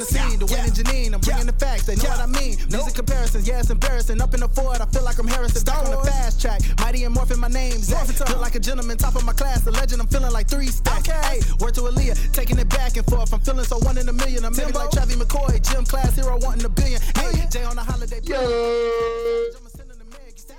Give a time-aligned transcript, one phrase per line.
[0.00, 1.12] the scene, the winning Janine.
[1.12, 2.56] I'm bringing the facts, they know what I mean.
[2.72, 4.20] Music comparisons, yeah, it's embarrassing.
[4.20, 5.62] Up in the Ford, I feel like I'm Harrison.
[5.64, 7.78] Back on the fast track, mighty and morphin' my name.
[7.78, 8.06] Zach.
[8.06, 9.60] Feel like a gentleman, top of my class.
[9.60, 11.08] The legend, I'm feeling like three stacks.
[11.08, 13.32] Hey, word to Aaliyah, taking it back and forth.
[13.32, 14.44] I'm feeling so one in a million.
[14.44, 17.00] I'm maybe like Travis McCoy, gym class hero, wanting a billion.
[17.16, 18.20] Hey, Jay on the holiday.
[18.24, 18.40] Yo.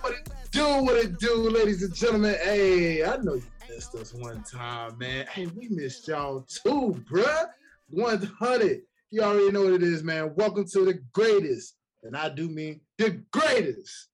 [0.02, 2.36] What it do, what it do, ladies and gentlemen.
[2.44, 5.26] Hey, I know you missed us one time, man.
[5.28, 7.48] Hey, we missed y'all too, bruh.
[7.92, 8.82] 100.
[9.14, 10.32] You already know what it is, man.
[10.38, 14.08] Welcome to the greatest, and I do mean the greatest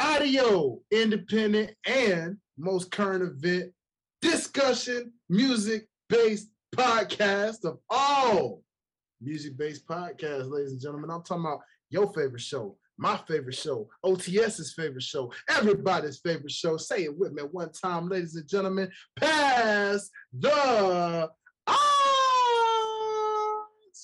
[0.00, 3.72] audio, independent, and most current event
[4.20, 8.64] discussion, music based podcast of all
[9.20, 11.08] music based podcasts, ladies and gentlemen.
[11.08, 16.76] I'm talking about your favorite show, my favorite show, OTS's favorite show, everybody's favorite show.
[16.76, 18.90] Say it with me one time, ladies and gentlemen.
[19.16, 21.30] Pass the
[21.68, 22.01] Aux.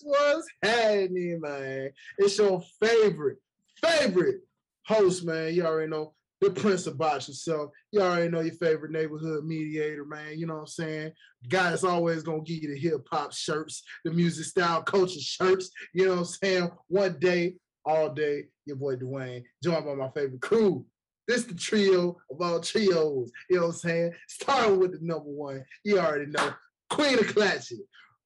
[0.02, 1.91] What's happening, man?
[2.19, 3.38] It's your favorite,
[3.83, 4.41] favorite
[4.87, 5.54] host, man.
[5.54, 7.71] You already know the Prince Box himself.
[7.91, 10.38] You already know your favorite neighborhood mediator, man.
[10.38, 11.13] You know what I'm saying?
[11.43, 15.21] The guy that's always gonna give you the hip hop shirts, the music style culture
[15.21, 15.71] shirts.
[15.93, 16.71] You know what I'm saying?
[16.88, 20.85] One day, all day, your boy Dwayne, joined by my favorite crew.
[21.26, 23.30] This the trio of all trios.
[23.51, 24.13] You know what I'm saying?
[24.29, 25.65] Starting with the number one.
[25.85, 26.52] You already know.
[26.91, 27.79] Queen of Classic,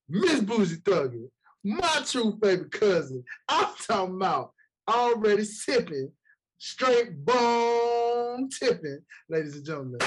[0.09, 1.29] Miss Bougie Thugger,
[1.65, 3.25] my true favorite cousin.
[3.49, 4.53] I'm talking about
[4.89, 6.11] already sipping,
[6.59, 10.01] straight bone tipping, ladies and gentlemen,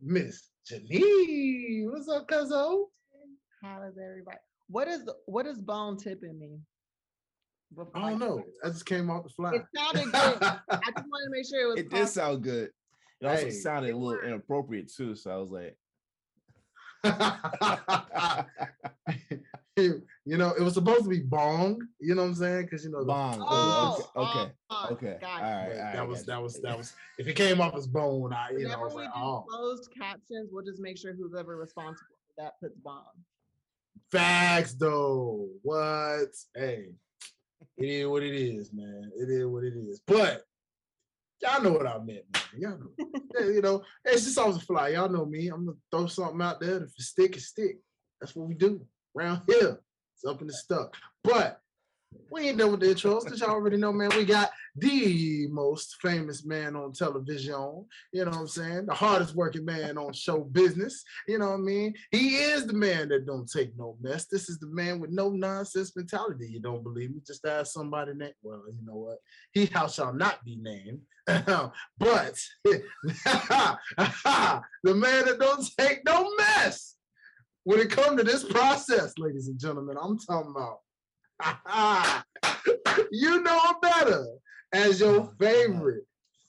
[0.00, 1.90] Miss Janine.
[1.90, 2.86] What's up, cuzzo?
[3.62, 4.38] How is everybody?
[4.68, 6.64] What is the, what does bone tipping mean?
[7.74, 8.42] Before I don't know.
[8.62, 9.54] I just came off the fly.
[9.54, 10.12] It sounded good.
[10.42, 11.78] I just wanted to make sure it was.
[11.80, 12.70] It did sound good.
[13.20, 13.50] It also Hey.
[13.50, 15.14] sounded a little inappropriate too.
[15.16, 15.76] So I was like,
[19.76, 21.80] you know, it was supposed to be bong.
[21.98, 22.62] You know what I'm saying?
[22.62, 23.38] Because you know, Bong.
[23.40, 25.16] Oh, okay, okay, oh, okay.
[25.20, 25.52] got All it.
[25.52, 25.92] right, but all right.
[25.96, 26.92] that was that was that was.
[27.18, 29.20] If it came off as bone, I you know, I Whenever was we like, do
[29.20, 33.02] oh, closed captions, we'll just make sure who's ever responsible for that puts bomb.
[34.12, 35.48] facts though.
[35.62, 36.28] What?
[36.54, 36.90] Hey,
[37.76, 39.10] it is what it is, man.
[39.16, 40.00] It is what it is.
[40.06, 40.44] But
[41.42, 42.42] y'all know what I meant, man.
[42.58, 42.90] Y'all know.
[43.36, 44.90] Yeah, you know, it's just off the fly.
[44.90, 45.48] Y'all know me.
[45.48, 46.76] I'm gonna throw something out there.
[46.76, 47.78] If it stick, it stick.
[48.20, 48.86] That's what we do
[49.16, 49.80] around here.
[50.14, 50.94] It's up in the stuck.
[51.22, 51.60] But
[52.30, 54.10] we ain't done with the intros because y'all already know, man.
[54.16, 57.86] We got the most famous man on television.
[58.12, 58.86] You know what I'm saying?
[58.86, 61.02] The hardest working man on show business.
[61.28, 61.94] You know what I mean?
[62.10, 64.26] He is the man that don't take no mess.
[64.26, 66.48] This is the man with no nonsense mentality.
[66.50, 67.20] You don't believe me?
[67.26, 68.34] Just ask somebody that.
[68.42, 69.18] Well, you know what?
[69.52, 71.00] He how shall not be named.
[71.26, 71.72] but
[72.64, 72.94] the
[74.84, 76.93] man that don't take no mess
[77.64, 80.80] when it comes to this process, ladies and gentlemen, I'm talking about.
[83.10, 84.26] you know him better
[84.72, 86.04] as your Oh, favorite,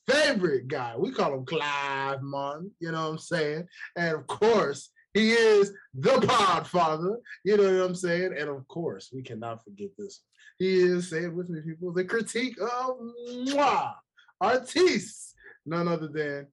[0.07, 0.95] favorite guy.
[0.97, 3.67] We call him Clive Munn, you know what I'm saying?
[3.95, 8.35] And of course, he is the podfather, you know what I'm saying?
[8.37, 10.21] And of course, we cannot forget this.
[10.59, 12.97] He is, say it with me, people, the critique of
[13.29, 13.93] mwah,
[14.41, 15.33] artiste,
[15.65, 16.47] none other than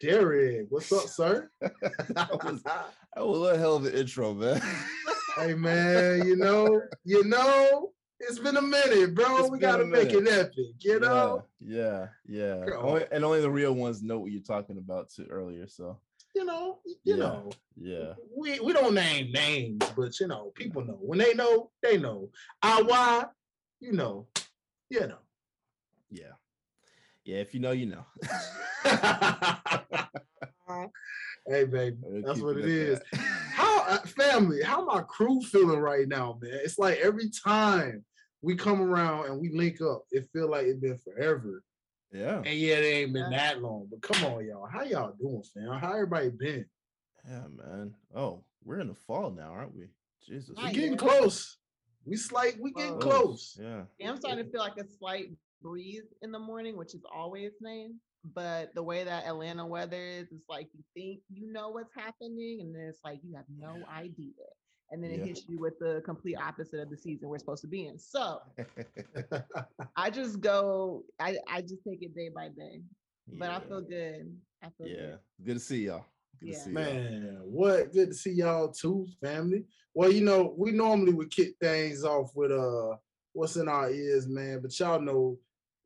[0.00, 0.66] Derek.
[0.70, 1.50] What's up, sir?
[1.60, 4.60] that was that was a hell of an intro, man.
[5.36, 9.38] Hey man, you know, you know, it's been a minute, bro.
[9.38, 11.44] It's we gotta make it epic, you know.
[11.60, 12.64] Yeah, yeah.
[12.66, 12.74] yeah.
[12.74, 15.68] Only, and only the real ones know what you're talking about too earlier.
[15.68, 16.00] So
[16.34, 17.16] You know, you Yeah.
[17.16, 17.50] know.
[17.76, 20.98] yeah, We we don't name names, but you know, people know.
[21.00, 22.30] When they know, they know.
[22.60, 23.26] I why,
[23.78, 24.26] you know,
[24.90, 25.18] you know.
[26.10, 26.32] yeah,
[27.28, 27.40] yeah.
[27.40, 28.06] If you know, you know.
[31.46, 33.20] hey baby, that's what it it that.
[33.52, 36.58] How uh, family, how my crew feeling right now, man?
[36.64, 38.02] It's like every time
[38.40, 41.62] we come around and we link up, it feel like it's been forever.
[42.10, 44.66] Yeah, And yeah, it ain't been that long, but come on, y'all.
[44.66, 45.78] How y'all doing, fam?
[45.78, 46.64] How everybody been?
[47.28, 47.92] yeah, man.
[48.14, 49.88] Oh, we're in the fall now, aren't we?
[50.26, 50.56] Jesus.
[50.56, 51.58] We Not getting close.
[52.06, 53.02] We slight, we getting Close.
[53.02, 53.58] close.
[53.60, 53.82] Yeah.
[53.98, 55.32] Yeah, I'm starting to feel like a slight
[55.62, 57.90] breeze in the morning, which is always nice.
[58.34, 62.58] But the way that Atlanta weather is, it's like you think you know what's happening,
[62.60, 64.32] and then it's like you have no idea.
[64.90, 65.26] And then it Yeah.
[65.26, 67.98] hits you with the complete opposite of the season we're supposed to be in.
[67.98, 68.40] So
[69.96, 72.80] I just go, I, I just take it day by day.
[73.30, 74.34] But I feel good.
[74.62, 74.96] I feel Yeah.
[74.96, 75.18] good.
[75.44, 76.04] Good to see y'all.
[76.40, 76.54] Good Yeah.
[76.54, 76.74] to see y'all.
[76.74, 79.64] Man, what good to see y'all too, family.
[79.94, 82.96] Well, you know, we normally would kick things off with uh
[83.32, 84.60] what's in our ears, man.
[84.62, 85.38] But y'all know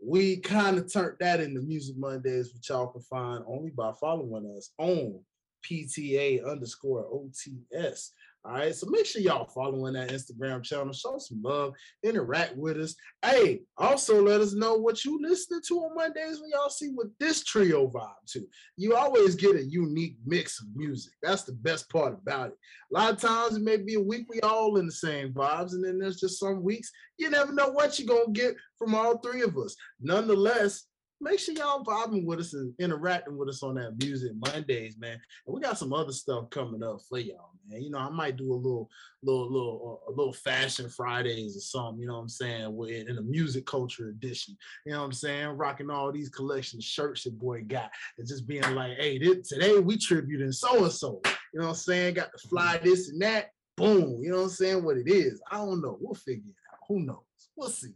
[0.05, 4.53] we kind of turned that into Music Mondays, which y'all can find only by following
[4.57, 5.21] us on
[5.65, 8.11] PTA underscore OTS.
[8.45, 8.75] All right.
[8.75, 10.93] So make sure y'all following that Instagram channel.
[10.93, 12.97] Show some love, interact with us.
[13.25, 17.07] Hey, also let us know what you listening to on Mondays when y'all see what
[17.21, 18.45] this trio vibe to.
[18.77, 21.13] You always get a unique mix of music.
[21.23, 22.57] That's the best part about it.
[22.93, 25.73] A lot of times it may be a week we all in the same vibes,
[25.73, 29.19] and then there's just some weeks you never know what you're gonna get from all
[29.19, 29.77] three of us.
[30.01, 30.89] Nonetheless,
[31.23, 35.21] make sure y'all vibing with us and interacting with us on that music Mondays, man.
[35.47, 37.81] And we got some other stuff coming up for y'all, man.
[37.81, 38.91] You know, I might do a little,
[39.23, 42.01] little, little, uh, a little fashion Fridays or something.
[42.01, 42.77] You know what I'm saying?
[42.77, 44.57] With in a music culture edition.
[44.85, 45.49] You know what I'm saying?
[45.51, 49.79] Rocking all these collection shirts your boy got, and just being like, hey, this, today
[49.79, 51.21] we tributing so and so.
[51.55, 52.15] You know what I'm saying?
[52.15, 53.51] Got to fly this and that.
[53.77, 54.23] Boom.
[54.23, 54.85] You know what I'm saying?
[54.85, 55.41] What it is?
[55.51, 55.97] I don't know.
[56.01, 56.79] We'll figure it out.
[56.89, 57.19] Who knows?
[57.57, 57.95] We'll see.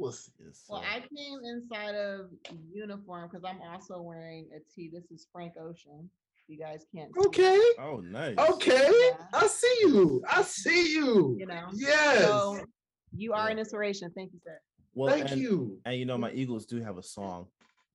[0.00, 0.32] We'll see.
[0.44, 0.82] Yes, Well.
[0.82, 2.30] I came inside of
[2.72, 4.90] uniform because I'm also wearing a tee.
[4.92, 6.08] This is Frank Ocean.
[6.48, 7.10] You guys can't.
[7.14, 7.60] see it, Okay.
[7.78, 8.36] Oh, nice.
[8.38, 8.90] Okay.
[8.90, 9.26] Yeah.
[9.34, 10.22] I see you.
[10.28, 11.36] I see you.
[11.38, 11.68] You know.
[11.74, 12.22] Yes.
[12.24, 12.60] So
[13.14, 13.52] you are Yeah.
[13.52, 14.10] an inspiration.
[14.16, 14.58] Thank you, sir.
[14.94, 15.78] Well, Thank and, you.
[15.84, 17.46] And you know, my Eagles do have a song.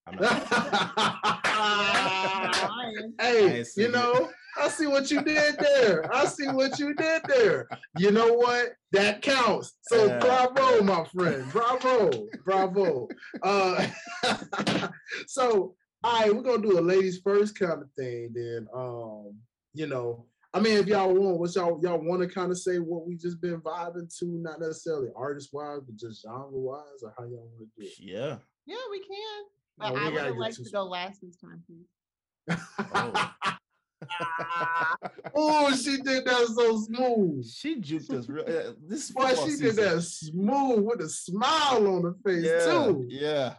[0.07, 0.31] I'm not,
[3.19, 3.92] hey, ain't see you it.
[3.92, 6.13] know, I see what you did there.
[6.13, 7.68] I see what you did there.
[7.96, 8.74] You know what?
[8.92, 9.74] That counts.
[9.84, 10.19] So Yeah.
[10.19, 11.46] bravo, my friend.
[11.52, 12.28] Bravo.
[12.46, 13.07] Bravo.
[13.44, 13.88] Uh
[15.28, 18.68] so all right, we're gonna do a ladies first kind of thing then.
[18.74, 19.36] Um,
[19.74, 22.78] you know, I mean, if y'all want, what y'all y'all want to kind of say
[22.78, 27.13] what we just been vibing to, not necessarily artist wise, but just genre wise, or
[27.18, 27.94] how y'all want to do it.
[28.00, 28.38] yeah.
[28.68, 29.44] Yeah, we can.
[29.78, 32.57] No, But we I would get like to to go last this time, please.
[32.94, 33.34] oh,
[35.75, 37.45] she did that so smooth.
[37.47, 38.44] She juked us real.
[38.45, 39.65] uh, This Boy, football she season.
[39.68, 43.06] did that smooth with a smile on her face yeah, too.
[43.09, 43.53] Yeah.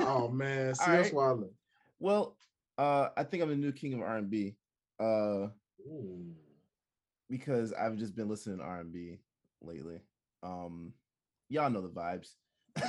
[0.00, 1.14] Oh man, see All that's right.
[1.14, 1.46] why
[2.00, 2.36] well,
[2.78, 4.56] uh, I think I'm the new king of R&B.
[4.98, 5.48] Uh,
[7.28, 9.18] because I've just been listening to R&B
[9.62, 10.00] lately.
[10.42, 10.92] Um,
[11.48, 12.34] y'all know the vibes.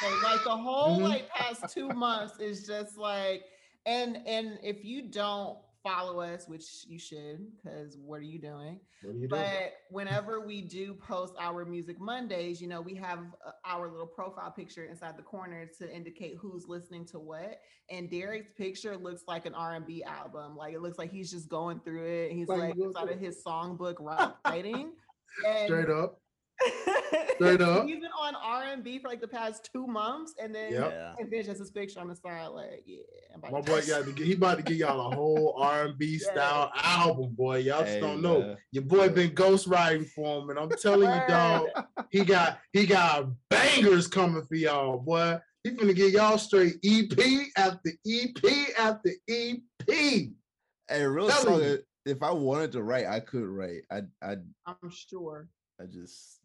[0.00, 1.02] So like the whole Mhm.
[1.08, 3.44] like past two months is just like
[3.86, 8.80] and and if you don't follow us, which you should, because what are you doing?
[9.04, 9.28] Are you doing?
[9.28, 14.06] But whenever we do post our Music Mondays, you know, we have uh, our little
[14.06, 17.60] profile picture inside the corner to indicate who's listening to what.
[17.90, 20.56] And Derek's picture looks like an R&B album.
[20.56, 22.32] Like it looks like he's just going through it.
[22.32, 23.96] He's Like like inside of his songbook
[24.44, 24.92] writing.
[25.44, 26.20] And Straight up.
[27.36, 27.86] Straight up.
[27.86, 30.92] He's been on R&B for like the past two months, and then Yep.
[30.92, 31.14] Yeah.
[31.18, 33.02] and then just his picture on the side, like yeah.
[33.50, 34.26] My boy got to get.
[34.26, 36.30] He about to give y'all a whole R and B Yeah.
[36.32, 37.58] style album, boy.
[37.58, 38.40] Y'all just Hey, don't know.
[38.40, 38.56] man.
[38.72, 41.68] Your boy been ghostwriting for him, and I'm telling you, dog,
[42.10, 45.38] he got he got bangers coming for y'all, boy.
[45.64, 49.58] He finna get y'all straight EP after EP after EP.
[49.88, 50.30] Hey,
[51.06, 51.78] real Telling talk.
[51.80, 53.82] uh, If I wanted to write, I could write.
[53.90, 54.36] I, I,
[54.66, 55.48] I'm sure.
[55.80, 56.40] I just,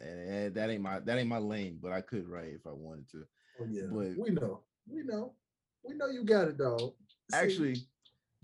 [0.00, 1.78] eh, that ain't my, that ain't my lane.
[1.80, 3.24] But I could write if I wanted to.
[3.60, 5.34] Oh yeah, But- we know, we know,
[5.82, 6.92] we know you got it, dog.
[7.32, 7.76] Actually,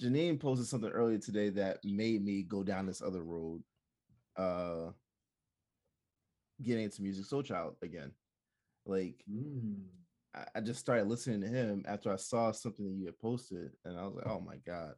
[0.00, 3.62] Janine posted something earlier today that made me go down this other road.
[4.36, 4.92] Uh,
[6.62, 8.12] getting into Musiq Soulchild again.
[8.86, 9.76] Like mm,
[10.34, 13.70] I, I just started listening to him after I saw something that you had posted,
[13.84, 14.94] and I was like, oh my god.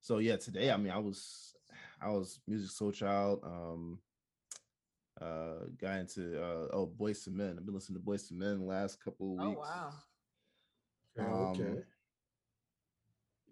[0.00, 1.54] So yeah, today I mean I was
[2.00, 3.98] I was Musiq Soulchild, um
[5.20, 7.56] uh got into uh oh Boyz II Men.
[7.58, 9.42] I've been listening to Boyz II Men the last couple of weeks.
[9.44, 9.60] Oh weeks.
[9.60, 9.92] wow.
[11.18, 11.82] okay, Um, okay.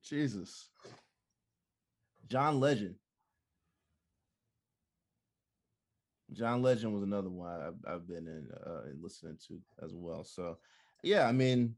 [0.02, 0.70] Jesus.
[2.28, 2.94] John Legend.
[6.32, 10.24] John Legend was another one I've, I've been in uh, listening to as well.
[10.24, 10.58] So,
[11.02, 11.74] yeah, I mean,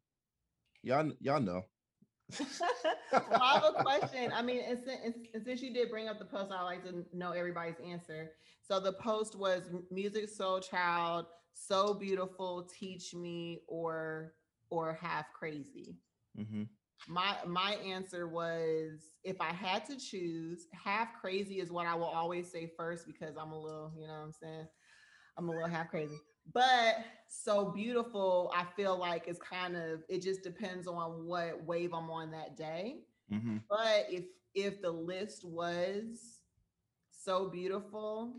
[0.83, 1.65] y'all y'all know.
[3.13, 4.33] Well, I have a question.
[4.33, 5.01] I mean, and since,
[5.35, 8.33] and- since you did bring up the post, I like to know everybody's answer.
[8.63, 14.35] So the post was Musiq Soulchild, so beautiful, teach me, or
[14.71, 15.97] or half crazy.
[16.39, 16.69] Mhm.
[17.09, 22.05] My my answer was if I had to choose, half crazy is what I will
[22.05, 24.69] always say first because I'm a little, you know what I'm saying?
[25.37, 26.19] I'm a little half crazy.
[26.53, 26.97] But
[27.29, 32.11] so beautiful, I feel like it's kind of it just depends on what wave I'm
[32.11, 33.05] on that day.
[33.31, 33.63] Mhm.
[33.69, 36.41] But if if the list was
[37.11, 38.35] so beautiful,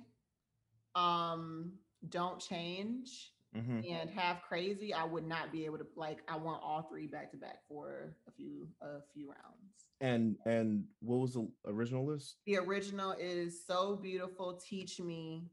[0.95, 3.89] um, don't change Mhm.
[3.89, 7.31] and half crazy, I would not be able to like I want all three back
[7.31, 9.87] to back for a few a few rounds.
[10.01, 12.37] And and what was the original list?
[12.45, 15.49] The original is so beautiful, teach me,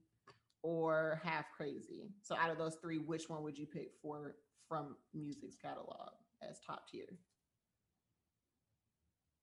[0.62, 2.10] or half crazy.
[2.22, 4.36] So out of those three, which one would you pick for
[4.68, 6.10] from Musiq's catalog
[6.42, 7.06] as top tier?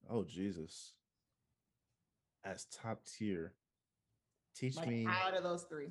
[0.09, 0.93] Oh Jesus.
[2.43, 3.53] As top tier.
[4.55, 5.89] Teach Like me, out of those three.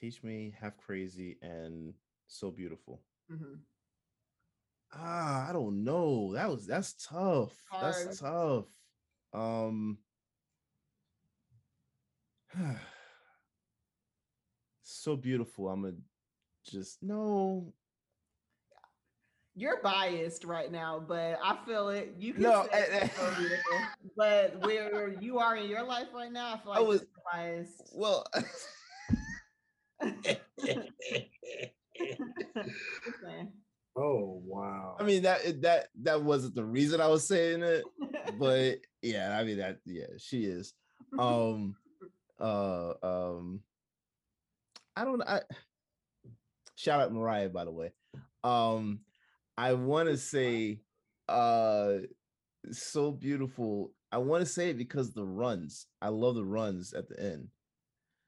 [0.00, 1.94] teach me, half crazy, and
[2.26, 3.02] so beautiful.
[3.28, 3.54] hmm
[4.92, 6.32] Ah, I don't know.
[6.34, 7.52] That was that's tough.
[7.70, 8.08] Hard.
[8.08, 8.64] That's tough.
[9.32, 9.98] Um
[15.02, 15.68] so beautiful.
[15.68, 15.92] I'm a
[16.70, 17.72] just no.
[19.56, 22.14] You're biased right now, but I feel it.
[22.16, 23.78] You can No, say eh, it's so beautiful,
[24.16, 27.90] but where you are in your life right now, I feel I was- you're biased.
[27.92, 28.24] Well,
[33.96, 34.96] oh wow.
[34.98, 37.84] I mean that that that wasn't the reason I was saying it,
[38.38, 40.72] but yeah, I mean that yeah, she is.
[41.18, 41.74] Um
[42.40, 43.60] uh um
[45.00, 45.40] I don't I
[46.76, 47.92] shout out Mariah by the way.
[48.44, 49.00] Um
[49.56, 50.82] I want to say
[51.26, 51.94] uh
[52.70, 53.94] so beautiful.
[54.12, 55.86] I want to say it because the runs.
[56.02, 57.48] I love the runs at the end.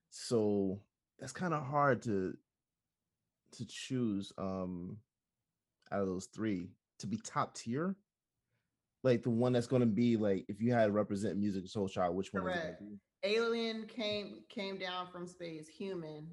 [0.08, 0.80] So
[1.18, 2.32] that's kind of hard to
[3.56, 4.96] to choose um
[5.92, 7.96] out of those three to be top tier.
[9.04, 12.14] Like the one that's going to be like if you had to represent Musiq Soulchild,
[12.14, 12.80] which one is it Correct.
[12.80, 12.98] be?
[13.24, 15.68] Alien came came down from space.
[15.68, 16.28] Human.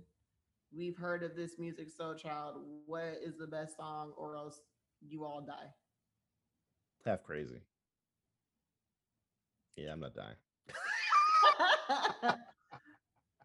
[0.75, 2.57] We've heard of this music, so child.
[2.85, 4.61] What is the best song, or else
[5.01, 5.73] you all die?
[7.05, 7.61] Half crazy.
[9.75, 10.35] Yeah, I'm not dying.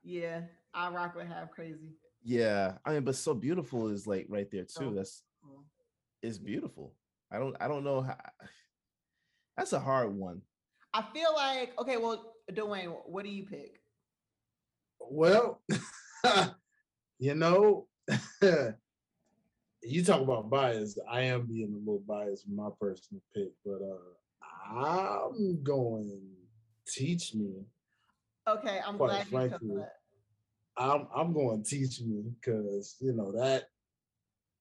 [0.03, 0.41] yeah,
[0.75, 1.95] I rock with half crazy.
[2.23, 4.91] Yeah, I mean, but so beautiful is like right there too.
[4.91, 4.95] Oh.
[4.95, 5.65] That's Cool.
[6.23, 6.95] is beautiful.
[7.31, 8.17] I don't I don't know how.
[9.57, 10.43] That's a hard one.
[10.93, 11.97] I feel like okay.
[11.97, 13.81] Well, Dwayne, what do you pick?
[15.01, 15.61] Well,
[17.19, 17.87] you know,
[19.83, 20.99] you talk about bias.
[21.11, 24.15] I am being a little biased with my personal pick, but uh
[24.77, 26.21] I'm going
[26.87, 27.65] teach me.
[28.49, 29.93] Okay, I'm Quite glad you took that.
[30.77, 33.65] I'm I'm going teach me because you know that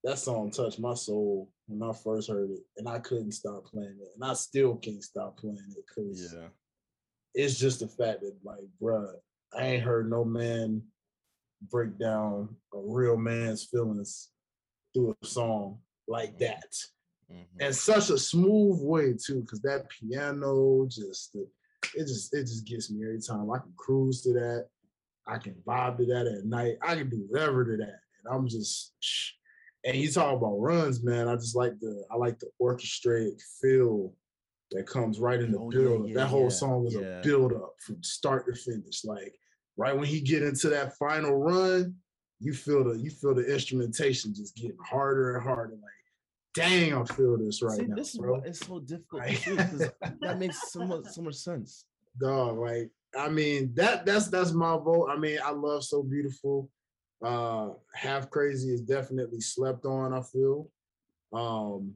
[0.04, 3.98] that song touched my soul when I first heard it, and I couldn't stop playing
[4.02, 6.50] it, and I still can't stop playing it because Yeah.
[7.34, 9.14] it's just the fact that like, bruh,
[9.58, 10.84] I ain't heard no man
[11.70, 14.30] break down a real man's feelings
[14.94, 16.74] through a song like that.
[17.32, 17.46] Mhm.
[17.60, 22.92] And such a smooth way too, because that piano just it just it just gets
[22.92, 23.50] me every time.
[23.52, 24.68] I can cruise to that,
[25.28, 28.00] I can vibe to that at night, I can do whatever to that.
[28.24, 28.94] And I'm just
[29.86, 31.28] and you talk about runs, man.
[31.28, 34.14] I just like the I like the orchestrated feel
[34.72, 36.08] that comes right in the Oh, yeah, build.
[36.10, 37.20] yeah, that whole yeah, song was yeah.
[37.20, 39.04] a build up from start to finish.
[39.06, 39.36] Like
[39.78, 41.96] right when he get into that final run,
[42.40, 45.74] you feel the you feel the instrumentation just getting harder and harder.
[45.74, 45.82] Like,
[46.54, 48.40] dang, I feel this right See, now, this is bro.
[48.40, 51.86] why it's so difficult to Like- choose 'cause that makes so much so much sense.
[52.20, 55.10] Dog, like I mean that that's that's my vote.
[55.10, 56.70] I mean, I love so beautiful.
[57.24, 60.70] Uh half crazy is definitely slept on, I feel.
[61.32, 61.96] Um,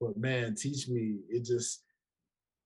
[0.00, 1.84] but man, teach me, it just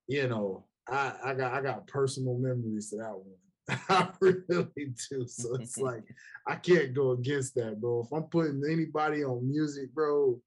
[0.08, 3.34] you know, I I got I got personal memories to that one.
[3.88, 5.26] I really do.
[5.26, 6.04] So it's like
[6.46, 8.04] I can't go against that, bro.
[8.04, 10.40] If I'm putting anybody on music, bro,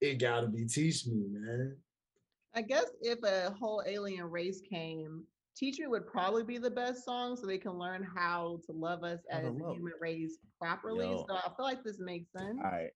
[0.00, 1.76] it gotta be teach me, man.
[2.54, 5.24] I guess if a whole alien race came,
[5.54, 9.04] Teach Me would probably be the best song so they can learn how to love
[9.04, 11.08] us as a human race properly.
[11.08, 11.26] Yo.
[11.28, 12.58] So I feel like this makes sense.
[12.64, 12.90] All right.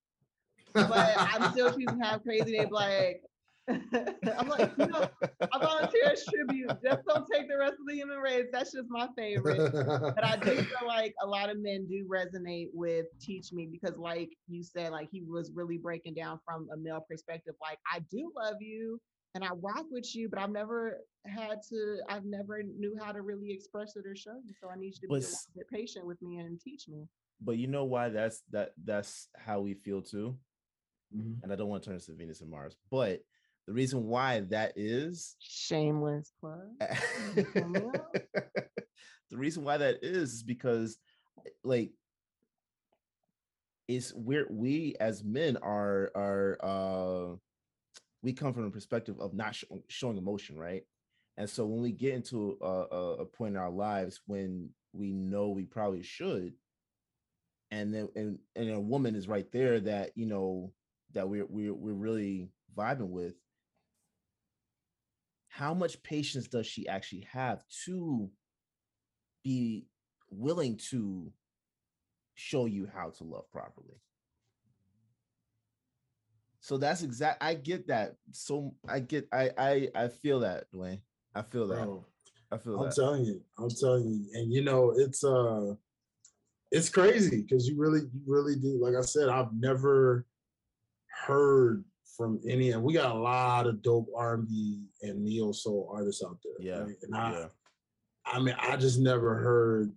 [0.72, 2.56] But I'm still choosing Half Crazy.
[2.56, 3.22] They like,
[4.38, 5.08] I'm like, you know,
[5.52, 6.76] I volunteer as tribute.
[6.84, 8.46] Just don't take the rest of the human race.
[8.52, 9.66] That's just my favorite.
[10.14, 13.98] But I do feel like a lot of men do resonate with Teach Me because,
[13.98, 17.54] like you said, like he was really breaking down from a male perspective.
[17.60, 19.00] Like, I do love you
[19.34, 23.20] and I rock with you, but I've never had to, I've never knew how to
[23.22, 24.54] really express it or show you.
[24.62, 26.60] So I need you to be But a s- little bit patient with me and
[26.60, 27.06] teach me.
[27.40, 30.38] But you know why that's that that's how we feel too.
[31.14, 31.42] Mhm.
[31.42, 33.22] And I don't want to turn this to Venus and Mars, but
[33.66, 36.70] the reason why that is Shameless plug.
[39.30, 40.98] the reason why that is is because
[41.64, 41.90] like
[43.88, 47.36] it's we're we as men are are uh
[48.22, 50.82] we come from a perspective of not show, showing emotion right
[51.36, 55.12] and so when we get into a, a, a point in our lives when we
[55.12, 56.52] know we probably should
[57.70, 60.72] and then and, and a woman is right there that you know
[61.12, 63.34] that we're we're, we're really vibing with
[65.56, 68.28] how much patience does she actually have to
[69.42, 69.86] be
[70.30, 71.32] willing to
[72.34, 73.98] show you how to love properly
[76.60, 81.00] so that's exact i get that so i get i i i feel that dwayne
[81.34, 82.04] i feel that Bro,
[82.52, 85.74] i feel I'm telling you, I'm telling you, and you know, it's uh
[86.70, 88.78] it's crazy because you really, you really do.
[88.82, 90.26] Like I said, I've never
[91.26, 91.84] heard
[92.16, 96.38] from any, and we got a lot of dope R&B and neo soul artists out
[96.42, 96.66] there.
[96.66, 96.96] Yeah, right?
[97.02, 97.46] and I, yeah.
[98.24, 99.92] I mean, I just never heard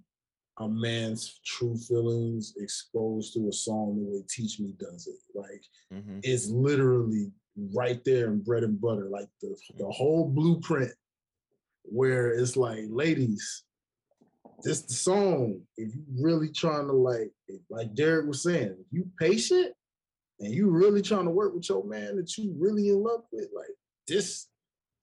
[0.60, 5.16] a man's true feelings exposed to a song the way Teach Me does it.
[5.38, 6.20] Like Mhm.
[6.24, 7.32] it's literally
[7.74, 10.92] right there in bread and butter, like the, the whole blueprint
[11.84, 13.64] where it's like, ladies,
[14.64, 15.62] this the song.
[15.78, 17.32] If you really trying to like,
[17.70, 19.74] like Derek was saying, if you patient
[20.40, 23.50] and you really trying to work with your man that you really in love with,
[23.56, 23.76] like
[24.08, 24.48] this,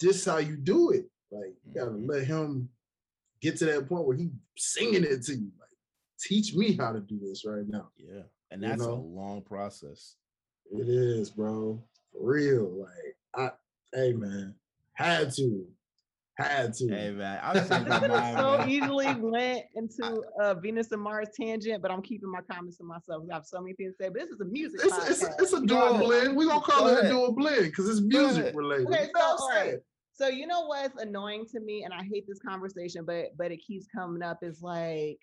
[0.00, 1.06] this how you do it.
[1.30, 2.08] Like you gotta Mhm.
[2.08, 2.70] let him
[3.40, 5.50] get to that point where he singing it to you.
[5.58, 5.68] Like,
[6.18, 7.90] teach me how to do this right now.
[7.96, 8.22] Yeah.
[8.50, 10.16] And You that's a long process.
[10.70, 11.82] It is, bro.
[12.12, 12.68] For real.
[12.86, 13.50] Like, I
[13.92, 14.54] hey man,
[14.94, 15.66] had to.
[16.38, 16.88] Had to.
[16.88, 18.36] Hey man, I'm changing I my could have mind.
[18.38, 18.68] so man.
[18.68, 23.24] easily went into a Venus and Mars tangent, but I'm keeping my comments to myself.
[23.30, 25.34] I have so many things to say, but this is a music It's, it's, podcast.
[25.42, 26.04] it's a Go dual ahead.
[26.04, 26.36] blend.
[26.36, 28.86] We're gonna call Go it a dual blend because it's music related.
[28.88, 29.74] Okay, so, what all right.
[30.12, 33.58] So you know what's annoying to me, and I hate this conversation, but but it
[33.66, 35.18] keeps coming up is like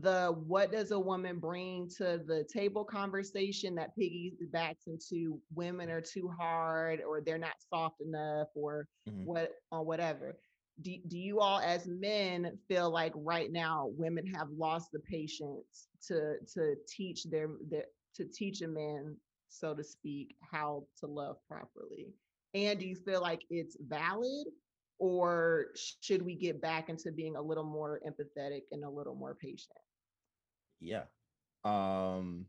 [0.00, 6.00] the what does a woman bring to the table conversation that piggybacks into women are
[6.00, 9.24] too hard or they're not soft enough or Mhm.
[9.24, 10.36] what or whatever.
[10.82, 15.88] Do, do you all as men feel like right now women have lost the patience
[16.06, 17.84] to to teach their, their
[18.16, 19.16] to teach a man
[19.48, 22.08] so to speak how to love properly?
[22.54, 24.46] And do you feel like it's valid
[24.98, 25.68] or
[26.00, 29.78] should we get back into being a little more empathetic and a little more patient?
[30.80, 31.04] Yeah.
[31.64, 32.46] Um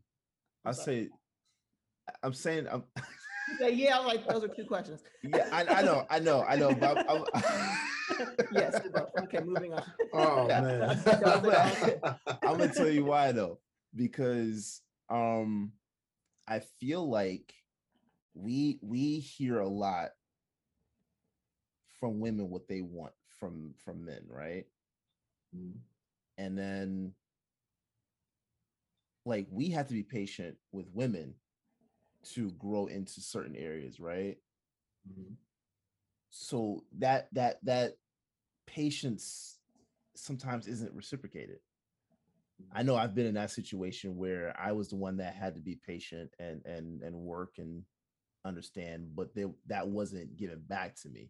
[0.66, 1.08] I say
[2.22, 2.84] I'm saying I'm
[3.60, 5.02] yeah yeah I was like those are two questions.
[5.22, 7.78] Yeah, I, I know, I know, I know, but I'm, I'm-
[8.52, 8.80] yes
[9.18, 11.02] okay moving on Oh man.
[12.42, 13.58] I'm gonna tell you why though,
[13.94, 15.72] because um
[16.46, 17.52] I feel like
[18.34, 20.10] we we hear a lot
[22.00, 24.66] from women what they want from from men, right?
[25.54, 25.74] Mhm.
[26.38, 27.12] And then
[29.24, 31.34] like we have to be patient with women
[32.34, 34.38] to grow into certain areas, right?
[35.08, 35.34] Mhm.
[36.40, 37.96] So that that that
[38.64, 39.58] patience
[40.14, 41.58] sometimes isn't reciprocated
[42.72, 45.60] i know i've been in that situation where i was the one that had to
[45.60, 47.82] be patient and and and work and
[48.44, 51.28] understand but they, that wasn't given back to me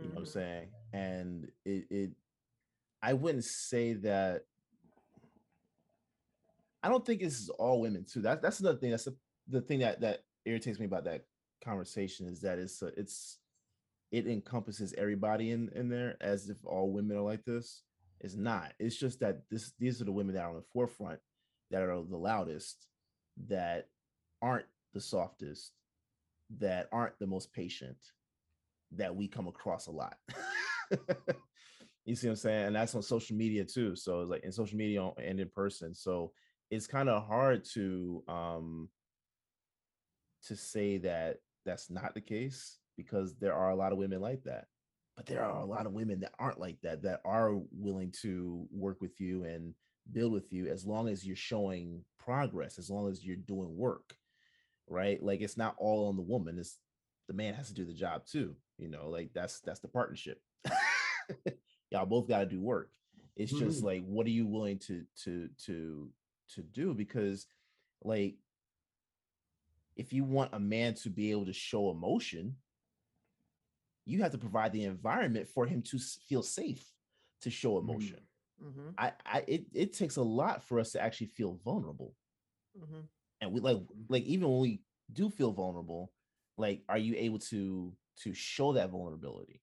[0.00, 0.32] you know what i'm Mhm.
[0.32, 2.10] saying and it it
[3.02, 4.44] i wouldn't say that
[6.84, 9.16] i don't think this is all women too that, that's another thing that's the,
[9.48, 11.24] the thing that that irritates me about that
[11.60, 13.38] conversation is that it's a, it's
[14.10, 17.82] it encompasses everybody in in there as if all women are like this
[18.20, 18.72] it's not.
[18.78, 21.20] It's just that this these are the women that are on the forefront
[21.70, 22.86] that are the loudest
[23.46, 23.88] that
[24.42, 25.72] aren't the softest
[26.58, 27.96] that aren't the most patient
[28.92, 30.16] that we come across a lot.
[32.04, 32.66] You see what i'm saying?
[32.68, 35.94] And that's on social media too so it's like in social media and in person
[35.94, 36.32] so
[36.70, 38.88] it's kind of hard to um
[40.46, 44.42] to say that that's not the case because there are a lot of women like
[44.44, 44.66] that
[45.16, 48.66] but there are a lot of women that aren't like that that are willing to
[48.70, 49.72] work with you and
[50.12, 54.14] build with you as long as you're showing progress as long as you're doing work
[54.90, 55.22] right?
[55.22, 56.78] Like it's not all on the woman it's
[57.28, 59.08] the man has to do the job too you know?
[59.08, 60.40] Like that's that's the partnership.
[61.90, 62.90] Y'all both got to do work.
[63.36, 63.84] It's just Mhm.
[63.84, 66.10] like what are you willing to to to
[66.54, 66.94] to do?
[66.94, 67.46] Because
[68.02, 68.36] like
[69.96, 72.56] if you want a man to be able to show emotion
[74.08, 76.92] you have to provide the environment for him to feel safe
[77.42, 78.20] to show emotion.
[78.60, 82.16] Mhm, i i it, it takes a lot for us to actually feel vulnerable.
[82.76, 83.08] Mhm.
[83.40, 86.12] and we like like even when we do feel vulnerable
[86.56, 89.62] like are you able to to show that vulnerability?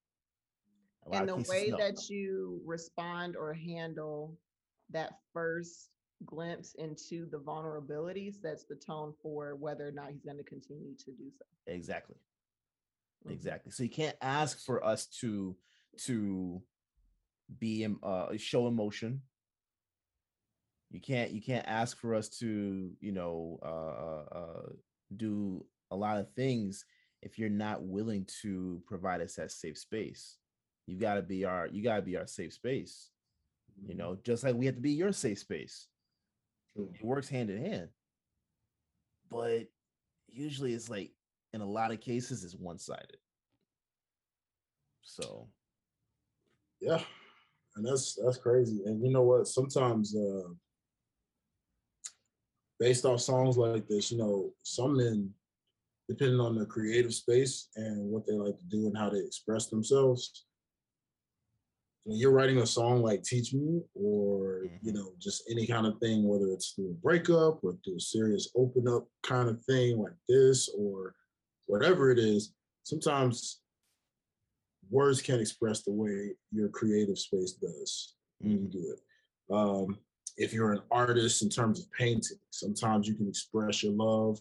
[1.12, 1.78] And the cases, way no.
[1.78, 4.38] that you respond or handle
[4.90, 5.92] that first
[6.26, 10.96] glimpse into the vulnerability sets the tone for whether or not he's going to continue
[10.96, 11.46] to do so.
[11.68, 12.16] Exactly.
[13.30, 13.72] Exactly.
[13.72, 15.56] So you can't ask for us to
[16.06, 16.62] to
[17.60, 19.22] be uh show emotion.
[20.92, 24.70] You can't you can't ask for us to you know uh, uh uh,
[25.16, 26.86] do a lot of things
[27.22, 30.38] if you're not willing to provide us that safe space.
[30.88, 33.10] You got to be our you got to be our safe space
[33.88, 35.88] you know just like we have to be your safe space.
[36.74, 36.90] True.
[36.94, 37.90] it works hand in hand.
[39.30, 39.68] But
[40.30, 41.12] usually it's like
[41.56, 43.18] in a lot of cases is one-sided
[45.02, 45.48] so
[46.82, 47.02] Yeah,
[47.76, 48.82] and that's that's crazy.
[48.86, 49.48] And you know what?
[49.48, 50.50] Sometimes uh
[52.80, 55.30] based off songs like this, you know, some men,
[56.10, 59.68] depending on their creative space and what they like to do and how they express
[59.68, 60.46] themselves,
[62.04, 65.98] when you're writing a song like Teach Me or, you know, just any kind of
[66.00, 69.98] thing, whether it's through a breakup or through a serious open up kind of thing
[69.98, 71.16] like this or
[71.68, 73.62] whatever it is, sometimes
[74.90, 79.54] words can't express the way your creative space does when you do it.
[79.54, 79.98] Um,
[80.38, 84.40] if you're an artist in terms of painting, sometimes you can express your love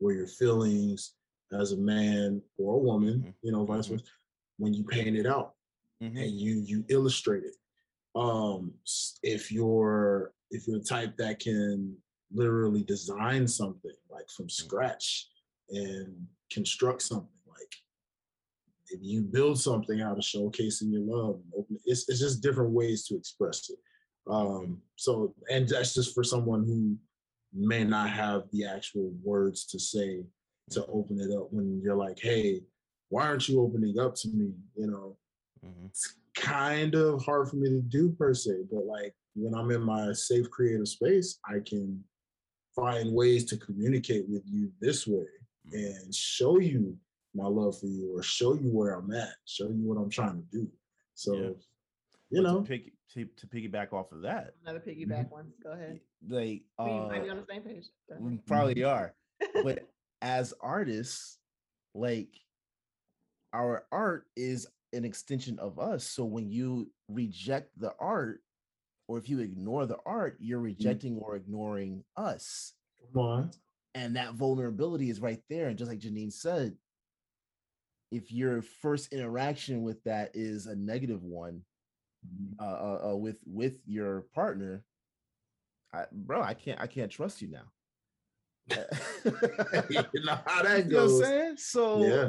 [0.00, 1.14] or your feelings
[1.52, 3.90] as a man or a woman, you know, vice Mhm.
[3.98, 4.04] versa,
[4.58, 5.54] when you paint it out
[6.00, 6.16] Mhm.
[6.16, 7.56] and you you illustrate it.
[8.14, 8.74] Um,
[9.22, 11.96] if you're if you're the type that can
[12.32, 15.30] literally design something like from scratch
[15.68, 17.74] and construct something like
[18.88, 22.70] if you build something out of showcasing your love and open it's, it's just different
[22.70, 23.78] ways to express it.
[24.30, 26.96] Um so and that's just for someone who
[27.52, 30.24] may not have the actual words to say
[30.70, 32.60] to open it up when you're like hey
[33.10, 34.52] why aren't you opening up to me?
[34.76, 35.16] You know?
[35.64, 35.86] Mhm.
[35.86, 39.80] it's kind of hard for me to do per se but like when i'm in
[39.80, 42.02] my safe creative space i can
[42.74, 45.26] find ways to communicate with you this way
[45.72, 46.96] and show you
[47.34, 50.36] my love for you or show you where i'm at show you what i'm trying
[50.42, 50.68] to do
[51.14, 51.40] so Yeah.
[52.30, 55.50] you But know to, pick, to, to piggyback off of that, Another piggyback one.
[55.62, 56.00] Go ahead.
[56.28, 57.84] like We might be uh, on the same page.
[58.08, 58.46] Go we ahead.
[58.46, 59.14] probably are,
[59.62, 59.88] but
[60.22, 61.38] as artists,
[61.94, 62.28] like
[63.52, 66.04] our art is an extension of us.
[66.04, 68.40] So when you reject the art,
[69.06, 72.72] or if you ignore the art, you're rejecting or ignoring us.
[73.12, 73.50] come on
[73.94, 75.68] And that vulnerability is right there.
[75.68, 76.74] And just like Janine said,
[78.10, 81.62] if your first interaction with that is a negative one,
[82.58, 84.84] uh, uh, uh with with your partner,
[85.92, 87.64] I, bro, I can't I can't trust you now.
[89.90, 91.56] you know how that You know what I'm goes saying?
[91.58, 92.28] So yeah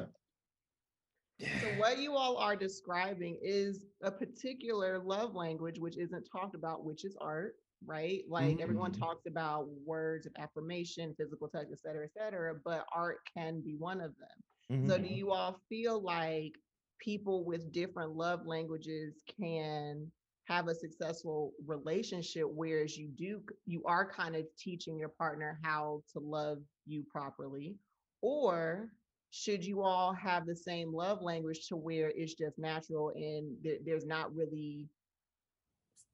[1.61, 6.83] So what you all are describing is a particular love language which isn't talked about,
[6.83, 8.23] which is art, right?
[8.27, 8.91] Like everyone Mhm.
[8.91, 13.75] talks about words of affirmation, physical touch, et cetera, et cetera, but art can be
[13.75, 14.43] one of them.
[14.83, 15.09] So do Mhm.
[15.09, 16.53] you all feel like
[16.99, 20.11] people with different love languages can
[20.45, 26.01] have a successful relationship whereas you do you are kind of teaching your partner how
[26.13, 27.77] to love you properly
[28.21, 28.91] or
[29.31, 33.77] should you all have the same love language to where it's just natural and there,
[33.83, 34.87] there's not really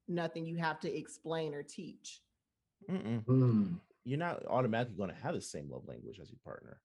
[0.08, 2.22] nothing you have to explain or teach
[2.90, 3.24] Mm-mm.
[3.26, 3.64] Hmm.
[4.04, 6.82] you're not automatically going to have the same love language as your partner.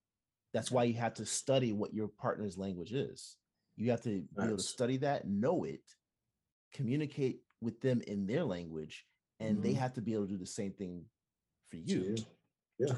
[0.53, 3.37] That's why you have to study what your partner's language is.
[3.77, 5.81] You have to be able to study that, know it,
[6.73, 9.07] communicate with them in their language,
[9.41, 9.77] and they Mhm.
[9.79, 11.09] have to be able to do the same thing
[11.69, 12.17] for you.
[12.79, 12.97] yeah yeah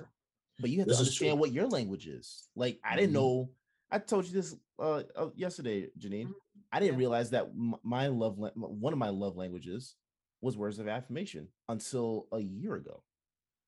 [0.61, 2.49] But you have This to understand what your language is.
[2.57, 3.15] Like I didn't Mhm.
[3.15, 3.55] know.
[3.91, 6.27] I told you this uh, uh yesterday, Janine.
[6.27, 6.35] Mhm.
[6.73, 6.99] I didn't Yeah.
[6.99, 9.97] realize that my love one of my love languages
[10.41, 13.03] was words of affirmation until a year ago.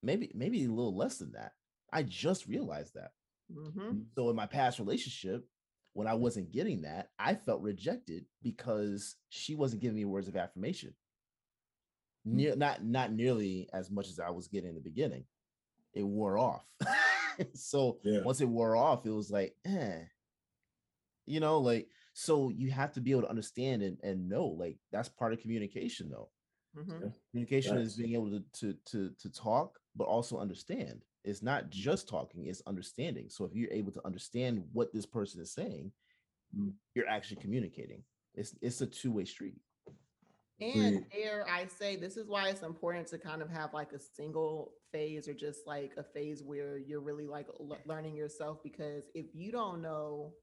[0.03, 1.53] Maybe maybe a little less than that.
[1.91, 3.11] I just realized that.
[3.51, 4.05] Mhm.
[4.15, 5.47] So in my past relationship,
[5.93, 10.37] when I wasn't getting that, I felt rejected because she wasn't giving me words of
[10.37, 10.95] affirmation.
[12.23, 15.25] Near, not not nearly as much as I was getting in the beginning.
[15.93, 16.65] It wore off.
[17.53, 18.21] so Yeah.
[18.23, 20.03] once it wore off, it was like, eh.
[21.25, 24.77] You know, like so you have to be able to understand and, and know like
[24.91, 26.29] that's part of communication though.
[26.75, 27.13] Mhm.
[27.31, 31.03] Communication is being able to, to to to talk, but also understand.
[31.23, 33.29] It's not just talking, it's understanding.
[33.29, 35.91] So if you're able to understand what this person is saying,
[36.55, 36.73] Mm.
[36.95, 38.03] you're actually communicating.
[38.35, 39.59] It's it's a two-way street.
[40.59, 43.99] And dare I say, this is why it's important to kind of have like a
[43.99, 47.47] single phase or just like a phase where you're really like
[47.85, 48.61] learning yourself.
[48.61, 50.33] Because if you don't know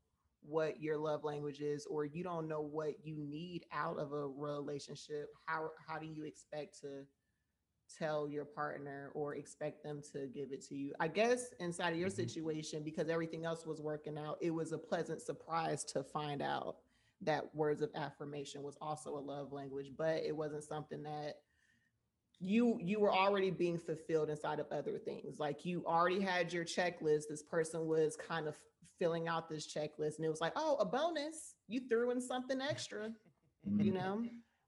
[0.42, 4.26] what your love language is, or you don't know what you need out of a
[4.26, 7.06] relationship, how how do you expect to
[7.98, 10.92] tell your partner or expect them to give it to you?
[11.00, 12.12] I guess inside of your Mhm.
[12.12, 16.82] situation, because everything else was working out, it was a pleasant surprise to find out
[17.20, 21.42] that words of affirmation was also a love language but it wasn't something that
[22.40, 26.64] you you were already being fulfilled inside of other things like you already had your
[26.64, 28.56] checklist this person was kind of
[28.98, 32.60] filling out this checklist and it was like oh a bonus you threw in something
[32.60, 33.10] extra
[33.78, 33.94] you Mhm.
[33.94, 34.24] know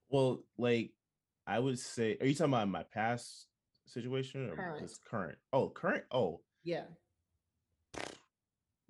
[0.09, 0.93] Well, like
[1.47, 3.47] I would say, are you talking about my past
[3.87, 4.81] situation or Current.
[4.83, 5.39] this current?
[5.53, 6.05] Oh, current.
[6.13, 6.85] Oh, yeah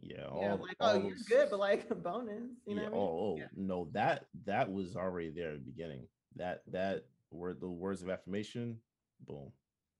[0.02, 0.16] yeah.
[0.18, 2.90] yeah all- like all oh you're good but like a bonus you know yeah, I
[2.90, 3.00] mean?
[3.00, 3.46] oh, oh Yeah.
[3.54, 6.06] no, that that was already there at the beginning.
[6.36, 8.78] That that were the words of affirmation,
[9.26, 9.52] boom,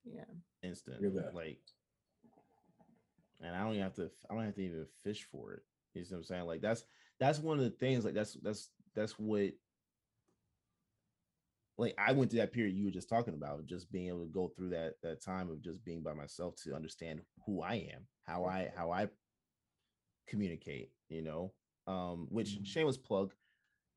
[0.04, 0.24] yeah
[0.62, 1.02] instant.
[1.34, 1.60] Like
[3.42, 4.10] and I don't even have to.
[4.30, 5.62] I don't have to even fish for it.
[5.94, 6.46] You see what I'm saying?
[6.46, 6.84] Like that's
[7.18, 8.04] that's one of the things.
[8.04, 9.50] Like that's that's that's what.
[11.78, 14.26] Like I went through that period you were just talking about, just being able to
[14.32, 18.06] go through that that time of just being by myself to understand who I am,
[18.24, 19.08] how I how I
[20.26, 20.90] communicate.
[21.08, 21.52] You know,
[21.86, 22.66] um, which Mhm.
[22.66, 23.34] shameless plug.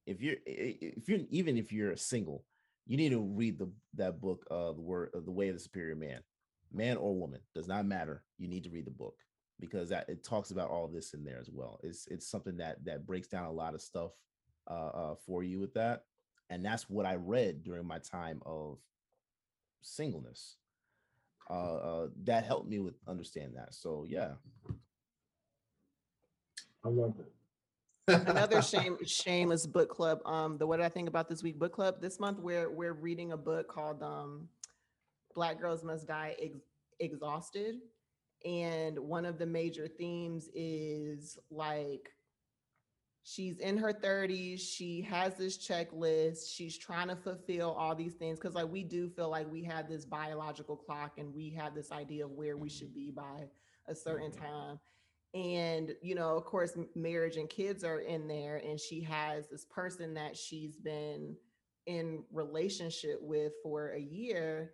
[0.05, 2.45] If you're if you're even if you're a single,
[2.85, 5.61] you need to read the that book, uh, the word of the way of the
[5.61, 6.23] superior man,
[6.71, 8.23] man or woman does not matter.
[8.37, 9.17] You need to read the book
[9.63, 11.79] because that it talks about all this in there as well.
[11.83, 14.11] It's it's something that that breaks down a lot of stuff
[14.69, 16.03] uh, uh for you with that,
[16.49, 18.79] and that's what I read during my time of
[19.81, 20.57] singleness.
[21.49, 23.73] Uh, uh that helped me with understand that.
[23.73, 24.31] So yeah,
[26.83, 27.31] I love it.
[28.07, 30.19] Another shame shameless book club.
[30.25, 32.01] Um, the what did I think about this week book club?
[32.01, 34.49] This month we're we're reading a book called um
[35.33, 36.57] Black Girls Must Die Ex-
[36.99, 37.75] Exhausted.
[38.45, 42.09] And one of the major themes is like
[43.23, 48.37] she's in her 30s, she has this checklist, she's trying to fulfill all these things
[48.37, 51.91] because like we do feel like we have this biological clock and we have this
[51.91, 53.07] idea of where we should mm-hmm.
[53.07, 53.47] be by
[53.87, 54.45] a certain mm-hmm.
[54.45, 54.79] time.
[55.33, 59.65] And you know of course marriage and kids are in there and she has this
[59.65, 61.35] person that she's been
[61.85, 64.73] in relationship with for a year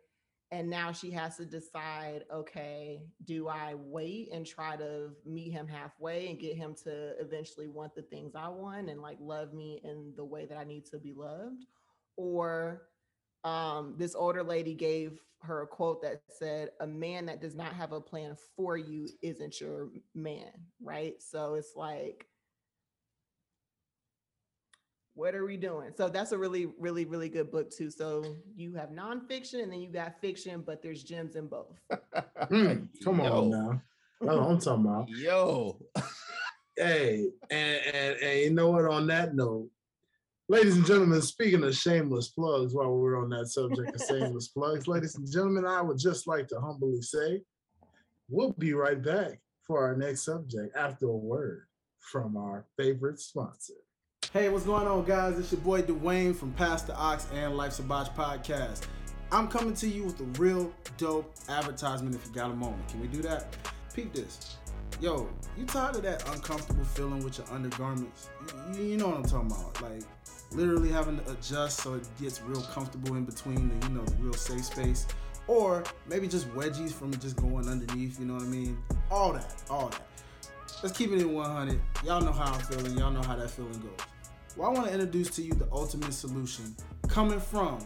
[0.51, 5.67] and now she has to decide okay do i wait and try to meet him
[5.67, 9.79] halfway and get him to eventually want the things i want and like love me
[9.83, 11.65] in the way that i need to be loved
[12.17, 12.81] or
[13.43, 17.73] um, this older lady gave her a quote that said, "A man that does not
[17.73, 21.21] have a plan for you isn't your man." Right.
[21.21, 22.27] So it's like,
[25.19, 25.91] what are we doing?
[25.97, 27.91] So that's a really, really, really good book too.
[27.91, 31.77] So you have nonfiction and then you got fiction, but there's gems in both.
[32.49, 33.81] Mm, come Yo, on now.
[34.21, 35.09] That's what I'm talking about.
[35.17, 35.77] yo.
[36.77, 38.85] Hey, and, and and you know what?
[38.85, 39.69] On that note,
[40.47, 44.87] ladies and gentlemen, speaking of shameless plugs, while we're on that subject of shameless plugs,
[44.87, 47.41] ladies and gentlemen, I would just like to humbly say,
[48.29, 51.67] we'll be right back for our next subject after a word
[51.99, 53.75] from our favorite sponsor.
[54.31, 55.39] Hey, what's going on, guys?
[55.39, 58.85] It's your boy Dwayne from Pastor Ox and Life's a Botch podcast.
[59.31, 62.87] I'm coming to you with a real dope advertisement if you got a moment.
[62.89, 63.57] Can we do that?
[63.91, 64.57] Peep this.
[65.01, 68.29] Yo, you tired of that uncomfortable feeling with your undergarments?
[68.75, 69.81] You, you know what I'm talking about.
[69.81, 70.03] Like,
[70.51, 74.15] literally having to adjust so it gets real comfortable in between the, you know, the
[74.17, 75.07] real safe space.
[75.47, 78.77] Or maybe just wedgies from just going underneath, you know what I mean?
[79.09, 80.05] All that, all that.
[80.83, 81.81] Let's keep it in 100.
[82.05, 82.95] Y'all know how I'm feeling.
[82.95, 84.05] Y'all know how that feeling goes.
[84.59, 86.75] Well, I want to introduce to you the ultimate solution
[87.07, 87.79] coming from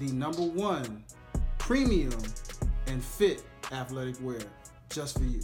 [0.00, 1.04] the number one
[1.58, 2.12] premium
[2.88, 4.40] and fit athletic wear
[4.88, 5.40] just for you.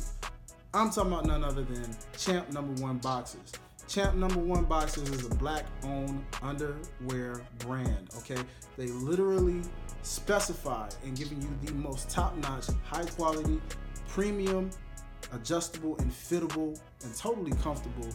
[0.74, 3.52] I'm talking about none other than Champ Number One Boxers.
[3.86, 8.42] Champ Number One Boxers is a black owned underwear brand, okay?
[8.76, 9.62] They literally
[10.02, 13.60] specify in giving you the most top notch, high quality,
[14.08, 14.70] premium,
[15.32, 18.08] adjustable, and fittable, and totally comfortable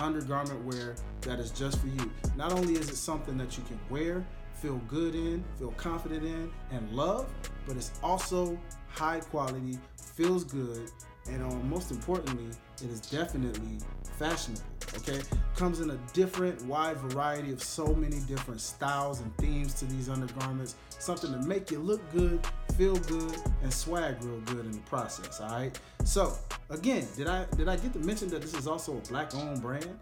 [0.00, 2.10] undergarment wear that is just for you.
[2.36, 6.50] Not only is it something that you can wear, feel good in, feel confident in,
[6.70, 7.26] and love,
[7.66, 8.58] but it's also
[8.88, 10.90] high quality, feels good,
[11.30, 12.48] and um, most importantly,
[12.82, 13.78] it is definitely
[14.18, 14.62] fashionable.
[14.96, 15.20] Okay,
[15.54, 20.08] comes in a different, wide variety of so many different styles and themes to these
[20.08, 20.76] undergarments.
[20.98, 22.40] Something to make you look good,
[22.78, 25.40] feel good, and swag real good in the process.
[25.40, 25.78] All right.
[26.04, 26.32] So
[26.70, 29.98] again, did I did I get to mention that this is also a black-owned brand?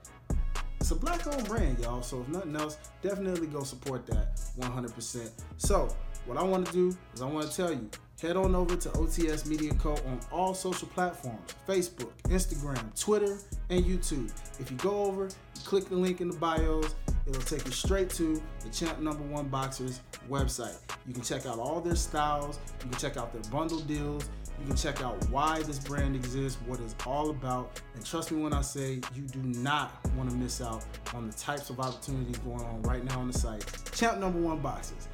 [0.79, 2.03] It's a black-owned brand, y'all.
[2.03, 5.31] So if nothing else, definitely go support that 100%.
[5.57, 5.89] So
[6.27, 7.89] what I want to do is I want to tell you,
[8.21, 9.93] head on over to OTS Media Co.
[9.93, 13.39] on all social platforms Facebook, Instagram, Twitter,
[13.71, 14.31] and YouTube.
[14.61, 16.95] If you go over, you click the link in the bios,
[17.27, 20.79] it'll take you straight to the Champ Number One Boxers website.
[21.07, 24.29] You can check out all their styles, you can check out their bundle deals,
[24.61, 28.43] you can check out why this brand exists, what it's all about, and trust me
[28.43, 30.85] when I say you do not want to miss out
[31.15, 33.65] on the types of opportunities going on right now on the site.
[33.93, 35.09] Champ Number One Boxers.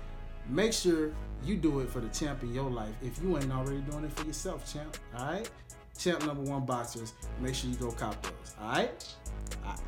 [0.49, 1.13] Make sure
[1.45, 4.13] you do it for the champ in your life if you ain't already doing it
[4.13, 4.97] for yourself, champ.
[5.17, 5.49] All right?
[5.99, 7.13] Champ number one boxers.
[7.41, 8.55] Make sure you go cop those.
[8.61, 9.15] All right?
[9.65, 9.81] All right.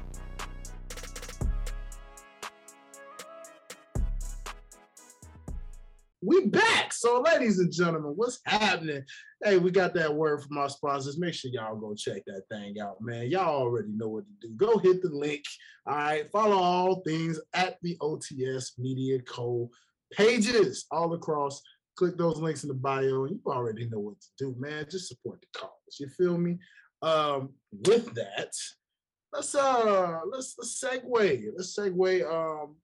[6.25, 6.93] We back.
[6.93, 9.03] So, ladies and gentlemen, what's happening?
[9.43, 11.19] Hey, we got that word from our sponsors.
[11.19, 13.31] Make sure y'all go check that thing out, man.
[13.31, 14.55] Y'all already know what to do.
[14.55, 15.43] Go hit the link.
[15.87, 16.31] All right.
[16.31, 19.71] Follow all things at the OTS Media Co.
[20.13, 21.61] pages all across.
[21.97, 24.87] Click those links in the bio, and you already know what to do, man.
[24.91, 25.99] Just support the cause.
[26.01, 26.59] You feel me?
[27.05, 27.51] um,
[27.87, 28.53] with that,
[29.33, 31.45] let's uh let's let's segue.
[31.57, 32.25] Let's segue.
[32.25, 32.77] Um,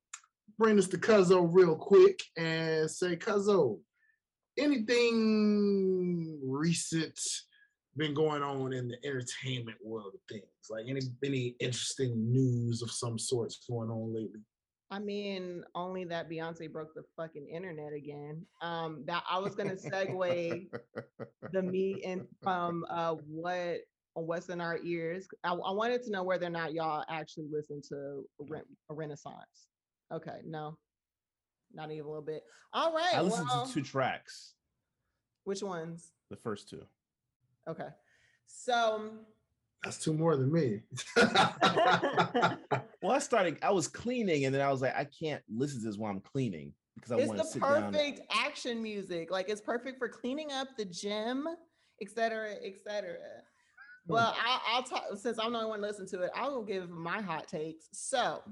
[0.60, 3.78] bring this to Cuzzo real quick and say, Cuzzo,
[4.58, 7.18] anything recent
[7.96, 10.44] been going on in the entertainment world of things?
[10.68, 14.40] Like any any interesting news of some sorts going on lately?
[14.90, 18.44] I mean, only that Beyonce broke the fucking internet again.
[18.60, 20.66] Um, that I was gonna segue
[21.52, 23.78] the me and from uh what
[24.12, 25.26] what's in our ears.
[25.42, 29.69] I, I wanted to know whether or not y'all actually listen to Re- Renaissance.
[30.12, 30.76] Okay, no,
[31.72, 32.42] not even a little bit.
[32.72, 33.14] All right.
[33.14, 34.54] I listened well, to two tracks,
[35.44, 36.12] Which ones?
[36.30, 36.82] the first two.
[37.68, 37.88] Okay,
[38.46, 39.10] so
[39.84, 40.80] That's two more than me.
[43.02, 45.86] Well, I started, I was cleaning and then I was like, I can't listen to
[45.86, 47.92] this while I'm cleaning because I it's want the to sit down.
[47.92, 49.30] perfect action music.
[49.30, 51.48] Like it's perfect for cleaning up the gym,
[52.02, 53.14] etc., etc.
[54.06, 54.12] Hmm.
[54.12, 56.30] Well, I'll, I'll talk since I'm the only one listening to it.
[56.36, 57.88] I will give my hot takes.
[57.92, 58.42] So,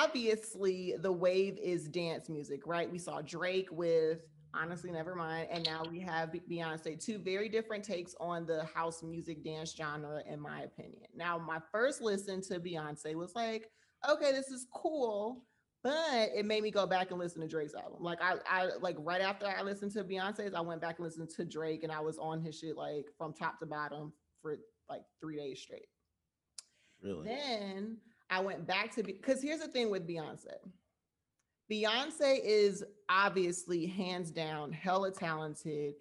[0.00, 2.90] obviously, the wave is dance music, right?
[2.90, 4.20] We saw Drake with
[4.54, 6.98] honestly, never mind, and now we have Beyonce.
[6.98, 11.04] Two very different takes on the house music dance genre, in my opinion.
[11.14, 13.70] Now, my first listen to Beyonce was like,
[14.08, 15.42] okay, this is cool
[15.86, 17.98] but it made me go back and listen to Drake's album.
[18.00, 21.30] Like I, I like right after I listened to Beyonce's, I went back and listened
[21.36, 24.56] to Drake, and I was on his shit like from top to bottom for
[24.90, 25.86] like three days straight.
[27.00, 27.28] Really?
[27.28, 27.98] Then
[28.30, 30.56] I went back to because here's the thing with Beyonce.
[31.70, 35.94] Beyonce is obviously hands down hella talented,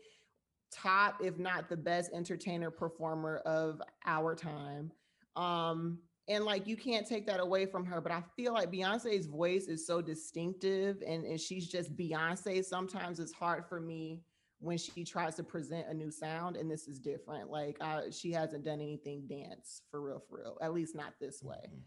[0.71, 4.91] top if not the best entertainer performer of our time.
[5.35, 9.27] Um and like you can't take that away from her but i feel like beyonce's
[9.27, 14.23] voice is so distinctive and, and she's just beyonce sometimes it's hard for me
[14.59, 18.31] when she tries to present a new sound and this is different like uh, she
[18.31, 21.81] hasn't done anything dance for real for real at least not this way Mhm.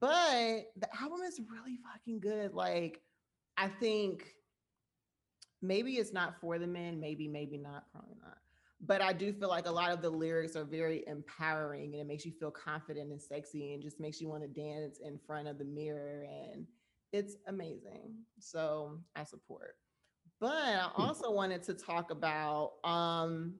[0.00, 3.00] But the album is really fucking good like
[3.56, 4.34] i think
[5.62, 8.38] maybe it's not for the men maybe maybe not probably not
[8.80, 12.06] but I do feel like a lot of the lyrics are very empowering and it
[12.06, 15.48] makes you feel confident and sexy and just makes you want to dance in front
[15.48, 16.66] of the mirror and
[17.12, 18.14] it's amazing.
[18.38, 19.76] So I support.
[20.40, 23.54] But I also wanted to talk about um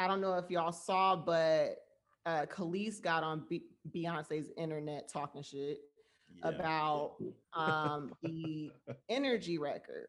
[0.00, 1.76] I don't know if y'all saw but
[2.26, 5.78] uh Kelis got on Be- Beyonce's internet talking shit
[6.42, 6.48] Yeah.
[6.50, 7.16] about
[7.54, 8.70] um the
[9.08, 10.08] energy record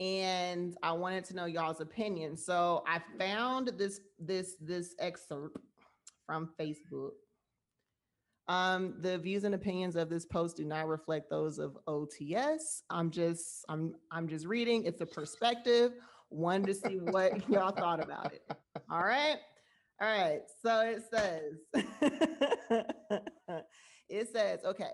[0.00, 2.36] and I wanted to know y'all's opinion.
[2.36, 5.56] So I found this this this excerpt
[6.26, 7.12] from Facebook.
[8.48, 12.82] Um, the views and opinions of this post do not reflect those of OTS.
[12.90, 14.84] I'm just I'm I'm just reading.
[14.84, 15.92] It's a perspective.
[16.28, 18.42] One to see what y'all thought about it.
[18.90, 19.36] All right.
[20.00, 20.40] All right.
[20.62, 21.84] So it says
[24.08, 24.90] it says, okay.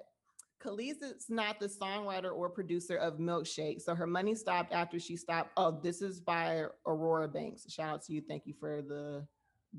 [0.62, 5.16] Kelis is not the songwriter or producer of Milkshake, so her money stopped after she
[5.16, 5.52] stopped.
[5.56, 7.64] Oh, this is by Aurora Banks.
[7.72, 8.20] Shout out to you.
[8.20, 9.26] Thank you for the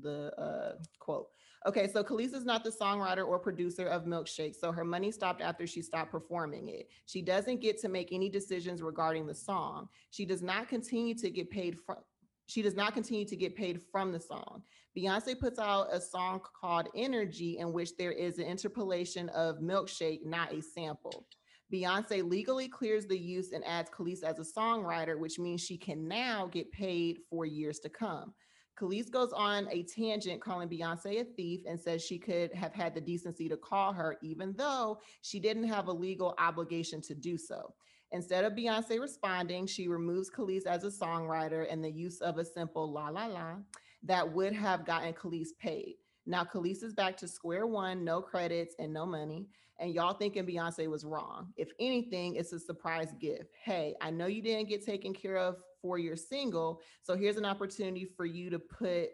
[0.00, 1.28] the uh, quote.
[1.64, 5.40] Okay, so Kelis is not the songwriter or producer of Milkshake, so her money stopped
[5.40, 6.88] after she stopped performing it.
[7.06, 9.88] She doesn't get to make any decisions regarding the song.
[10.10, 11.98] She does not continue to get paid from.
[12.46, 14.62] She does not continue to get paid from the song.
[14.96, 20.24] Beyonce puts out a song called Energy, in which there is an interpolation of Milkshake,
[20.24, 21.26] not a sample.
[21.72, 26.06] Beyonce legally clears the use and adds Kelis as a songwriter, which means she can
[26.06, 28.34] now get paid for years to come.
[28.78, 32.94] Kelis goes on a tangent calling Beyonce a thief and says she could have had
[32.94, 37.38] the decency to call her, even though she didn't have a legal obligation to do
[37.38, 37.74] so.
[38.12, 42.44] Instead of Beyonce responding, she removes Kelis as a songwriter and the use of a
[42.44, 43.56] simple la la la
[44.02, 45.94] that would have gotten Kelis paid.
[46.26, 49.46] Now Kelis is back to square one, no credits and no money.
[49.78, 51.52] And y'all thinking Beyonce was wrong.
[51.56, 53.54] If anything, it's a surprise gift.
[53.64, 56.80] Hey, I know you didn't get taken care of for your single.
[57.02, 59.08] So here's an opportunity for you to put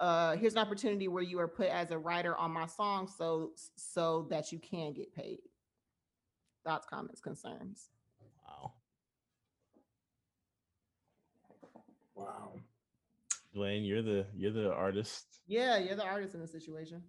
[0.00, 3.52] uh here's an opportunity where you are put as a writer on my song so
[3.76, 5.38] so that you can get paid.
[6.64, 7.90] Thoughts, comments, concerns.
[12.14, 12.52] Wow.
[13.54, 15.40] Dwayne, you're the you're the artist.
[15.46, 17.02] Yeah, you're the artist in the situation.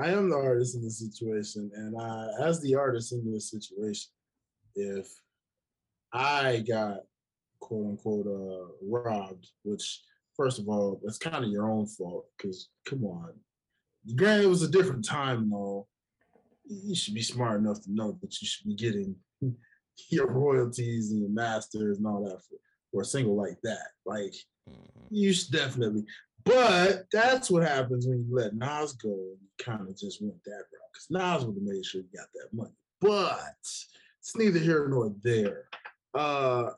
[0.00, 4.10] I am the artist in the situation, and I, as the artist in this situation,
[4.74, 5.08] if
[6.12, 7.00] I got
[7.60, 10.02] quote unquote uh, robbed, which
[10.36, 13.32] first of all, that's kind of your own fault because come on,
[14.16, 15.88] granted it was a different time and all.
[16.64, 19.16] You should be smart enough to know that you should be getting
[20.10, 22.56] your royalties and your masters and all that for,
[22.90, 23.88] for a single like that.
[24.04, 24.34] Like
[24.68, 25.06] Mhm.
[25.10, 26.04] you should definitely.
[26.44, 30.42] But that's what happens when you let Nas go and you kind of just went
[30.44, 32.74] that route because Nas would have made sure you got that money.
[33.00, 33.56] But
[34.18, 35.68] it's neither here nor there.
[36.14, 36.72] Uh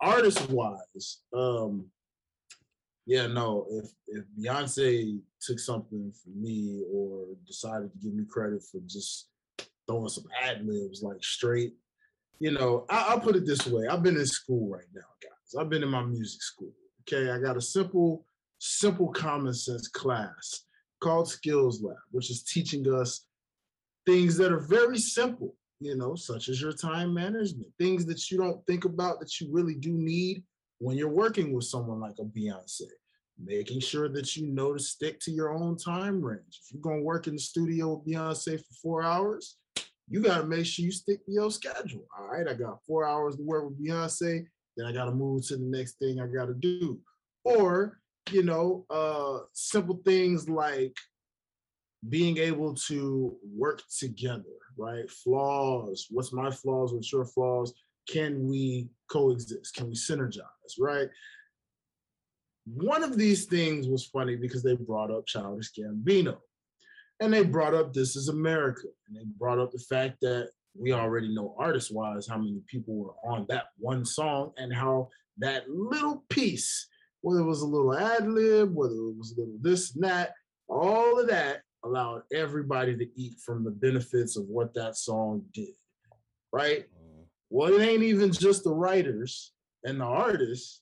[0.00, 1.88] artist wise, um,
[3.06, 8.62] yeah, no, if if Beyonce took something from me or decided to give me credit
[8.64, 9.28] for just
[9.86, 11.74] throwing some ad libs like straight,
[12.42, 15.54] you know, I, will put it this way: I've been in school right now, guys.
[15.56, 16.72] I've been in my music school.
[17.02, 18.26] Okay, I got a simple,
[18.58, 20.64] simple common sense class
[21.00, 23.26] called Skills Lab, which is teaching us
[24.06, 28.38] things that are very simple, you know, such as your time management, things that you
[28.38, 30.42] don't think about that you really do need
[30.80, 32.90] when you're working with someone like a Beyonce,
[33.40, 36.58] making sure that you know to stick to your own time range.
[36.64, 39.58] If you're gonna work in the studio with Beyonce for four hours,
[40.12, 42.06] you gotta make sure you stick to your schedule.
[42.18, 44.44] All right, I got four hours to work with Beyonce,
[44.76, 47.00] then I gotta move to the next thing I gotta do.
[47.44, 47.98] Or,
[48.30, 50.96] you know, uh simple things like
[52.08, 54.42] being able to work together,
[54.76, 55.08] right?
[55.10, 56.06] Flaws.
[56.10, 56.92] What's my flaws?
[56.92, 57.72] What's your flaws?
[58.08, 59.74] can we coexist?
[59.74, 60.42] Can we synergize,
[60.78, 61.08] right?
[62.64, 66.36] One of these things was funny because they brought up Childish Gambino.
[67.22, 68.88] And they brought up This is America.
[69.06, 72.96] And they brought up the fact that we already know artist wise how many people
[72.96, 75.08] were on that one song and how
[75.38, 76.88] that little piece,
[77.20, 80.32] whether it was a little ad lib, whether it was a little this and that,
[80.66, 85.74] all of that allowed everybody to eat from the benefits of what that song did.
[86.52, 86.80] Right?
[86.80, 87.22] Mm-hmm.
[87.50, 89.52] Well, it ain't even just the writers
[89.84, 90.80] and the artists.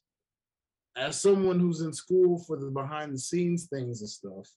[0.97, 4.49] As someone who's in school for the behind the scenes things and stuff,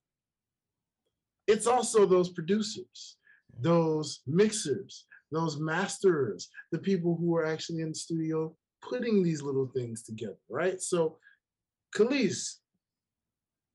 [1.48, 3.18] it's also those producers,
[3.60, 9.68] those mixers, those masters, the people who are actually in the studio putting these little
[9.68, 10.82] things together, right?
[10.82, 11.18] So,
[11.96, 12.58] Kelis,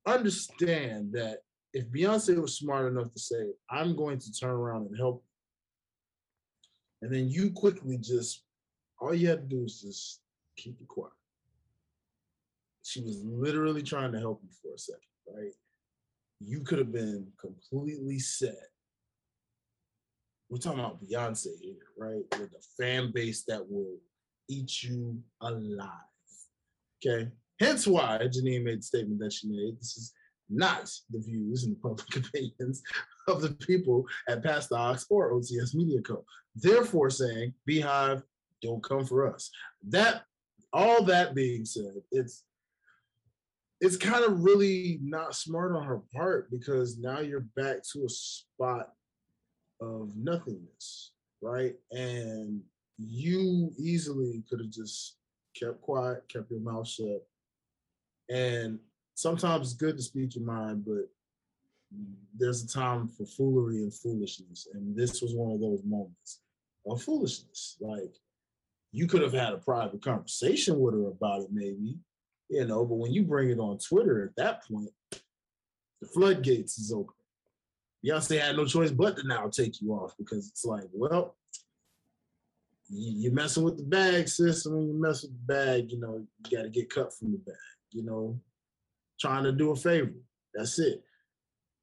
[0.06, 1.38] understand that
[1.72, 5.22] if Beyonce was smart enough to say, I'm going to turn around and help
[7.02, 8.42] and then you quickly just
[9.00, 10.20] all you had to do is just
[10.56, 11.12] keep it quiet.
[12.82, 15.00] She was literally trying to help you for a second,
[15.32, 15.52] right?
[16.41, 18.68] You could have been completely set.
[20.49, 22.22] We're talking about Beyonce here, right?
[22.39, 23.99] With a fan base that will
[24.49, 25.91] eat you alive.
[27.05, 27.28] Okay.
[27.61, 29.78] Hence why Janine made the statement that she made.
[29.78, 30.12] This is
[30.49, 32.82] not the views and the public opinions
[33.26, 36.24] of the people at Pass the Aux or OTS Media Co.
[36.55, 38.22] Therefore, saying BeyHive,
[38.62, 39.51] don't come for us.
[39.89, 40.22] That
[40.72, 42.45] all that being said, it's
[43.81, 48.09] it's kind of really not smart on her part because now you're back to a
[48.09, 48.93] spot
[49.81, 51.76] of nothingness, right?
[51.93, 52.61] And
[52.99, 55.16] you easily could have just
[55.55, 57.24] kept quiet, kept your mouth shut.
[58.29, 58.81] And
[59.14, 61.09] sometimes it's good to speak your mind, but
[62.37, 64.68] there's a time for foolery and foolishness.
[64.74, 66.41] And this was one of those moments
[66.87, 67.76] of foolishness.
[67.81, 68.14] Like
[68.93, 71.97] you could have had a private conversation with her about it, maybe,
[72.49, 74.90] you know, but when you bring it on Twitter at that point,
[76.01, 77.14] the floodgates is open.
[78.05, 81.36] Beyonce had no choice but to now take you off because it's like, well,
[82.88, 84.64] you're messing with the bag, sis.
[84.64, 87.38] When you mess with the bag, you know, you got to get cut from the
[87.38, 87.57] bag,
[87.90, 88.40] you know,
[89.20, 90.14] trying to do a favor.
[90.55, 91.03] That's it.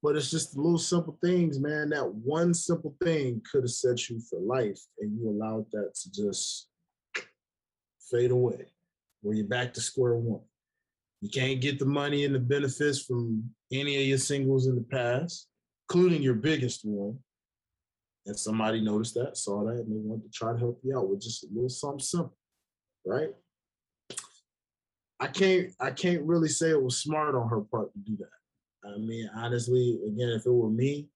[0.01, 1.89] But it's just the little simple things, man.
[1.89, 6.11] That one simple thing could have set you for life, and you allowed that to
[6.11, 6.69] just
[8.11, 8.67] fade away,
[9.21, 10.41] where you're back to square one.
[11.25, 14.83] You can't get the money and the benefits from any of your singles in the
[14.83, 15.47] past,
[15.89, 17.17] including your biggest one.
[18.27, 21.09] And somebody noticed that, saw that, and they wanted to try to help you out
[21.09, 22.37] with just a little something simple,
[23.07, 23.29] right?
[25.19, 28.87] I can't I can't really say it was smart on her part to do that.
[28.87, 31.07] I mean, honestly, again, if it were me,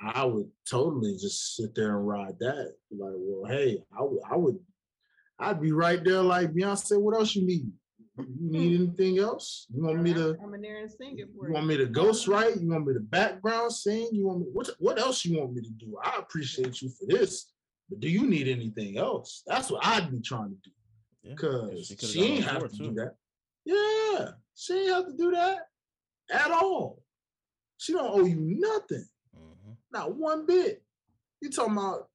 [0.00, 2.72] I would totally just sit there and ride that.
[2.90, 4.58] Like, well, hey, I would I would
[5.38, 7.70] I'd be right there like Beyonce, what else you need?
[8.16, 9.66] You need anything else?
[9.74, 11.54] You want me to come in there and sing it for you?
[11.54, 12.60] Want me to ghost write?
[12.60, 14.08] You want me to background sing?
[14.12, 15.98] You want me what what else you want me to do?
[16.02, 17.52] I appreciate you for this,
[17.90, 19.42] but do you need anything else?
[19.46, 20.70] That's what I'd be trying to do.
[21.30, 22.90] Because yeah, she, ain't have to too.
[22.90, 23.14] do that.
[23.64, 25.58] Yeah, she ain't have to do that
[26.30, 27.02] at all.
[27.78, 29.06] She don't owe you nothing.
[29.36, 29.72] Mm-hmm.
[29.90, 30.82] Not one bit.
[31.40, 32.08] You talking about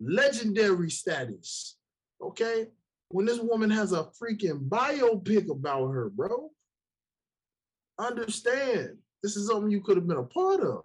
[0.00, 1.76] legendary status.
[2.20, 2.68] Okay?
[3.08, 6.50] When this woman has a freaking biopic about her, bro.
[7.98, 8.98] Understand.
[9.22, 10.82] This is something you could have been a part of.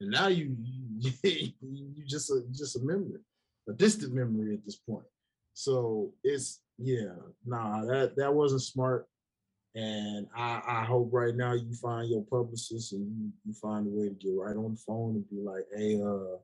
[0.00, 0.56] And now you
[1.22, 1.52] you,
[2.06, 3.20] just a just a memory,
[3.68, 5.04] a distant memory at this point.
[5.54, 7.14] So it's yeah,
[7.44, 9.06] nah, that that wasn't smart.
[9.74, 13.90] And I, I hope right now you find your publicist and you, you find a
[13.90, 16.38] way to get right on the phone and be like, hey, uh,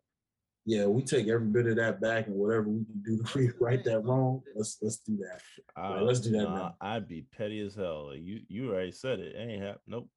[0.67, 3.85] yeah, we take every bit of that back and whatever we can do to right
[3.85, 5.41] that wrong, let's let's do that.
[5.77, 6.77] I, uh, let's do that nah, now.
[6.81, 8.09] I'd be petty as hell.
[8.11, 9.35] Like, you you already said it.
[9.37, 10.09] Ain't hap- Nope.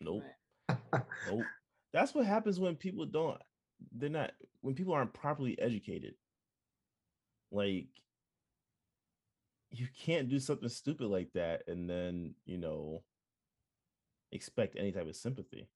[0.00, 0.24] Nope.
[0.68, 1.44] Nope.
[1.92, 3.40] That's what happens when people don't.
[3.92, 6.14] They're not when people aren't properly educated.
[7.50, 7.86] Like
[9.70, 13.02] you can't do something stupid like that and then you know
[14.32, 15.68] expect any type of sympathy.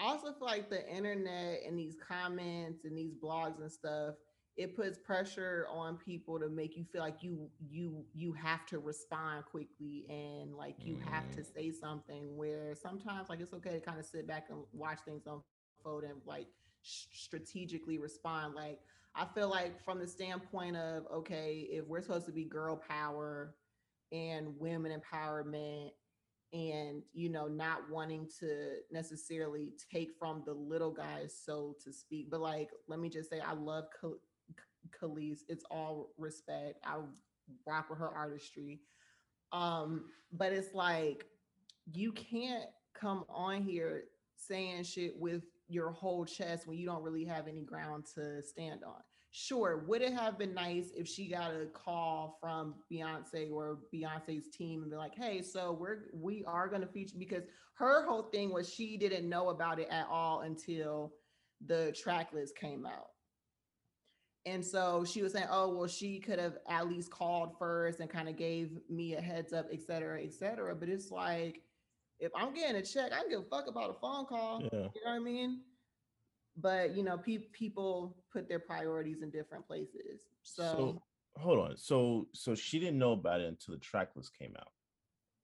[0.00, 4.14] I also feel like the internet and these comments and these blogs and stuff,
[4.56, 8.78] it puts pressure on people to make you feel like you you you have to
[8.78, 11.58] respond quickly and like you have to mm-hmm.
[11.58, 15.22] say something where sometimes like it's okay to kind of sit back and watch things
[15.26, 16.46] unfold and like
[16.82, 18.54] sh- strategically respond.
[18.54, 18.80] Like
[19.14, 23.54] I feel like from the standpoint of okay, if we're supposed to be girl power
[24.12, 25.90] and women empowerment
[26.52, 32.28] and you know not wanting to necessarily take from the little guys so to speak
[32.30, 34.18] but like let me just say i love Khal-
[35.48, 36.96] it's all respect i
[37.66, 38.80] rock with her artistry
[39.52, 41.26] um but it's like
[41.92, 44.04] you can't come on here
[44.36, 48.82] saying shit with your whole chest when you don't really have any ground to stand
[48.84, 49.00] on
[49.32, 54.48] sure would it have been nice if she got a call from beyonce or beyonce's
[54.48, 58.24] team and be like hey so we're we are going to feature because her whole
[58.24, 61.14] thing was she didn't know about it at all until
[61.66, 63.08] the track list came out.
[64.46, 68.08] And so she was saying oh well she could have at least called first and
[68.08, 70.74] kind of gave me a heads up et cetera et cetera.
[70.74, 71.62] But it's like
[72.18, 74.62] if i'm getting a check i don't give a fuck about a phone call.
[74.62, 74.88] Yeah.
[74.94, 75.60] you know what i mean
[76.56, 81.02] but you know pe- people put their priorities in different places so, So
[81.36, 81.76] hold on.
[81.76, 84.68] So so she didn't know about it until the track list came out.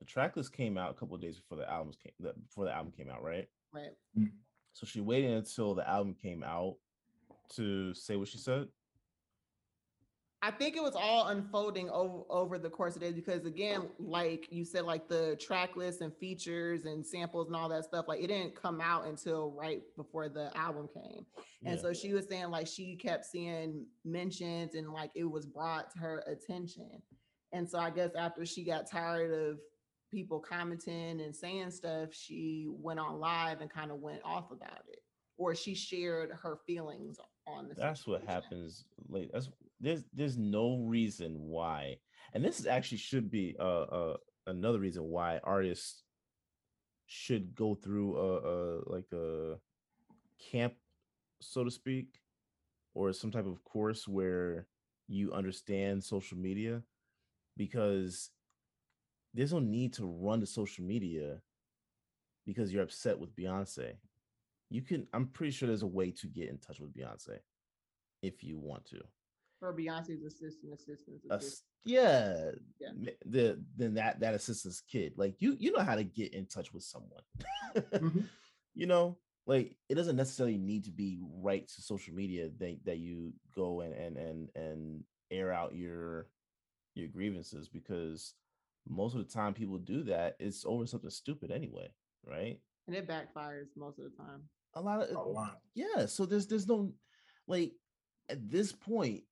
[0.00, 2.64] The track list came out a couple of days before the albums came the, before
[2.64, 3.48] the album came out, right?
[3.72, 4.30] right mm.
[4.72, 6.76] So she waited until the album came out
[7.54, 8.66] to say what she said.
[10.42, 14.46] I think it was all unfolding over over the course of days because again, like
[14.50, 18.22] you said, like the track list and features and samples and all that stuff, like
[18.22, 21.24] it didn't come out until right before the album came.
[21.64, 21.82] And Yeah.
[21.82, 25.98] so she was saying like she kept seeing mentions and like it was brought to
[26.00, 27.02] her attention.
[27.52, 29.58] And so I guess after she got tired of
[30.12, 34.82] people commenting and saying stuff, she went on live and kind of went off about
[34.88, 35.00] it.
[35.38, 39.30] Or she shared her feelings on the That's what happens late.
[39.32, 39.48] That's
[39.80, 41.98] there's there's no reason why,
[42.32, 44.16] and this is actually should be uh, uh
[44.46, 46.02] another reason why artists
[47.06, 49.54] should go through a, a like a
[50.50, 50.74] camp,
[51.40, 52.20] so to speak,
[52.94, 54.66] or some type of course where
[55.08, 56.82] you understand social media,
[57.56, 58.30] because
[59.34, 61.40] there's no need to run to social media
[62.46, 63.92] because you're upset with Beyonce.
[64.70, 67.38] You can, I'm pretty sure there's a way to get in touch with Beyonce
[68.22, 69.00] if you want to.
[69.60, 71.42] For Beyonce's assistant, assistants, assistant.
[71.42, 73.12] s- yeah, Yeah.
[73.24, 76.72] the then that that assistant's kid, like you you know how to get in touch
[76.74, 77.22] with someone.
[77.92, 78.24] Mhm.
[78.74, 82.98] You know, like it doesn't necessarily need to be right to social media that that
[82.98, 86.28] you go and and and and air out your
[86.94, 88.34] your grievances because
[88.88, 91.88] most of the time people do that it's over something stupid anyway,
[92.26, 92.60] right?
[92.86, 94.42] and it backfires most of the time.
[94.74, 95.60] A lot of A lot.
[95.74, 96.92] yeah so there's there's no
[97.48, 97.72] like
[98.28, 99.22] at this point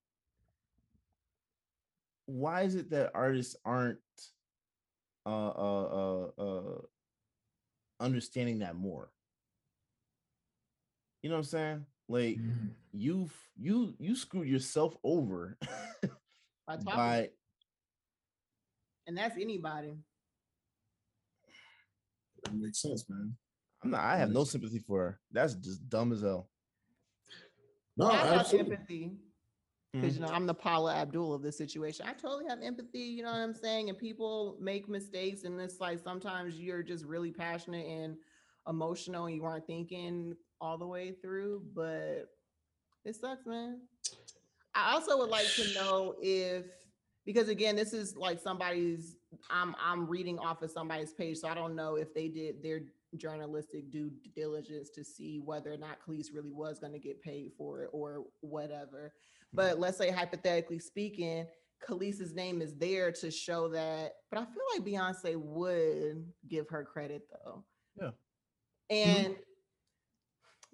[2.25, 3.99] why is it that artists aren't
[5.25, 6.81] uh uh uh, uh
[7.99, 9.09] understanding that more
[11.21, 12.69] you know what i'm saying like Mhm.
[12.91, 15.57] you've you you screwed yourself over
[16.67, 17.29] By by
[19.07, 19.99] and that's anybody.
[22.43, 23.35] That makes sense, man.
[23.83, 26.49] i'm not i have no sympathy for her that's just dumb as hell
[27.97, 29.17] No, I have absolutely.
[30.01, 30.35] Because you know mm-hmm.
[30.35, 32.05] I'm the Paula Abdul of this situation.
[32.07, 32.99] I totally have empathy.
[32.99, 33.89] You know what I'm saying?
[33.89, 38.17] And people make mistakes, and it's like sometimes you're just really passionate and
[38.67, 41.63] emotional, and you aren't thinking all the way through.
[41.73, 42.29] But
[43.05, 43.79] it sucks, man.
[44.73, 46.65] I also would like to know if
[47.25, 49.17] because again, this is like somebody's
[49.49, 52.81] I'm I'm reading off of somebody's page, so I don't know if they did their
[53.17, 57.51] journalistic due diligence to see whether or not Kelis really was going to get paid
[57.57, 59.13] for it or whatever.
[59.55, 59.69] Mm-hmm.
[59.69, 61.45] But let's say hypothetically speaking,
[61.85, 64.13] Kelis's name is there to show that.
[64.29, 67.63] But I feel like Beyonce would give her credit though.
[67.99, 68.11] Yeah.
[68.91, 69.25] Mm-hmm.
[69.25, 69.35] And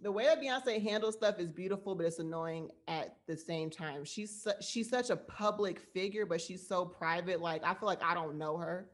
[0.01, 4.03] the way that Beyonce handles stuff is beautiful, but it's annoying at the same time.
[4.03, 7.39] She's su- she's such a public figure, but she's so private.
[7.39, 8.89] Like I feel like I don't know her,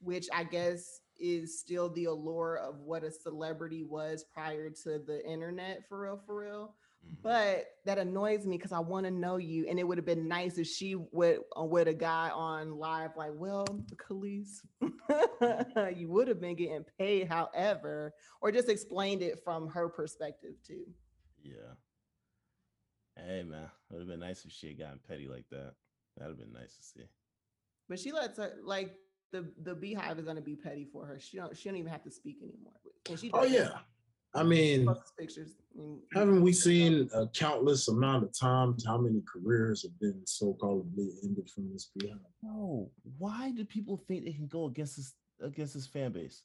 [0.00, 5.22] which I guess is still the allure of what a celebrity was prior to the
[5.26, 6.74] internet for real, for real.
[7.06, 7.22] Mhm.
[7.22, 10.28] But that annoys me because I want to know you, and it would have been
[10.28, 14.64] nice if she would with a guy on live like, "Well, Kelis,
[15.96, 20.86] you would have been getting paid, however," or just explained it from her perspective too.
[21.42, 21.74] Yeah.
[23.16, 25.74] Hey man, it would have been nice if she had gotten petty like that.
[26.16, 27.08] That'd have been nice to see.
[27.88, 28.94] But she lets her like
[29.32, 31.18] the the BeyHive is gonna be petty for her.
[31.18, 32.74] She don't she don't even have to speak anymore.
[33.08, 33.78] And she Oh yeah.
[34.36, 35.52] I mean, pictures.
[36.12, 40.86] haven't we seen a countless amount of times how many careers have been so-called
[41.24, 42.20] ended from this behind?
[42.42, 46.42] No, why do people think they can go against this against this fan base?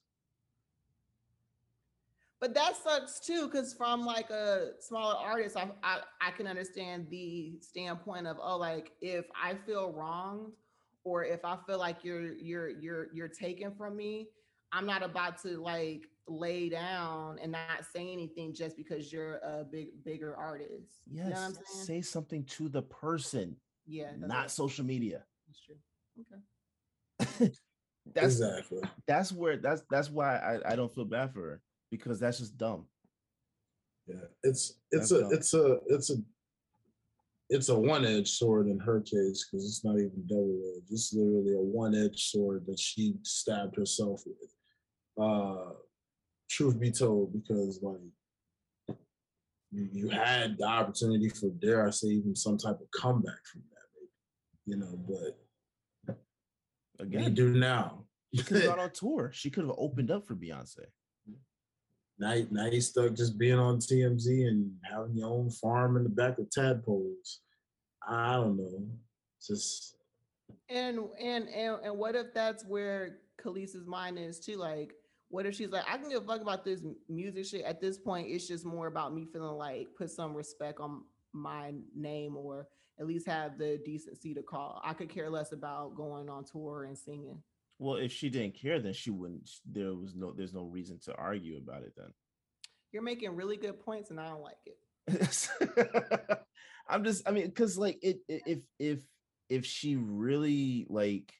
[2.39, 7.07] But that sucks too, because from like a smaller artist, I, I I can understand
[7.09, 10.53] the standpoint of oh, like if I feel wronged
[11.03, 14.29] or if I feel like you're you're you're you're taken from me,
[14.71, 19.63] I'm not about to like lay down and not say anything just because you're a
[19.69, 21.01] big bigger artist.
[21.09, 21.85] Yes, You know what I'm saying?
[21.85, 23.55] say something to the person,
[23.87, 24.51] yeah, not right.
[24.51, 25.23] social media.
[25.47, 25.75] That's true.
[27.39, 27.51] Okay.
[28.15, 28.81] That's exactly.
[29.07, 31.61] that's where that's that's why I, I don't feel bad for her
[31.91, 32.85] because that's just dumb.
[34.07, 34.15] Yeah.
[34.43, 35.33] It's it's That's a dumb.
[35.33, 36.15] it's a it's a
[37.51, 40.91] it's a one-edged sword in her case because it's not even double-edged.
[40.91, 45.23] It's literally a one-edged sword that she stabbed herself with.
[45.23, 45.73] Uh
[46.61, 47.97] truth be told, because like
[49.71, 53.63] you, you had the opportunity for dare I say even some type of comeback from
[53.71, 54.11] that, maybe.
[54.65, 56.15] You know, but
[56.97, 58.05] what do you Again, do now?
[58.33, 59.31] she could have gone on tour.
[59.33, 60.85] She could have opened up for Beyonce.
[62.19, 66.09] Now, now you stuck just being on TMZ and having your own farm in the
[66.09, 67.39] back of tadpoles.
[68.07, 68.85] I don't know.
[69.45, 69.95] Just
[70.69, 74.57] And and and and what if that's where Kelis's mind is too?
[74.57, 74.93] Like,
[75.31, 77.63] what if she's like, I can give a fuck about this music shit.
[77.63, 81.03] At this point, it's just more about me feeling like put some respect on
[81.33, 82.67] my name or
[82.99, 84.81] at least have the decency to call.
[84.83, 87.41] I could care less about going on tour and singing.
[87.79, 89.49] Well, if she didn't care, then she wouldn't.
[89.65, 90.33] There was no.
[90.33, 91.93] There's no reason to argue about it.
[91.97, 92.13] Then.
[92.91, 96.39] You're making really good points, and I don't like it.
[96.87, 97.27] I'm just.
[97.27, 98.43] I mean, because like it, it.
[98.45, 98.99] If if
[99.49, 101.33] if she really like,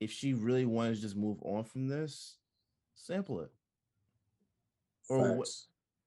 [0.00, 2.36] if she really wanted to just move on from this,
[2.94, 3.50] sample it.
[5.08, 5.48] Or what-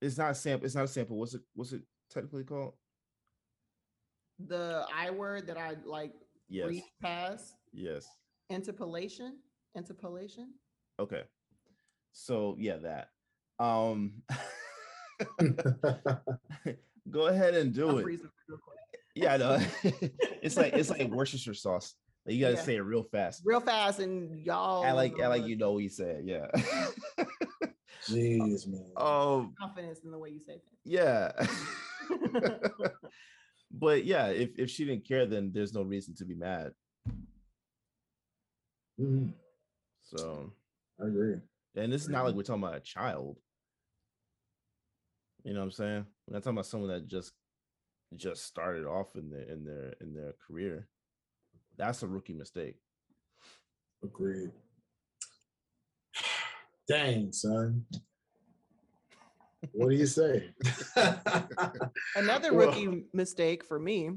[0.02, 0.66] It's not a sample.
[0.66, 1.18] It's not a sample.
[1.18, 1.42] What's it?
[1.54, 2.74] What's it technically called?
[4.40, 6.14] The I word that I like
[6.50, 6.68] Yes.
[6.70, 8.08] read past Yes.
[8.50, 9.40] interpolation,
[9.76, 10.54] interpolation.
[11.00, 11.24] Okay.
[12.14, 13.10] So yeah, that.
[13.60, 14.24] Um.
[17.10, 18.04] go ahead and do I'm it.
[18.04, 18.78] freezing real quick.
[19.14, 19.60] Yeah, I know.
[20.42, 21.94] it's like it's like Worcestershire sauce.
[22.26, 22.62] Like, you gotta Yeah.
[22.62, 23.42] say it real fast.
[23.46, 26.24] real fast, and y'all I like I like you know what you said.
[26.26, 26.48] Yeah.
[28.08, 28.86] Jeez, man.
[28.96, 29.54] um.
[29.60, 31.32] confidence in the way you say Yeah.
[33.72, 36.74] but yeah, if if she didn't care, then there's no reason to be mad.
[39.00, 39.34] Mhm,
[40.02, 40.54] So,
[41.02, 41.38] I agree.
[41.76, 43.38] and this is not like we're talking about a child.
[45.44, 46.06] You know what I'm saying?
[46.28, 47.32] We're not talking about someone that just
[48.16, 50.88] just started off in their in their in their career.
[51.78, 52.76] That's a rookie mistake.
[54.04, 54.52] Agreed.
[56.88, 57.86] Dang, son.
[59.74, 60.50] What do you say?
[62.16, 64.10] Another Well- rookie mistake for me,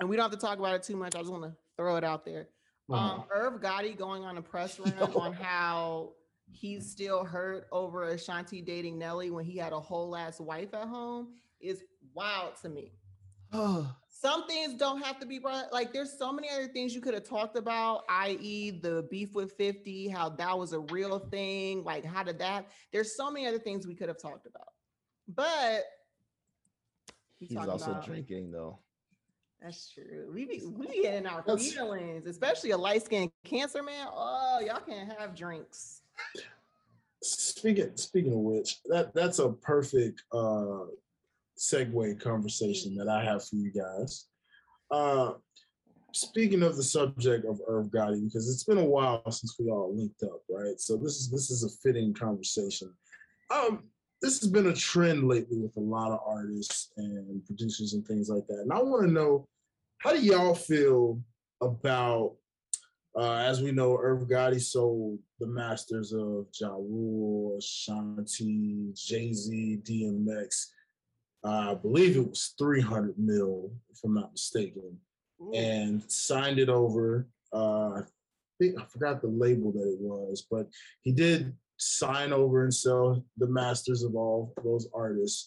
[0.00, 1.14] and we don't have to talk about it too much.
[1.14, 2.48] I just want to throw it out there.
[2.90, 3.14] Uh-huh.
[3.14, 6.12] Um, Irv Gotti going on a press run on how
[6.52, 10.86] he's still hurt over Ashanti dating Nelly when he had a whole ass wife at
[10.86, 11.28] home
[11.60, 11.82] is
[12.14, 12.92] wild to me.
[14.08, 15.72] Some things don't have to be brought.
[15.72, 19.52] Like, there's so many other things you could have talked about, i.e., the beef with
[19.56, 21.84] 50, how that was a real thing.
[21.84, 22.66] Like, how did that?
[22.92, 24.68] There's so many other things we could have talked about.
[25.28, 25.84] But
[27.40, 28.78] we He's also about- drinking though.
[29.60, 30.30] That's true.
[30.32, 34.06] We be we be in our That's- feelings, especially a light skinned cancer man.
[34.10, 36.02] Oh, y'all can't have drinks.
[37.22, 40.84] Speaking speaking of which, that that's a perfect uh
[41.58, 44.26] segue conversation that I have for you guys.
[44.90, 45.32] Uh
[46.12, 49.94] speaking of the subject of Irv Gotti, because it's been a while since we all
[49.94, 50.80] linked up, right?
[50.80, 52.92] So this is this is a fitting conversation.
[53.50, 53.84] Um,
[54.22, 58.28] this has been a trend lately with a lot of artists and producers and things
[58.28, 58.60] like that.
[58.60, 59.46] And I want to know
[59.98, 61.20] how do y'all feel
[61.60, 62.36] about
[63.16, 69.80] uh, as we know, Irv Gotti sold the masters of Ja Rule, Ashanti, Jay Z,
[69.82, 70.66] DMX.
[71.46, 74.98] Uh, I believe it was 300 mil, if I'm not mistaken,
[75.40, 77.28] Ooh, and signed it over.
[77.52, 78.02] Uh, I
[78.58, 80.66] think I forgot the label that it was, but
[81.02, 85.46] he did sign over and sell the masters of all those artists.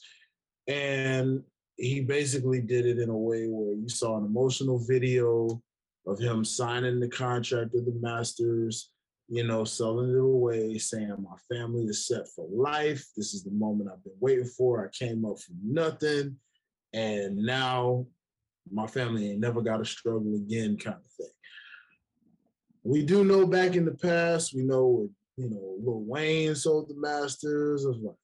[0.70, 1.43] And
[1.76, 5.62] he basically did it in a way where you saw an emotional video
[6.08, 8.89] of him signing the contract of the masters,
[9.30, 13.06] you know, selling it away, saying, My family is set for life.
[13.16, 14.84] This is the moment I've been waiting for.
[14.84, 16.36] I came up from nothing.
[16.94, 18.08] And now
[18.72, 21.34] my family ain't never got to struggle again, kind of thing.
[22.84, 25.08] We do know back in the past, we know,
[25.38, 28.16] you know, Lil Wayne sold the masters of like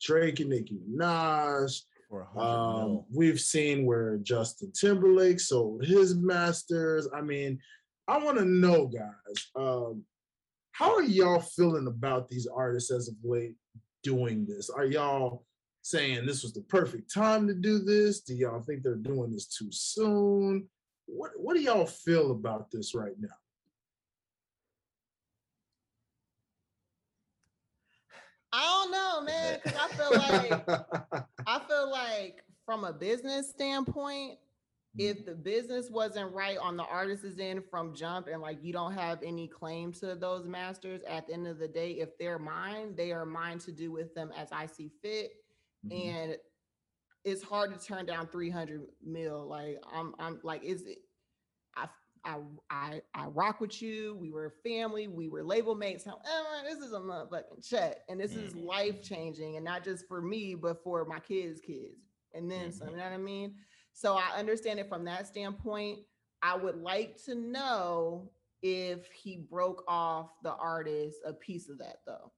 [0.00, 1.82] Drake and Nicki Minaj.
[2.08, 7.08] For a hundred Um, we've seen where Justin Timberlake sold his masters.
[7.12, 7.58] I mean,
[8.06, 10.04] I want to know, guys, um,
[10.72, 13.56] how are y'all feeling about these artists as of late
[14.02, 14.70] doing this?
[14.70, 15.44] Are y'all
[15.82, 18.20] saying this was the perfect time to do this?
[18.20, 20.68] Do y'all think they're doing this too soon?
[21.06, 23.28] What What do y'all feel about this right now?
[28.52, 29.60] I don't know, man.
[29.60, 34.38] 'cause I feel like I feel like from a business standpoint,
[34.98, 38.92] if the business wasn't right on the artist's end from jump and like you don't
[38.92, 42.94] have any claim to those masters at the end of the day, if they're mine,
[42.96, 45.32] they are mine to do with them as I see fit.
[45.84, 46.18] Mhm.
[46.20, 46.36] And
[47.24, 49.46] it's hard to turn down 300 mil.
[49.48, 50.98] Like I'm I'm like, is it
[51.76, 51.88] I
[52.24, 52.38] I
[52.70, 54.16] I I rock with you.
[54.16, 55.08] We were family.
[55.08, 56.04] We were label mates.
[56.04, 58.64] However, this is a motherfucking check, and this is Mhm.
[58.66, 61.96] life changing, and not just for me, but for my kids' kids,
[62.34, 62.88] and then some.
[62.88, 62.90] Mhm.
[62.90, 63.56] You know what I mean?
[63.92, 66.00] So I understand it from that standpoint.
[66.42, 68.30] I would like to know
[68.62, 72.32] if he broke off the artist a piece of that, though.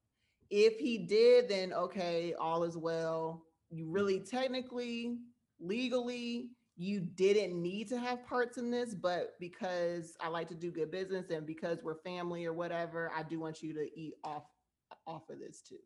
[0.51, 3.45] If he did, then okay, all is well.
[3.71, 5.19] You really technically,
[5.59, 10.71] legally, you didn't need to have parts in this, but because I like to do
[10.71, 14.45] good business and because we're family or whatever, I do want you to eat off
[15.07, 15.79] off of this too.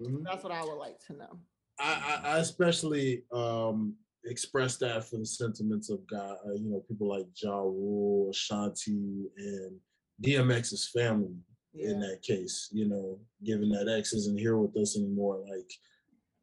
[0.00, 0.24] Mhm.
[0.24, 1.38] That's what I would like to know.
[1.78, 6.82] I, I, I especially um, express that for the sentiments of God, uh, you know,
[6.88, 9.76] people like Ja Rule, Ashanti, and
[10.22, 11.34] DMX's family
[11.76, 15.70] in that case, you know, given that X isn't here with us anymore, like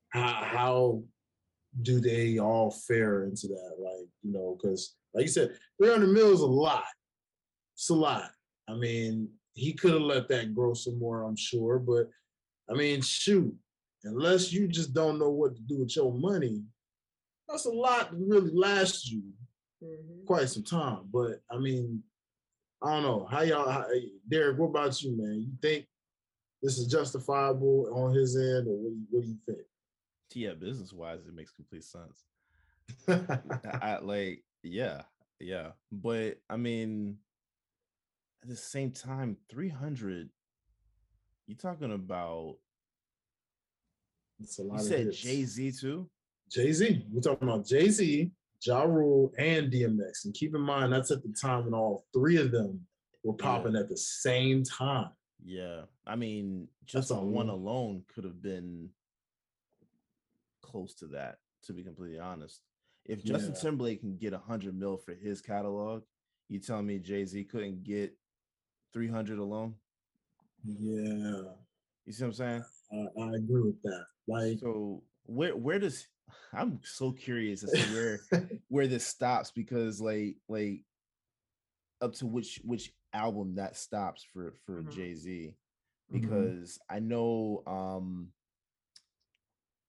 [0.09, 1.03] how how
[1.81, 3.75] do they all fare into that?
[3.79, 6.83] Like, you know, because like you said, 300 mil is a lot.
[7.75, 8.29] It's a lot.
[8.69, 12.09] I mean, he could have let that grow some more, I'm sure, but
[12.69, 13.53] I mean, shoot,
[14.03, 16.61] unless you just don't know what to do with your money,
[17.51, 19.21] that's a lot to really last you
[19.83, 20.25] mm-hmm.
[20.25, 21.01] quite some time.
[21.11, 22.03] But I mean,
[22.81, 23.85] I don't know how y'all, how,
[24.29, 24.57] Derek.
[24.57, 25.41] What about you, man?
[25.41, 25.85] You think
[26.61, 28.89] this is justifiable on his end, or what?
[28.89, 29.67] Do you, what do you think?
[30.33, 32.23] Yeah, business wise, it makes complete sense.
[33.81, 35.01] I like, yeah,
[35.39, 35.71] yeah.
[35.91, 37.17] But I mean,
[38.41, 40.29] at the same time, 300,
[41.47, 42.55] you're talking about,
[44.39, 46.09] it's a you lot of said Jay Z too?
[46.51, 47.05] Jay Z.
[47.11, 48.29] We're talking about Jay Z,
[48.65, 50.25] Ja Rule, and DMX.
[50.25, 52.85] And keep in mind, that's at the time when all three of them
[53.23, 53.43] were Yeah.
[53.43, 55.11] popping at the same time.
[55.43, 55.85] Yeah.
[56.05, 58.89] I mean, just on one alone could have been
[60.61, 62.61] close to that, to be completely honest.
[63.05, 63.61] If Justin Yeah.
[63.61, 66.03] Timberlake can get 100 mil for his catalog,
[66.49, 68.15] you telling me Jay Z couldn't get
[68.93, 69.75] 300 alone?
[70.63, 71.53] Yeah,
[72.05, 72.63] You see what I'm saying?
[72.91, 74.05] I, I agree with that.
[74.27, 76.07] Like, So where where does
[76.53, 78.19] I'm so curious as to where
[78.69, 80.83] where this stops because like like
[82.01, 84.89] up to which which album that stops for for Mhm.
[84.89, 85.53] Jay-Z
[86.11, 86.21] Mhm.
[86.21, 88.31] because I know um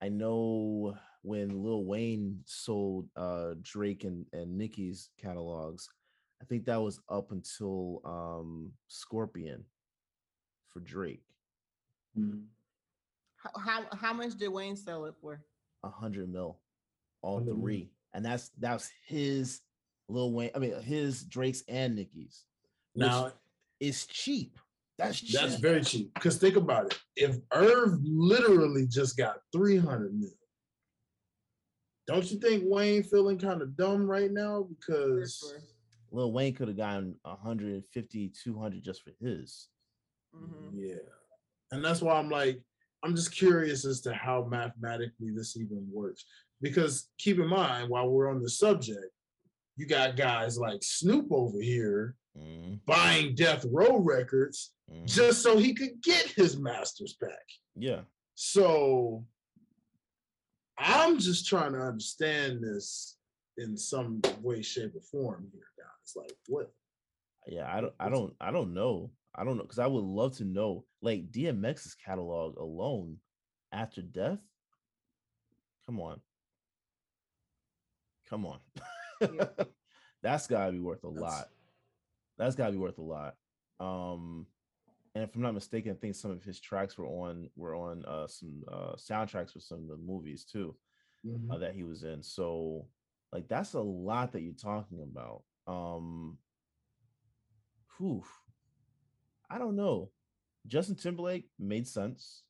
[0.00, 5.88] I know when Lil Wayne sold uh Drake and and Nicki's catalogs
[6.40, 9.64] I think that was up until um Scorpion
[10.68, 11.24] for Drake
[12.18, 12.46] Mhm.
[13.36, 15.40] How, how how much did Wayne sell it for?
[15.84, 16.60] A hundred mil,
[17.22, 17.62] all 100 mil.
[17.62, 19.60] three, and that's that's his
[20.08, 20.50] Lil Wayne.
[20.54, 22.44] I mean, his Drake's and Nicki's.
[22.94, 23.32] now
[23.80, 24.58] it's cheap.
[24.98, 25.40] That's cheap.
[25.40, 26.12] That's very cheap.
[26.14, 26.98] Because think about it.
[27.16, 30.30] If Irv literally just got 300 mil,
[32.06, 34.68] don't you think Wayne feeling kind of dumb right now?
[34.68, 35.60] Because sure.
[36.10, 39.68] Lil Wayne could have gotten 150, 200 just for his.
[40.36, 40.72] Mhm.
[40.74, 40.94] yeah.
[41.70, 42.60] And that's why I'm like,
[43.02, 46.24] I'm just curious as to how mathematically this even works.
[46.60, 49.10] Because keep in mind, while we're on the subject,
[49.76, 55.04] you got guys like Snoop over here Mhm, buying Death Row records mhm.
[55.06, 57.44] just so he could get his masters back.
[57.74, 59.26] Yeah, So
[60.78, 63.18] I'm just trying to understand this
[63.58, 66.16] in some way, shape, or form here, guys.
[66.16, 66.72] Like what?
[67.46, 67.70] yeah.
[67.70, 69.10] I don't, I don't, I don't know.
[69.34, 73.16] I don't know because I would love to know like DMX's catalog alone
[73.72, 74.38] after death.
[75.86, 76.20] Come on.
[78.28, 78.58] Come on.
[79.20, 79.46] Yeah.
[80.22, 81.48] That's gotta be worth a That's- lot.
[82.38, 83.34] That's gotta be worth a lot.
[83.80, 84.46] Um
[85.14, 88.04] and if I'm not mistaken, I think some of his tracks were on were on
[88.06, 90.76] uh some uh soundtracks for some of the movies too
[91.26, 91.52] Mhm.
[91.54, 92.22] uh, that he was in.
[92.22, 92.88] So
[93.32, 95.42] like that's a lot that you're talking about.
[95.66, 96.38] Um
[97.98, 98.24] whew,
[99.52, 100.10] I don't know.
[100.66, 102.42] Justin Timberlake made sense.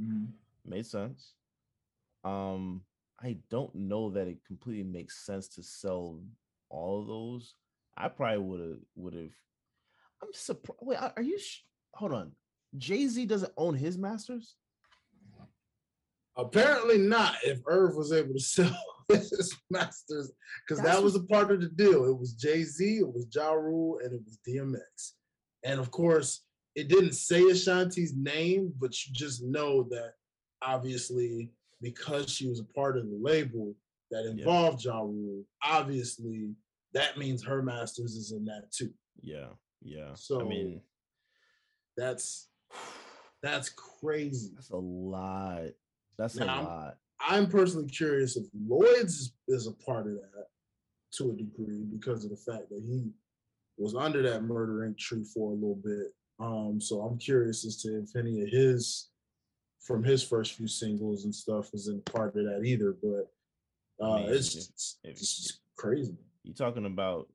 [0.00, 0.28] Mhm.
[0.64, 1.34] Made sense.
[2.24, 2.84] Um
[3.20, 6.22] I don't know that it completely makes sense to sell
[6.68, 7.54] all of those.
[7.96, 9.34] I probably would have would have
[10.22, 10.78] I'm surprised.
[10.82, 12.32] Wait, are are you sh- hold on?
[12.76, 14.54] Jay-Z doesn't own his masters?
[16.36, 17.36] Apparently not.
[17.44, 18.76] If Irv was able to sell
[19.08, 20.32] his masters,
[20.68, 22.04] because that was a part of the deal.
[22.06, 25.12] It was Jay Z, it was Ja Rule, and it was DMX.
[25.64, 26.42] And of course,
[26.74, 30.14] it didn't say Ashanti's name, but you just know that
[30.62, 31.50] obviously
[31.82, 33.74] because she was a part of the label
[34.10, 36.50] that involved Ja Rule, obviously
[36.94, 38.92] that means her masters is in that too.
[39.20, 39.48] Yeah,
[39.82, 40.14] yeah.
[40.14, 40.80] So I mean,
[41.96, 42.48] That's
[43.42, 44.50] that's crazy.
[44.54, 45.68] that's a lot.
[46.18, 46.98] That's a Now, I'm- lot.
[47.18, 50.46] I'm personally curious if Lloyd's is a part of that
[51.14, 53.10] to a degree because of the fact that he
[53.78, 56.14] was under that Murder Inc tree for a little bit.
[56.38, 59.08] Um, so I'm curious as to if any of his
[59.80, 62.96] from his first few singles and stuff is in part of that either.
[63.02, 63.30] But
[64.04, 66.16] uh, mean, it's, if- just, if- it's crazy.
[66.42, 67.28] You talking about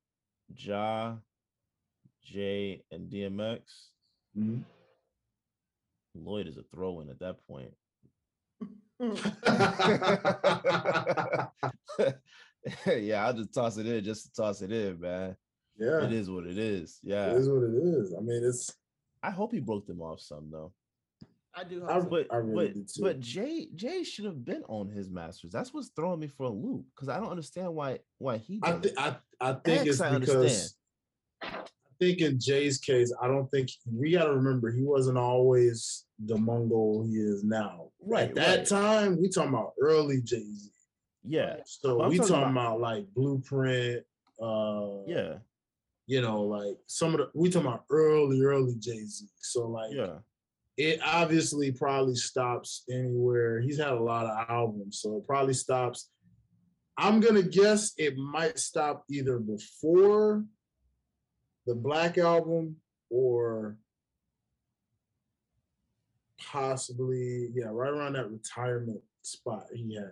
[0.55, 1.15] Ja,
[2.23, 3.59] Jay, and DMX?
[4.37, 4.63] Mhm.
[6.15, 7.73] Lloyd is a throw-in at that point.
[12.85, 15.35] yeah, I'll just toss it in just to toss it in, man.
[15.81, 16.99] Yeah, It is what it is.
[17.03, 17.31] Yeah.
[17.31, 18.13] it is what it is.
[18.17, 18.71] I mean, it's
[19.23, 20.71] I hope he broke them off some though.
[21.53, 22.09] I do I- hope so.
[22.09, 23.01] But I really but do too.
[23.01, 25.51] but Jay Jay should have been on his masters.
[25.51, 28.71] That's what's throwing me for a loop because I don't understand why why he I,
[28.73, 28.99] th- it.
[28.99, 30.71] I I think X, it's I because understand.
[31.43, 31.63] I
[31.99, 36.37] think in Jay's case, I don't think we got to remember he wasn't always the
[36.37, 37.89] Mongol he is now.
[38.03, 38.67] Right, At that right.
[38.67, 40.69] time, we talking about early Jay Z.
[41.23, 44.03] Yeah, So we talking talking about- about, like Blueprint.
[44.41, 45.37] Uh, yeah,
[46.11, 49.25] You know, like some of the we talking about early early Jay Z.
[49.39, 50.17] So like yeah.
[50.75, 53.61] it obviously probably stops anywhere.
[53.61, 56.09] He's had a lot of albums, so it probably stops.
[56.97, 60.43] I'm gonna guess it might stop either before
[61.65, 62.75] the Black album
[63.09, 63.77] or
[66.37, 70.11] possibly, yeah, right around that retirement spot he had.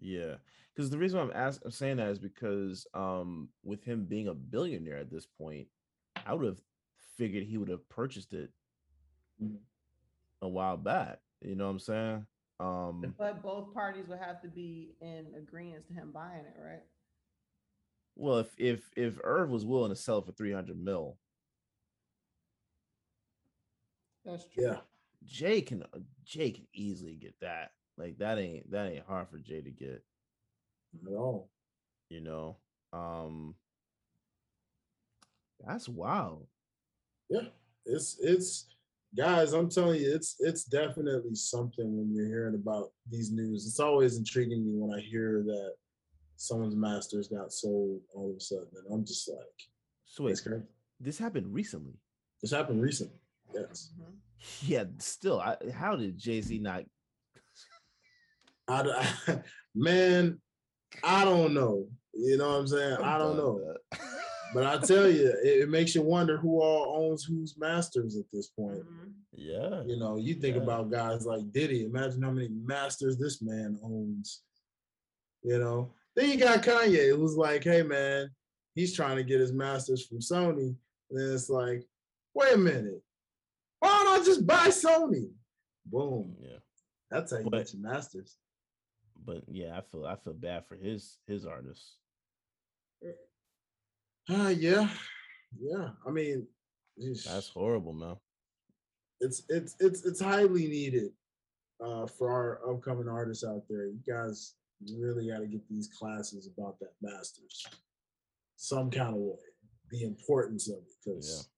[0.00, 0.34] Yeah,
[0.78, 4.28] because the reason why I'm asking, I'm saying that is because um, with him being
[4.28, 5.66] a billionaire at this point,
[6.24, 6.60] I would have
[7.16, 8.52] figured he would have purchased it
[9.42, 9.58] Mhm.
[10.40, 11.18] a while back.
[11.40, 12.26] You know what I'm saying?
[12.60, 16.84] Um, But both parties would have to be in agreement to him buying it, right?
[18.14, 21.18] well, if if if Irv was willing to sell it for 300 mil,
[24.24, 24.62] That's true.
[24.64, 24.80] Yeah.
[25.24, 27.72] Jay can uh, Jay can easily get that.
[27.96, 30.04] Like that ain't that ain't hard for Jay to get.
[31.06, 31.50] At all.
[32.10, 32.56] You know,
[32.92, 33.54] um,
[35.66, 36.46] that's wild.
[37.28, 37.48] Yeah.
[37.84, 38.66] It's it's
[39.16, 43.66] guys, I'm telling you, it's it's definitely something when you're hearing about these news.
[43.66, 45.74] It's always intriguing me when I hear that
[46.36, 48.68] someone's masters got sold all of a sudden.
[48.84, 49.38] And I'm just like,
[50.04, 50.62] So wait, crazy.
[51.00, 51.94] this happened recently.
[52.42, 53.18] This happened recently.
[53.54, 53.92] Yes.
[54.00, 54.14] Mhm.
[54.62, 56.84] Yeah, still, I, how did Jay Z not?
[58.68, 59.32] I, d-
[59.74, 60.40] man,
[61.04, 61.86] I don't know.
[62.14, 62.98] You know what I'm saying?
[63.02, 63.74] I don't know.
[64.54, 68.24] But I tell you, it, it makes you wonder who all owns whose masters at
[68.32, 68.78] this point.
[68.78, 69.12] Mhm.
[69.34, 70.62] yeah, You know, you think Yeah.
[70.62, 71.84] about guys like Diddy.
[71.84, 74.40] Imagine how many masters this man owns.
[75.42, 78.30] You know, then you got Kanye, who's like, "Hey, man,
[78.74, 80.74] he's trying to get his masters from Sony."
[81.10, 81.86] And then it's like,
[82.32, 83.02] "Wait a minute,
[83.80, 85.30] why don't I just buy Sony?"
[85.84, 86.34] Boom.
[86.40, 86.56] yeah.
[87.10, 88.38] That's how you But- get your masters.
[89.24, 91.96] But yeah, I feel I feel bad for his his artists.
[94.30, 94.88] Uh, yeah,
[95.60, 95.90] yeah.
[96.06, 96.46] I mean.
[97.24, 98.16] That's horrible, man.
[99.20, 101.10] it's it's it's it's highly needed
[101.84, 103.86] uh, for our upcoming artists out there.
[103.86, 104.54] You guys
[104.96, 107.66] really got to get these classes about that masters
[108.56, 109.36] some kind of way,
[109.90, 111.48] the importance of it, because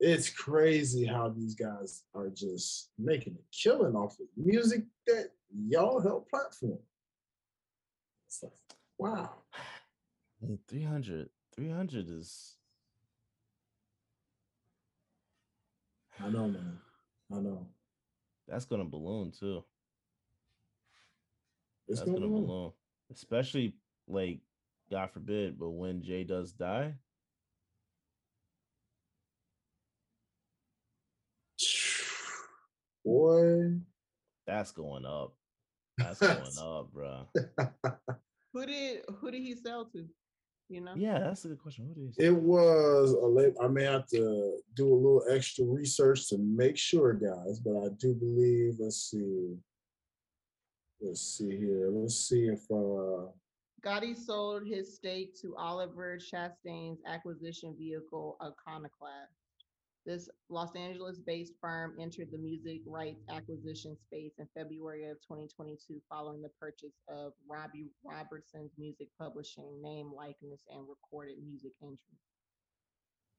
[0.00, 6.00] it's crazy how these guys are just making a killing off of music that y'all
[6.00, 6.78] help platform.
[8.26, 8.52] It's like,
[8.98, 9.30] wow.
[10.42, 12.56] I mean, 300, 300 is
[16.22, 16.78] I know, man.
[17.32, 17.66] I know.
[18.46, 19.64] That's gonna balloon too.
[21.88, 22.46] It's That's gonna gonna balloon.
[22.46, 22.72] balloon.
[23.10, 23.74] Especially
[24.06, 24.40] like,
[24.90, 26.94] God forbid, but when Jay does die,
[33.04, 33.76] Boy,
[34.46, 35.34] that's going up.
[35.98, 37.26] That's going up, bro.
[38.52, 40.06] Who did who did he sell to?
[40.68, 40.94] You know?
[40.96, 41.92] Yeah, that's a good question.
[41.94, 43.54] Who is it was a late.
[43.60, 47.88] I may have to do a little extra research to make sure, guys, but I
[47.98, 48.74] do believe.
[48.78, 49.56] Let's see.
[51.00, 51.88] Let's see here.
[51.90, 53.30] Let's see if uh
[53.84, 59.39] Gotti sold his stake to Oliver Chastain's acquisition vehicle, Iconoclast.
[60.06, 66.40] This Los Angeles-based firm entered the music rights acquisition space in February of 2022 following
[66.40, 71.98] the purchase of Robbie Robertson's music publishing name, likeness, and recorded music entry.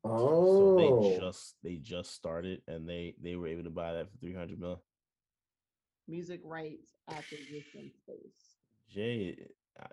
[0.05, 4.12] oh So they just they just started and they they were able to buy that
[4.12, 4.80] for three hundred million.
[6.07, 8.57] Music rights acquisition space.
[8.88, 9.36] Jay,
[9.80, 9.88] I,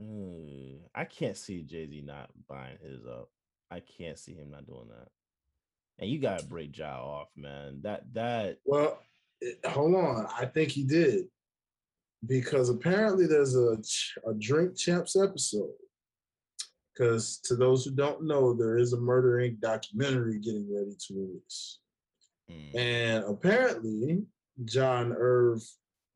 [0.00, 3.28] mm, I can't see Jay Z not buying his up.
[3.70, 5.08] I can't see him not doing that.
[5.98, 7.80] And you gotta break Ja off, man.
[7.82, 8.98] That that Well,
[9.64, 10.26] hold on.
[10.38, 11.26] I think he did
[12.26, 13.78] because apparently there's a
[14.26, 15.72] a Drink Champs episode.
[16.92, 19.60] Because to those who don't know, there is a Murder Inc.
[19.60, 21.80] documentary getting ready to release,
[22.50, 24.24] mm, and apparently
[24.64, 25.60] John Irv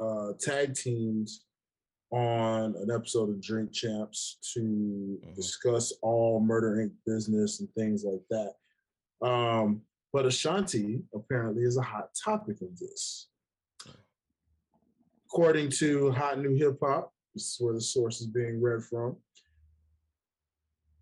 [0.00, 1.28] uh, tag teamed
[2.10, 4.60] on an episode of Drink Champs to
[5.22, 5.34] Mhm.
[5.36, 6.94] discuss all Murder Inc.
[7.04, 8.54] business and things like that.
[9.22, 13.28] Um, but Ashanti apparently is a hot topic of this.
[15.26, 19.16] According to Hot New Hip Hop, this is where the source is being read from.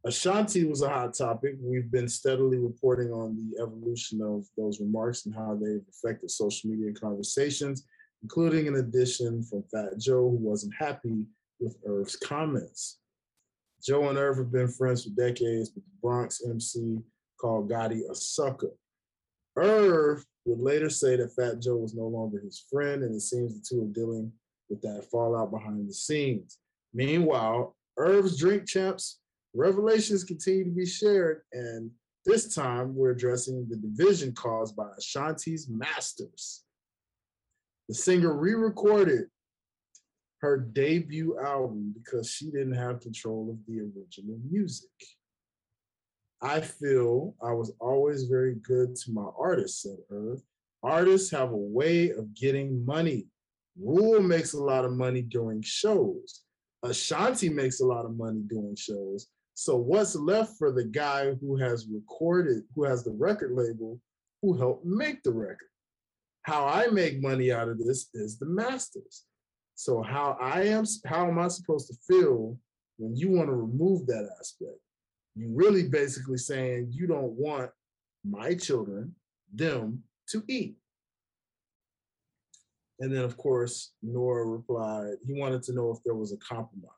[0.05, 1.57] Ashanti was a hot topic.
[1.61, 6.71] We've been steadily reporting on the evolution of those remarks and how they've affected social
[6.71, 7.87] media conversations,
[8.23, 11.25] including an addition from Fat Joe, who wasn't happy
[11.59, 12.99] with Irv's comments.
[13.83, 16.99] Joe and Irv have been friends for decades, but the Bronx MC
[17.41, 18.73] called Gotti a sucker.
[19.57, 23.55] Irv would later say that Fat Joe was no longer his friend, and it seems
[23.55, 24.33] the two are dealing
[24.69, 26.59] with that fallout behind the scenes.
[26.95, 29.21] Meanwhile, Irv's Drink Champs
[29.55, 31.91] revelations continue to be shared, and
[32.25, 36.65] this time we're addressing the division caused by Ashanti's Masters.
[37.89, 39.27] The singer re recorded
[40.41, 44.91] her debut album because she didn't have control of the original music.
[46.41, 50.41] I feel I was always very good to my artists, said Irv.
[50.83, 53.27] Artists have a way of getting money.
[53.81, 56.43] Rule makes a lot of money doing shows.
[56.85, 59.27] Ashanti makes a lot of money doing shows.
[59.55, 64.01] So what's left for the guy who has recorded, who has the record label,
[64.41, 65.69] who helped make the record?
[66.43, 69.25] How I make money out of this is the masters.
[69.75, 72.57] So how I am, how am I supposed to feel
[72.99, 74.79] when you want to remove that aspect?
[75.39, 77.71] You really basically saying you don't want
[78.25, 79.15] my children,
[79.55, 80.77] them, to eat.
[82.99, 84.51] And then, of course, N.O.R.E.
[84.51, 86.91] replied, he wanted to know if there was a compromise.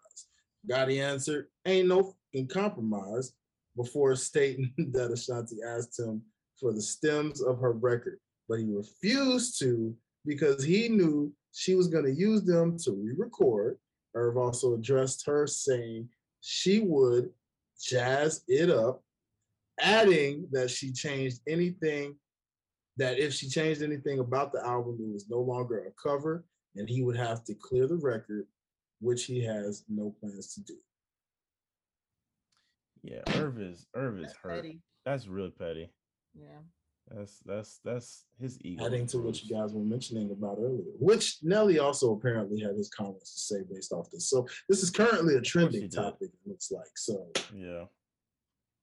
[0.67, 2.15] Gotti answered, ain't no
[2.51, 3.35] compromise
[3.77, 6.23] before stating that Ashanti asked him
[6.59, 11.89] for the stems of her record, but he refused to because he knew she was
[11.89, 13.77] going to use them to re-record.
[14.15, 16.09] Irv also addressed her saying
[16.41, 17.31] she would
[17.81, 19.03] jazz it up,
[19.81, 22.17] adding that she changed anything
[22.97, 26.45] that if she changed anything about the album, it was no longer a cover,
[26.77, 28.47] and he would have to clear the record,
[29.01, 30.77] which he has no plans to do.
[33.03, 34.55] yeah, Irv is Irv is That's hurt.
[34.57, 34.81] petty.
[35.07, 35.91] That's really petty.
[36.35, 36.59] Yeah.
[37.13, 38.85] That's that's that's his ego.
[38.87, 42.89] Adding to what you guys were mentioning about earlier, which Nelly also apparently had his
[42.89, 44.29] comments to say based off this.
[44.31, 46.97] So this is currently a trending topic, it looks like.
[46.97, 47.87] So Yeah.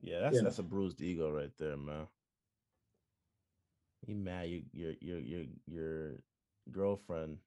[0.02, 0.46] Yeah, that's You know.
[0.50, 2.08] that's a bruised ego right there, man.
[4.06, 6.16] You mad you your your your your
[6.72, 7.38] girlfriend,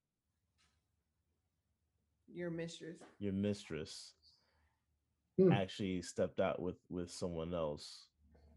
[2.32, 2.96] Your mistress.
[3.18, 4.14] your mistress
[5.38, 5.52] Hmm.
[5.52, 8.06] actually stepped out with with someone else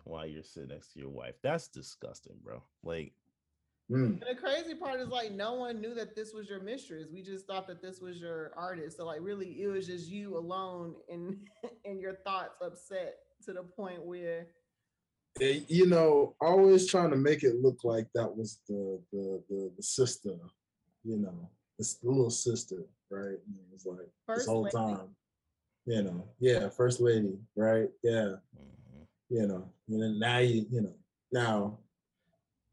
[0.03, 1.35] while you're sitting next to your wife.
[1.43, 2.63] That's disgusting, bro.
[2.83, 3.13] Like
[3.91, 7.07] mm, And the crazy part is like no one knew that this was your mistress.
[7.11, 8.97] We just thought that this was your artist.
[8.97, 11.37] So like really it was just you alone and
[11.85, 14.47] and your thoughts upset to the point where
[15.41, 19.71] eh, you know, always trying to make it look like that was the the the,
[19.77, 20.35] the sister,
[21.03, 21.49] you know,
[21.79, 23.39] it's the little sister, right?
[23.45, 24.75] And it was like this whole lady.
[24.75, 25.15] time,
[25.85, 27.89] you know, yeah, first lady, right?
[28.03, 28.35] Yeah.
[28.55, 28.82] mhm.
[29.30, 30.95] You know, and then now you, you know,
[31.32, 31.80] now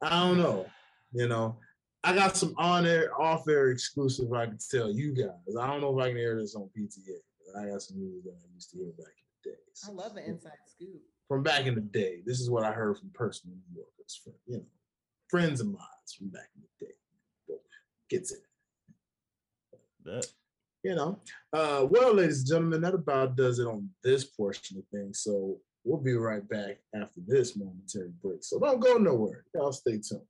[0.03, 0.67] I don't know.
[1.13, 1.57] You know,
[2.05, 5.57] I got some on air, off air exclusive I can tell you guys.
[5.59, 8.25] I don't know if I can air this on PTA, but I got some news
[8.25, 9.57] that I used to hear back in the day.
[9.87, 11.01] I love the inside scoop.
[11.29, 12.23] From back in the day.
[12.27, 14.65] This is what I heard from personal New Yorkers, from, you know,
[15.29, 15.79] friends of mine
[16.17, 16.93] from back in the day.
[17.47, 17.61] But
[18.09, 18.43] gets it.
[20.05, 20.27] That
[20.83, 21.21] You know.
[21.53, 25.21] Uh, well, ladies and gentlemen, that about does it on this portion of things.
[25.21, 28.43] So we'll be right back after this momentary break.
[28.43, 29.45] So don't go nowhere.
[29.55, 30.23] Y'all stay tuned.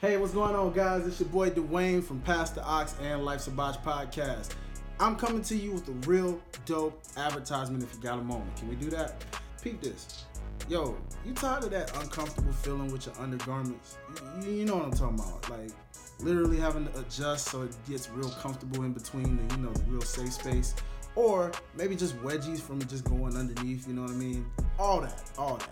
[0.00, 1.06] Hey, what's going on, guys?
[1.06, 4.54] It's your boy Dwayne from Pass the Aux and Life's a podcast.
[5.00, 8.54] I'm coming to you with a real dope advertisement if you got a moment.
[8.56, 9.24] Can we do that?
[9.62, 10.24] Peep this.
[10.68, 13.98] Yo, you tired of that uncomfortable feeling with your undergarments?
[14.42, 15.50] You, you know what I'm talking about.
[15.50, 15.70] Like,
[16.18, 19.84] literally having to adjust so it gets real comfortable in between the, you know, the
[19.84, 20.74] real safe space.
[21.16, 24.46] Or maybe just wedgies from just going underneath, you know what I mean?
[24.78, 25.70] All that, all that.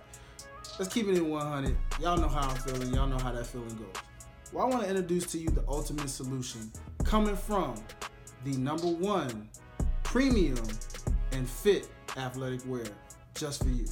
[0.79, 1.77] Let's keep it in 100.
[2.01, 2.93] Y'all know how I'm feeling.
[2.93, 4.03] Y'all know how that feeling goes.
[4.53, 6.73] Well, I want to introduce to you the ultimate solution
[7.05, 7.75] coming from
[8.45, 9.49] the number one
[10.03, 10.59] premium
[11.33, 12.85] and fit athletic wear
[13.35, 13.87] just for you.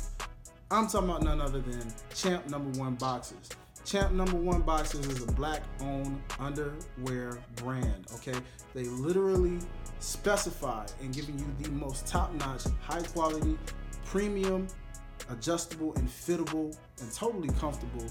[0.71, 3.49] I'm talking about none other than Champ Number One Boxers.
[3.85, 8.39] Champ Number One Boxers is a black owned underwear brand, okay?
[8.75, 9.59] They literally
[10.03, 13.57] specify in giving you the most top notch, high quality,
[14.05, 14.67] premium,
[15.31, 18.05] adjustable, and fittable, and totally comfortable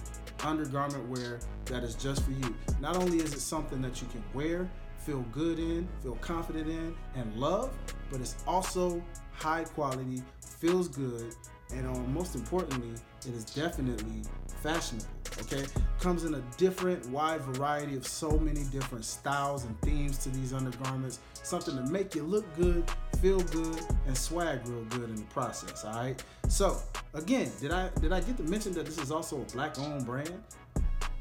[0.43, 2.55] undergarment wear that is just for you.
[2.79, 6.95] Not only is it something that you can wear, feel good in, feel confident in,
[7.15, 7.71] and love,
[8.09, 10.23] but it's also high quality,
[10.59, 11.33] feels good,
[11.73, 12.93] and um, most importantly,
[13.27, 14.21] it is definitely
[14.61, 15.05] fashionable.
[15.41, 15.65] Okay,
[15.99, 20.53] comes in a different, wide variety of so many different styles and themes to these
[20.53, 21.19] undergarments.
[21.33, 22.83] Something to make you look good,
[23.21, 25.85] feel good, and swag real good in the process.
[25.85, 26.23] All right.
[26.47, 26.77] So
[27.13, 30.43] again, did I did I get to mention that this is also a black-owned brand?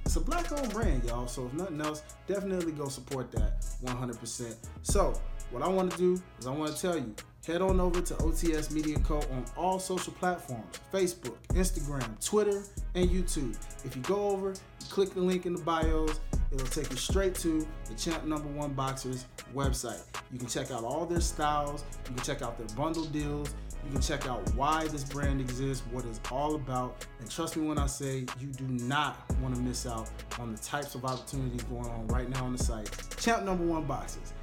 [0.05, 1.29] It's a black-owned brand, y'all.
[1.29, 4.57] So if nothing else, definitely go support that 100%.
[4.83, 5.15] So
[5.51, 7.15] what I want to do is I want to tell you
[7.47, 9.17] head on over to OTS Media Co.
[9.17, 12.63] on all social platforms Facebook, Instagram, Twitter,
[12.95, 13.57] and YouTube.
[13.85, 16.21] If you go over, you click the link in the bios,
[16.53, 20.03] it'll take you straight to the Champ Number One Boxers website.
[20.33, 23.53] You can check out all their styles, you can check out their bundle deals,
[23.85, 27.67] you can check out why this brand exists, what it's all about, and trust me
[27.67, 31.63] when I say you do not want to miss out on the types of opportunities
[31.65, 32.91] going on right now on the site.
[33.19, 34.35] Champ Number One Boxers.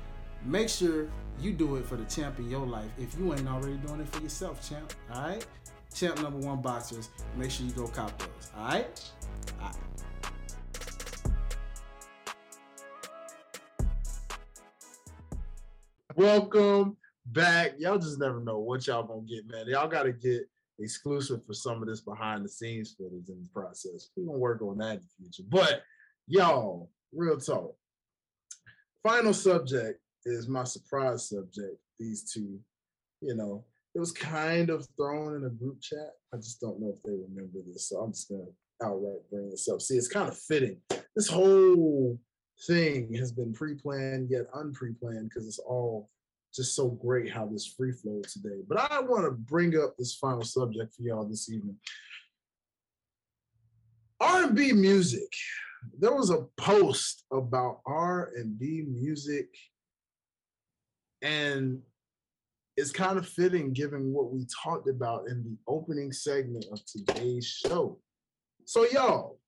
[0.46, 1.08] Make sure
[1.40, 4.08] you do it for the champ in your life if you ain't already doing it
[4.10, 4.94] for yourself, champ.
[5.14, 5.46] All right?
[5.94, 7.10] Champ number one boxers.
[7.36, 8.52] Make sure you go cop those.
[8.58, 9.12] All right?
[9.60, 9.76] All right.
[16.16, 17.76] Welcome back.
[17.78, 19.68] Y'all just never know what y'all gonna get, man.
[19.68, 24.10] Y'all gotta get exclusive for some of this behind the scenes footage in the process.
[24.16, 25.44] We're gonna work on that in the future.
[25.48, 25.84] But
[26.28, 27.76] y'all, real talk.
[29.04, 31.78] Final subject is my surprise subject.
[32.00, 32.60] These two,
[33.22, 33.66] you know,
[33.96, 36.14] it was kind of thrown in a group chat.
[36.34, 38.44] I just don't know if they remember this, so I'm just gonna
[38.84, 39.82] outright bring this up.
[39.82, 40.78] See, it's kind of fitting.
[41.16, 42.20] This whole
[42.68, 46.10] thing has been pre-planned yet unpre-planned because it's all
[46.54, 48.62] just so great how this free flowed today.
[48.68, 51.78] But I want to bring up this final subject for y'all this evening.
[54.20, 55.32] R&B music.
[56.00, 59.50] There was a post about R&B music
[61.22, 61.82] and
[62.76, 67.46] it's kind of fitting given what we talked about in the opening segment of today's
[67.46, 68.00] show.
[68.66, 69.40] So y'all,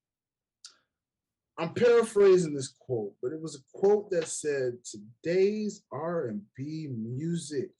[1.57, 7.71] I'm paraphrasing this quote, but it was a quote that said, "Today's R&B music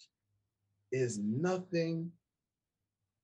[0.92, 2.12] is nothing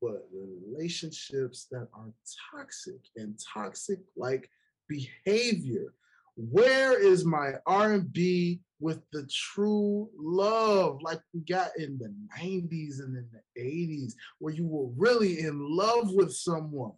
[0.01, 2.13] but relationships that are
[2.51, 4.49] toxic and toxic like
[4.87, 5.93] behavior.
[6.35, 11.01] Where is my R&B with the true love?
[11.01, 15.59] Like we got in the 90s and in the 80s where you were really in
[15.59, 16.93] love with someone.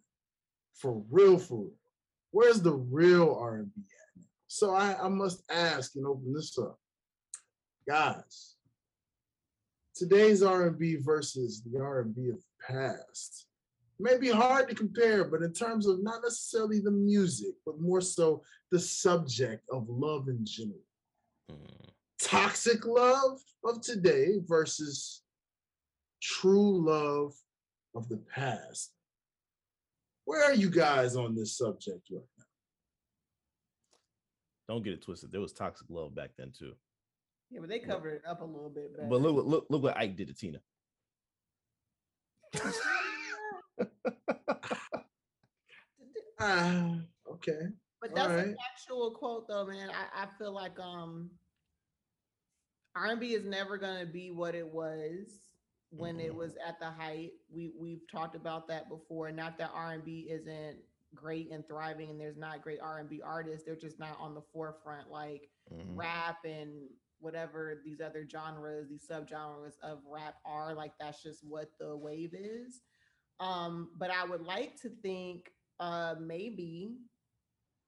[0.76, 1.72] For real for real.
[2.32, 6.78] Where's the real r&b at so I, I must ask and open this up.
[7.88, 8.58] Guys
[9.98, 13.47] today's r&b versus the r&b of the past
[14.00, 18.02] may be hard to compare but in terms of not necessarily the music but more
[18.02, 18.42] so
[18.72, 20.80] the subject of love in general
[21.52, 21.90] mm,
[22.22, 25.24] toxic love of today versus
[26.22, 27.34] true love
[27.96, 28.94] of the past.
[30.26, 32.44] Where are you guys on this subject right now?
[34.68, 35.32] don't get it twisted.
[35.32, 36.74] There was toxic love back then too.
[37.50, 39.08] Yeah, but they covered it up a little bit better.
[39.08, 40.60] But look, look, look what Ike did to Tina.
[46.40, 47.00] Ah,
[47.32, 47.68] okay.
[48.02, 48.48] But that's Alright.
[48.48, 49.90] an actual quote though, man.
[49.90, 51.32] I, I feel like um
[52.96, 55.40] R&B is never gonna be what it was
[55.90, 56.36] when it Mhm.
[56.36, 57.34] was at the height.
[57.50, 59.32] We we've talked about that before.
[59.32, 60.84] Not that R&B isn't
[61.16, 63.66] great and thriving and there's not great R&B artists.
[63.66, 65.96] They're just not on the forefront like Mhm.
[65.96, 66.90] rap and
[67.20, 70.74] whatever these other genres, these subgenres of rap are.
[70.74, 72.82] Like that's just what the wave is.
[73.40, 76.96] Um, but I would like to think uh maybe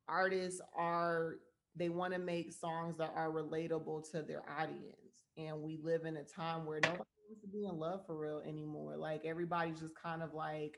[0.08, 1.36] artists are
[1.76, 4.96] they want to make songs that are relatable to their audience.
[5.38, 7.00] And we live in a time where nobody
[7.30, 8.98] wants to be in love for real anymore.
[8.98, 10.78] Like everybody's just kind of like,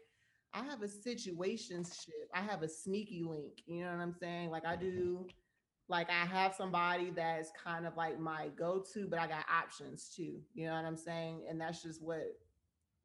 [0.54, 2.28] I have a situationship.
[2.36, 3.64] I have a sneaky link.
[3.66, 4.52] You know what I'm saying?
[4.52, 5.26] Like I do,
[5.88, 10.40] like I have somebody that's kind of like my go-to, but I got options too.
[10.54, 11.46] You know what I'm saying?
[11.50, 12.24] And that's just what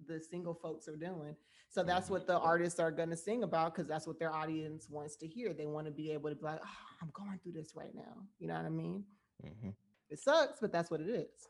[0.06, 1.34] the single folks are doing.
[1.68, 4.88] So that's what the artists are going to sing about because that's what their audience
[4.88, 5.52] wants to hear.
[5.52, 8.22] They want to be able to be like, oh, I'm going through this right now.
[8.38, 9.04] You know what I mean?
[9.44, 9.74] Mhm.
[10.08, 11.48] It sucks, but that's what it is.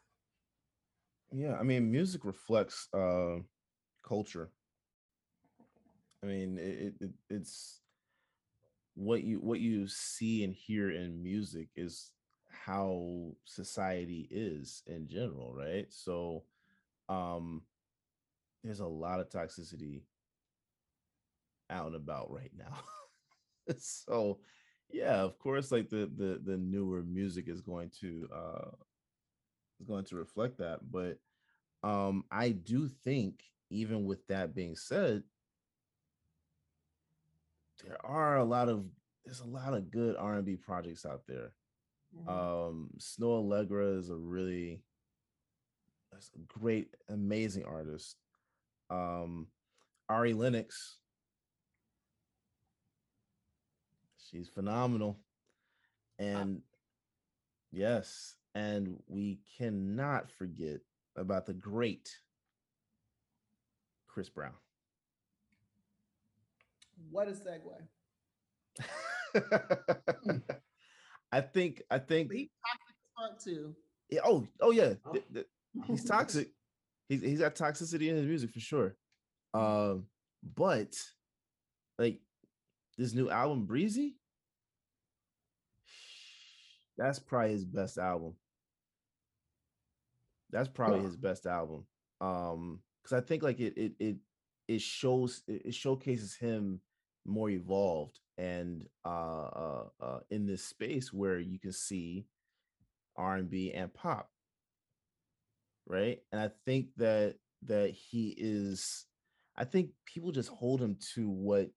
[1.33, 3.39] Yeah, I mean, music reflects uh,
[4.03, 4.51] culture.
[6.23, 7.81] I mean, it, it it's
[8.95, 12.13] what you what you see and hear in music is
[12.49, 15.87] how society is in general, right?
[15.91, 16.45] So,
[17.09, 17.63] um,
[18.67, 20.03] there's a lot of toxicity
[21.71, 22.79] out and about right now.
[23.79, 24.39] so,
[24.91, 28.71] yeah, of course, like the the the newer music is going to uh
[29.81, 30.81] is going to reflect that.
[30.91, 31.19] But
[31.83, 35.23] um, I do think, even with that being said,
[37.85, 38.85] there are a lot of
[39.25, 41.53] there's a lot of good R and B projects out there.
[42.27, 44.81] Um, Snoh Aalegra is a really
[46.13, 48.17] that's a great, amazing artist.
[48.91, 49.49] Um,
[50.09, 50.97] Ari Lennox,
[54.31, 55.19] she's phenomenal,
[56.19, 56.63] and
[57.73, 60.81] yes, and we cannot forget
[61.17, 62.09] about the great
[64.07, 64.53] Chris Brown.
[67.11, 67.83] What a segue.
[71.33, 73.75] I think I think he toxic as fuck too.
[74.11, 75.17] yeah, oh oh yeah Oh.
[75.87, 76.49] he's toxic
[77.09, 78.97] he's he's got toxicity in his music for sure.
[79.55, 80.07] Um
[80.43, 80.97] but
[81.99, 82.21] like
[82.99, 84.17] this new album breezy?
[86.99, 88.35] That's probably his best album.
[90.51, 91.07] That's probably Huh.
[91.07, 91.85] his best album.
[92.21, 94.17] Um because i think like it it it
[94.67, 96.81] it shows it it showcases him
[97.25, 102.27] more evolved and uh uh, uh in this space where you can see
[103.17, 104.31] r&b and pop
[105.87, 106.19] right?
[106.33, 109.07] And i think that that he is
[109.57, 111.71] i think people just hold him to what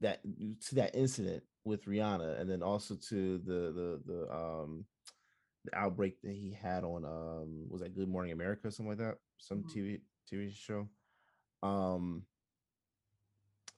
[0.00, 0.20] that
[0.66, 4.84] to that incident with rihanna and then also to the the the um
[5.64, 8.98] the outbreak that he had on um was that good morning america or something like
[8.98, 9.16] that?
[9.38, 9.70] Some Mhm.
[9.70, 10.88] tv tv show?
[11.62, 12.26] Um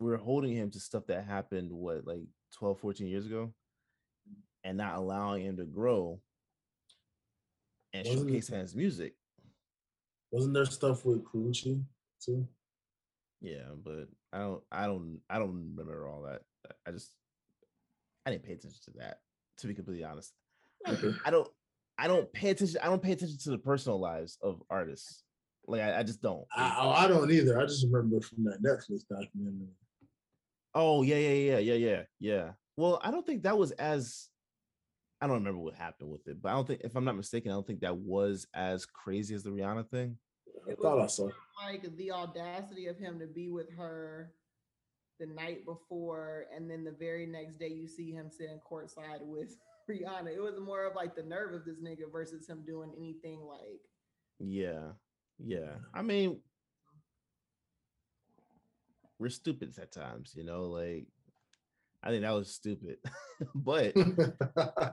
[0.01, 3.53] we're holding him to stuff that happened what like 12 14 years ago?
[4.65, 6.23] And not allowing him to grow
[7.93, 9.15] and Wasn't showcase in his music
[10.35, 11.81] Wasn't there stuff with Karrueche
[12.21, 12.49] too?
[13.41, 16.41] Yeah, but I don't, I don't, I don't remember all that.
[16.69, 17.13] I- I just,
[18.27, 19.21] I didn't pay attention to that.
[19.59, 20.33] To be completely honest,
[20.89, 21.13] Okay.
[21.25, 21.47] I don't,
[21.99, 22.81] I don't pay attention.
[22.83, 25.23] I don't pay attention to the personal lives of artists.
[25.69, 26.45] Like I, I just don't.
[26.53, 27.61] I, oh, I don't either.
[27.61, 29.69] I just remember from that Netflix documentary.
[30.75, 32.51] Oh yeah, yeah, yeah, yeah, yeah, yeah.
[32.77, 34.29] Well, I don't think that was as.
[35.25, 37.51] I don't remember what happened with it, but I don't think, if I'm not mistaken,
[37.51, 40.19] I don't think that was as crazy as the Rihanna thing.
[40.69, 41.31] I It thought I was saw.
[41.65, 44.35] like the audacity of him to be with her
[45.19, 49.57] the night before, and then the very next day you see him sitting courtside with
[49.91, 50.29] Rihanna.
[50.35, 53.81] It was more of like the nerve of this nigga versus him doing anything like
[54.39, 54.89] Yeah,
[55.39, 55.77] yeah.
[55.95, 56.39] I mean,
[59.19, 60.65] we're stupid at times, you know.
[60.65, 61.07] Like,
[62.05, 62.99] I think that was stupid,
[63.55, 64.91] but I-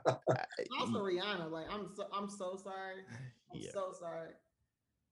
[0.79, 1.51] also Rihanna.
[1.51, 3.01] Like I'm so I'm so sorry.
[3.53, 4.29] I'm yeah, so sorry.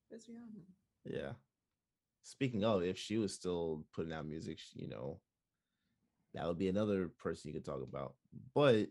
[0.10, 0.64] It's Rihanna.
[1.06, 1.32] yeah.
[2.24, 5.20] Speaking of, if she was still putting out music, you know,
[6.34, 8.14] that would be another person you could talk about.
[8.56, 8.88] But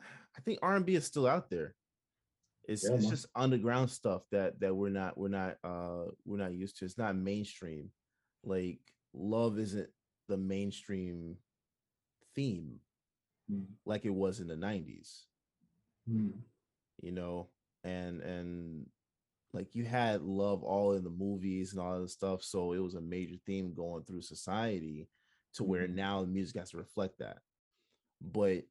[0.00, 1.74] I think R and B is still out there.
[2.68, 3.10] It's, Yeah, it's man.
[3.10, 6.84] just underground stuff that that we're not we're not uh we're not used to.
[6.84, 7.90] It's not mainstream.
[8.44, 8.78] Like
[9.12, 9.88] love isn't
[10.30, 11.36] the mainstream
[12.34, 12.80] theme
[13.52, 15.24] Mm, like it was in the 90s
[16.08, 16.32] mm.
[17.02, 17.48] you know
[17.82, 18.86] and and
[19.52, 22.94] like you had love all in the movies and all that stuff so it was
[22.94, 25.08] a major theme going through society
[25.54, 25.94] to where Mhm.
[25.94, 27.42] now the music has to reflect that.
[28.20, 28.64] But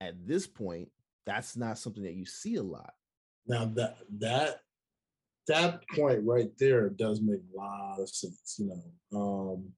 [0.00, 0.90] at this point,
[1.26, 2.94] that's not something that you see a lot.
[3.46, 4.62] Now that that
[5.48, 8.56] that point right there does make a lot of sense.
[8.58, 8.66] You
[9.12, 9.74] know, um,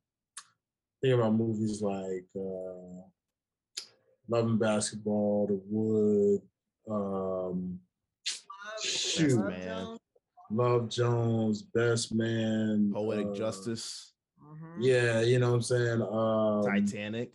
[1.02, 3.02] think about movies like uh,
[4.28, 6.42] Love and Basketball, The Wood,
[6.90, 7.80] um,
[8.82, 9.66] Shoot, Love man.
[9.86, 9.98] Jones.
[10.52, 14.12] Love Jones, Best Man, Poetic uh, justice,
[14.42, 14.74] Mhm.
[14.78, 16.02] Yeah, you know what I'm saying.
[16.02, 17.32] Um, Titanic.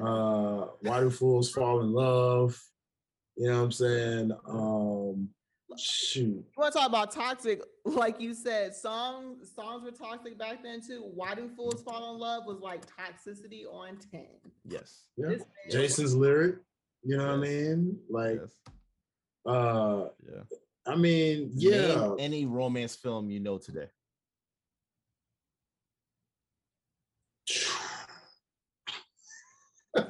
[0.00, 2.60] uh why do fools fall in love
[3.36, 5.28] you know what i'm saying um
[5.78, 7.62] shoot You want to talk about toxic?
[7.84, 11.02] Like you said, songs songs were toxic back then too.
[11.14, 14.26] Why do fools fall in love was like toxicity on ten.
[14.68, 15.04] Yes.
[15.16, 15.28] yeah.
[15.28, 16.56] Man- jason's lyric
[17.04, 18.50] you know what i mean like yes.
[19.46, 20.42] uh Yeah.
[20.86, 23.86] i mean yeah Name any romance film you know today.
[29.96, 30.04] a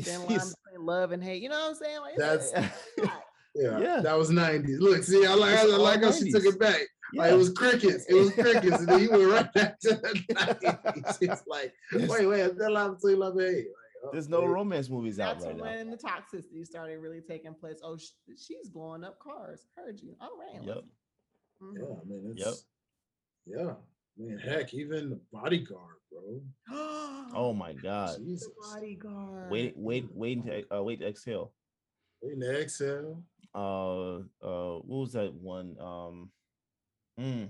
[0.00, 1.42] thin line He's- between love and hate.
[1.42, 2.00] You know what I'm saying?
[2.00, 2.52] Like, That's-
[3.54, 4.00] yeah, Yeah.
[4.00, 6.80] that was 90s look see i like i like how she took it back
[7.12, 7.22] yeah.
[7.22, 10.08] like it was crickets it was crickets and then you went right back to the
[10.32, 13.66] 90s it's like There's- wait wait that line between love and hate
[14.12, 15.62] There's no romance movies out That's right now.
[15.64, 17.78] when the toxicity started really taking place.
[17.84, 19.60] Oh, sh- she's blowing up cars.
[19.76, 20.16] Heard you.
[20.20, 20.60] All right.
[20.66, 20.82] Yep.
[21.60, 21.86] listen.
[21.88, 21.94] Yeah.
[22.00, 22.48] I mean, it's, Yep.
[22.48, 22.64] it's
[23.46, 23.70] yeah.
[23.70, 26.40] I mean, heck, even the bodyguard, bro.
[27.34, 28.18] Oh my god.
[28.18, 28.48] Jesus.
[28.48, 29.50] The bodyguard.
[29.52, 31.52] Wait, wait, wait to uh, wait to exhale.
[32.22, 33.22] Waiting to exhale.
[33.54, 35.76] Uh uh what was that one?
[35.80, 36.30] Um
[37.20, 37.48] mm,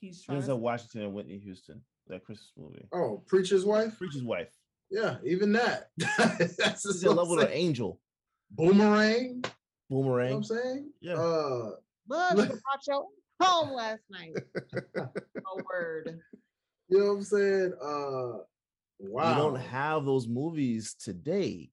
[0.00, 0.56] He's trying Denzel to.
[0.56, 1.80] Washington and Whitney Houston.
[2.08, 2.86] That Christmas movie.
[2.92, 3.96] Oh, preacher's wife.
[3.96, 4.50] Preacher's wife.
[4.90, 5.88] Yeah, even that.
[5.98, 7.98] That's the in love with an angel.
[8.50, 9.24] boomerang.
[9.24, 9.52] You know what
[9.88, 10.32] Boomerang.
[10.34, 10.90] I'm saying?
[11.00, 11.14] Yeah.
[11.14, 11.70] Uh,
[12.08, 13.06] Love you brought your
[13.40, 14.34] home last night.
[14.96, 16.20] A word.
[16.88, 17.72] you know what I'm saying?
[17.82, 18.38] Uh,
[19.00, 19.34] wow.
[19.34, 21.70] We don't have those movies today.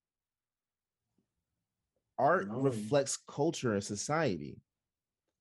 [2.22, 2.60] Art No.
[2.60, 4.62] reflects culture and society.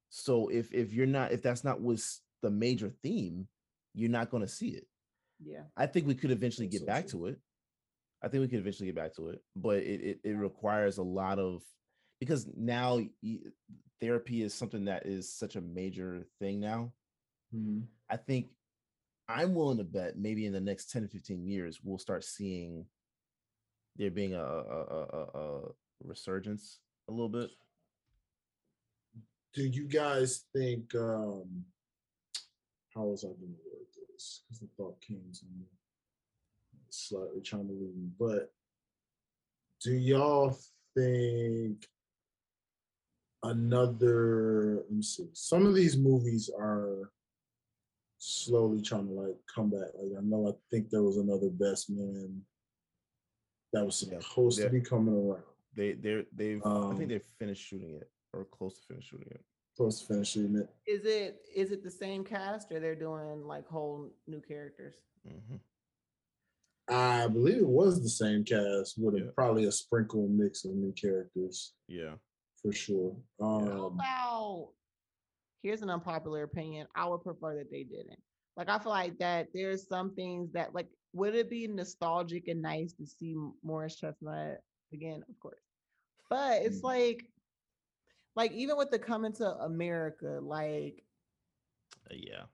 [0.09, 3.47] So if if you're not if that's not what's the major theme,
[3.94, 4.86] you're not going to see it.
[5.39, 5.65] Yeah.
[5.77, 7.20] I think we could eventually get so back true.
[7.20, 7.40] to it.
[8.23, 11.02] I think we could eventually get back to it, but it it, it requires a
[11.02, 11.62] lot of
[12.19, 12.98] because now
[14.01, 16.93] therapy is something that is such a major thing now.
[17.55, 17.86] Mhm.
[18.09, 18.48] I think
[19.28, 22.86] I'm willing to bet maybe in the next 10 to 15 years we'll start seeing
[23.97, 25.69] there being a, a, a, a
[26.05, 26.78] resurgence
[27.09, 27.51] a little bit.
[29.55, 30.94] Do you guys think?
[30.94, 31.64] um
[32.94, 34.43] How was I to word this?
[34.48, 35.64] Because the thought came to me.
[36.90, 38.52] Slightly trying to read, me, but
[39.82, 40.56] do y'all
[40.97, 41.86] think
[43.43, 47.10] another let me see some of these movies are
[48.18, 51.89] slowly trying to like come back like i know i think there was another best
[51.89, 52.43] man
[53.72, 55.43] that was Yeah, supposed to be coming around
[55.81, 59.28] They they're they've I Um, think they've finished shooting it or close to finish shooting
[59.31, 59.40] it.
[59.74, 63.47] supposed to finish shooting it Is it is it the same cast or they're doing
[63.47, 64.97] like whole new characters?
[65.27, 65.59] Mhm.
[66.89, 70.93] i believe it was the same cast with a, probably a sprinkle mix of new
[70.93, 72.16] characters Yeah.
[72.61, 74.73] for sure How um about
[75.62, 76.86] here's an unpopular opinion.
[76.94, 78.20] I would prefer that they didn't.
[78.59, 82.61] Like I feel like that there's some things that like would it be nostalgic and
[82.61, 84.59] nice to see M- Morris Chestnut
[84.93, 85.62] again, of course.
[86.31, 86.85] But it's Mm.
[86.85, 87.27] like
[88.36, 91.05] like even with the coming to America, like
[92.11, 92.44] Uh, yeah.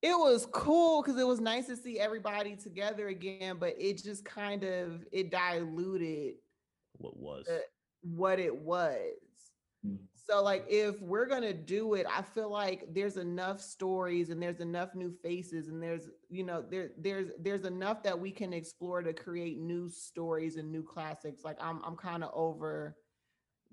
[0.00, 4.24] it was cool because it was nice to see everybody together again, but it just
[4.24, 6.36] kind of it diluted
[6.98, 7.48] What was?
[7.48, 7.58] uh,
[8.02, 9.12] what it was.
[9.84, 9.98] Mm.
[10.28, 14.42] So like if we're going to do it, I feel like there's enough stories and
[14.42, 18.54] there's enough new faces and there's you know there there's there's enough that we can
[18.54, 21.44] explore to create new stories and new classics.
[21.44, 22.96] Like I'm I'm kind of over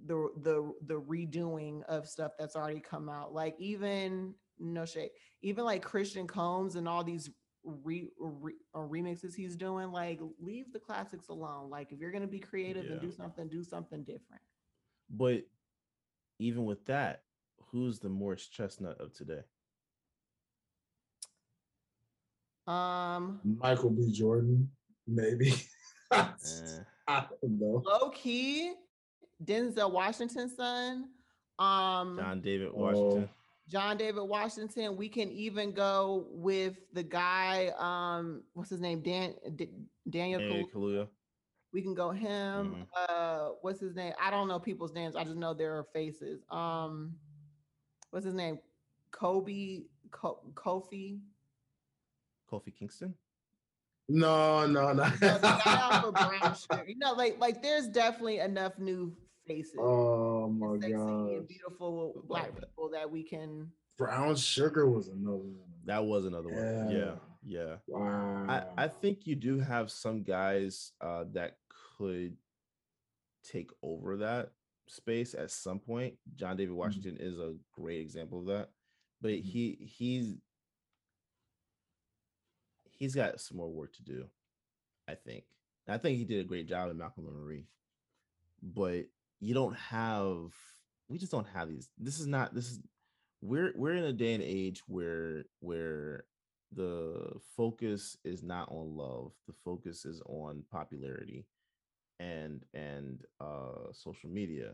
[0.05, 3.33] the the the redoing of stuff that's already come out.
[3.33, 5.11] Like even no shade,
[5.41, 7.29] even like Christian Combs and all these
[7.63, 11.69] re, re or remixes he's doing, like leave the classics alone.
[11.69, 14.41] Like if you're gonna be creative and do something, do something different.
[15.09, 15.43] But
[16.41, 17.21] even with that,
[17.71, 19.41] who's the Morris Chestnut of today?
[22.67, 24.69] Um, michael b jordan
[25.07, 25.51] maybe
[26.11, 26.27] Eh,
[27.07, 28.73] i don't know low key,
[29.43, 31.09] Denzel Washington's son.
[31.57, 32.77] Um, John David Oh.
[32.81, 33.29] Washington.
[33.67, 34.95] John David Washington.
[34.97, 37.71] We can even go with the guy.
[37.79, 39.01] Um, what's his name?
[39.01, 39.69] Dan D-
[40.09, 40.39] Daniel.
[40.41, 41.07] Daniel Kalu- Kaluuya.
[41.73, 42.75] We can go him.
[42.75, 42.87] Mhm.
[43.09, 44.13] Uh, what's his name?
[44.21, 45.15] I don't know people's names.
[45.15, 46.43] I just know their faces.
[46.49, 47.15] Um,
[48.09, 48.59] what's his name?
[49.11, 51.19] Kobe, Ko- Kofi.
[52.51, 53.13] Kofi Kingston.
[54.09, 55.03] No, no, no.
[55.03, 56.83] No, they got out for brown sugar.
[56.87, 59.15] You know, like like there's definitely enough new
[59.47, 59.75] faces.
[59.79, 61.29] oh and my sexy god.
[61.29, 65.55] and beautiful black people that we can Brown sugar was another one.
[65.85, 66.57] That was another one.
[66.57, 67.15] Yeah, Yeah.
[67.45, 67.75] yeah.
[67.87, 68.45] Wow.
[68.49, 71.57] I, I think you do have some guys uh, that
[72.01, 72.37] could
[73.43, 74.51] take over that
[74.87, 76.15] space at some point.
[76.35, 78.71] John David Washington is a great example of that.
[79.21, 79.43] But Mhm.
[79.43, 80.35] he he's
[82.89, 84.29] he's got some more work to do,
[85.07, 85.45] I think.
[85.87, 87.67] I think he did a great job in Malcolm and Marie.
[88.61, 89.07] But
[89.39, 90.53] you don't have
[91.07, 91.89] we just don't have these.
[91.97, 92.79] This is not this is
[93.41, 96.25] we're we're in a day and age where where
[96.71, 101.45] the focus is not on love the focus is on popularity
[102.21, 104.73] and and uh social media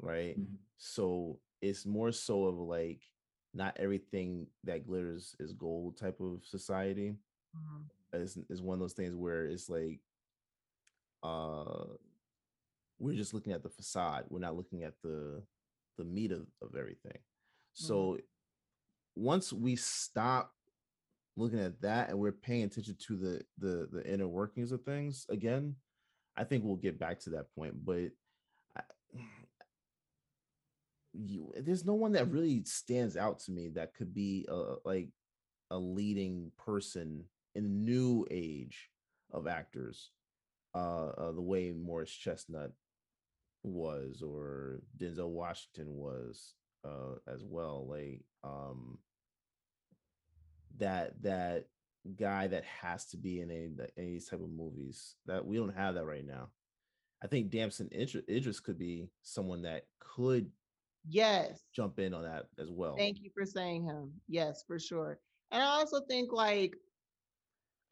[0.00, 0.38] right?
[0.38, 0.58] Mhm.
[0.76, 3.00] so it's more so of like
[3.54, 7.16] not everything that glitters is gold type of society.
[8.12, 10.00] Is is one of those things where it's like
[11.22, 11.86] uh
[12.98, 14.24] we're just looking at the facade.
[14.28, 15.42] We're not looking at the
[15.98, 17.18] the meat of, of everything.
[17.72, 18.18] So
[19.14, 20.52] once we stop
[21.36, 25.26] looking at that and we're paying attention to the the the inner workings of things
[25.30, 25.74] again
[26.36, 28.10] i think we'll get back to that point but
[28.76, 28.82] I,
[31.12, 35.08] you, there's no one that really stands out to me that could be a, like
[35.70, 38.90] a leading person in the new age
[39.32, 40.10] of actors
[40.74, 42.72] uh, uh the way morris chestnut
[43.62, 46.54] was or denzel washington was
[46.84, 48.98] uh as well like um
[50.78, 51.66] that that
[52.06, 55.94] guy that has to be in any any type of movies that we don't have
[55.94, 56.48] that right now
[57.22, 60.50] i think damson Idris, Idris could be someone that could
[61.08, 64.12] yes jump in on that as well Thank you for saying him.
[64.28, 65.18] Yes, for sure.
[65.50, 66.74] And I also think like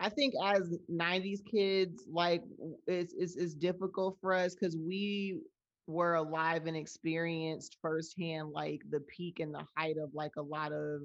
[0.00, 2.42] I think as 90s kids, like
[2.86, 5.40] it's it's, it's difficult for us because we
[5.86, 10.72] were alive and experienced firsthand like the peak and the height of like a lot
[10.72, 11.02] of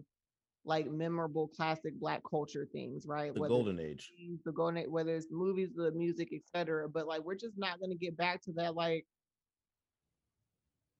[0.66, 3.34] like memorable classic black culture things, right?
[3.34, 6.90] the Whether golden age movies, the golden age, whether it's movies, the music, etc.
[6.90, 9.06] But like we're just not gonna get back to that like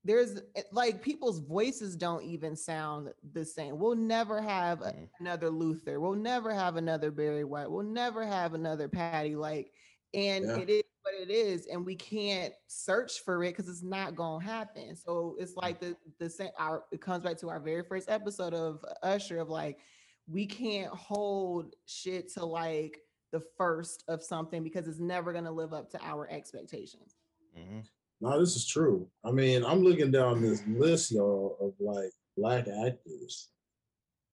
[0.06, 3.78] there's eh, like people's voices don't even sound the same.
[3.78, 5.10] We'll never have Mhm.
[5.20, 6.00] another Luther.
[6.00, 7.70] We'll never have another Barry White.
[7.70, 9.36] We'll never have another Patty.
[9.36, 9.74] Like,
[10.14, 10.58] and Yeah.
[10.58, 14.44] it is what it is, and we can't search for it because it's not gonna
[14.44, 14.96] happen.
[14.96, 16.50] So it's like the the same.
[16.58, 19.80] Our it comes back to our very first episode of Usher of like
[20.28, 23.00] we can't hold shit to like
[23.32, 27.16] the first of something because it's never gonna live up to our expectations.
[27.58, 27.88] Mhm.
[28.22, 29.10] No, this is true.
[29.24, 33.50] I mean, I'm looking down this list, y'all, of like black actors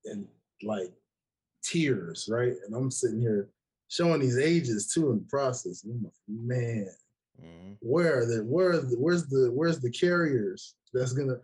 [0.04, 0.26] and
[0.62, 0.92] like
[1.62, 2.54] tears right?
[2.64, 3.48] And I'm sitting here
[3.88, 5.84] showing these ages too in the process.
[5.84, 6.88] Like, man,
[7.40, 7.76] Mhm.
[7.80, 11.40] where are the where are the where's the where's the carriers that's gonna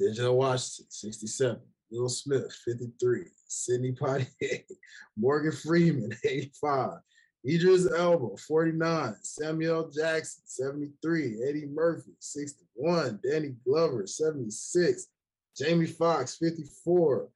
[0.00, 1.60] Denzel Washington, 67,
[1.90, 4.28] Will Smith, 53, Sidney Poitier,
[5.16, 7.00] Morgan Freeman, 85,
[7.48, 15.06] Idris Elba, 49, Samuel Jackson, 73, Eddie Murphy, 61, Danny Glover, 76,
[15.56, 17.28] Jamie Foxx, 54.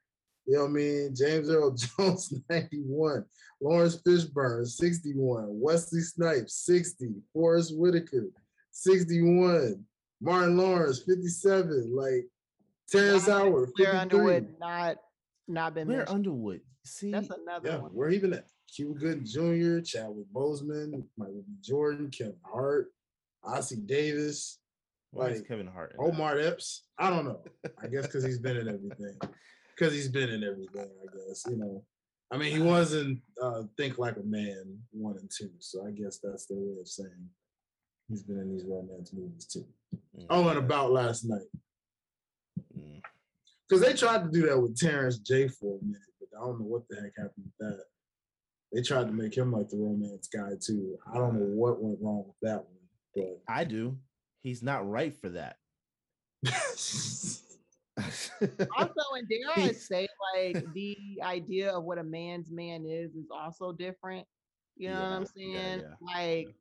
[0.53, 1.15] You know what I mean?
[1.15, 3.25] James Earl Jones, 91.
[3.63, 5.47] Laurence Fishburne, 61.
[5.49, 7.09] Wesley Snipes, 60.
[7.33, 8.27] Forest Whitaker,
[8.73, 9.83] 61.
[10.21, 11.97] Martin Lawrence, 57.
[11.97, 12.27] Like
[12.91, 13.99] Terrence Why has Howard, Claire 53.
[14.19, 14.97] Underwood not
[15.49, 16.17] not been Blair mentioned.
[16.17, 17.91] underwood see That's another Yeah, one.
[17.95, 18.45] we're even at
[18.77, 21.55] Cuba Gooding Jr., Chadwick Boseman, Michael B.
[21.63, 22.93] Jordan, Kevin Hart,
[23.43, 24.59] Ossie Davis,
[25.13, 26.13] why is like, kevin hart in that?
[26.13, 26.85] Omar Epps.
[26.99, 27.41] I don't know.
[27.83, 29.17] I guess because he's been in everything.
[29.77, 31.45] Because he's been in everything, I guess.
[31.49, 31.85] You know,
[32.31, 35.51] I mean, he was in uh, Think Like a Man one and two.
[35.59, 37.29] So I guess that's their way of saying
[38.09, 39.67] he's been in these romance movies too.
[40.17, 41.49] Mm, Oh, and about last night.
[42.79, 43.01] Mm.
[43.69, 46.61] Because they tried to do that with Terrence J for a minute, but I don't
[46.61, 47.85] know what the heck happened with that.
[48.73, 50.99] They tried to make him like the romance guy too.
[51.11, 52.67] I don't know what went wrong with that one,
[53.15, 53.97] but i do
[54.43, 55.57] he's not right for that
[58.79, 63.27] also, and dare I say, like the idea of what a man's man is is
[63.31, 64.27] also different.
[64.77, 65.81] You know what I'm Yeah, yeah, saying?
[65.81, 65.95] yeah.
[66.47, 66.55] Like,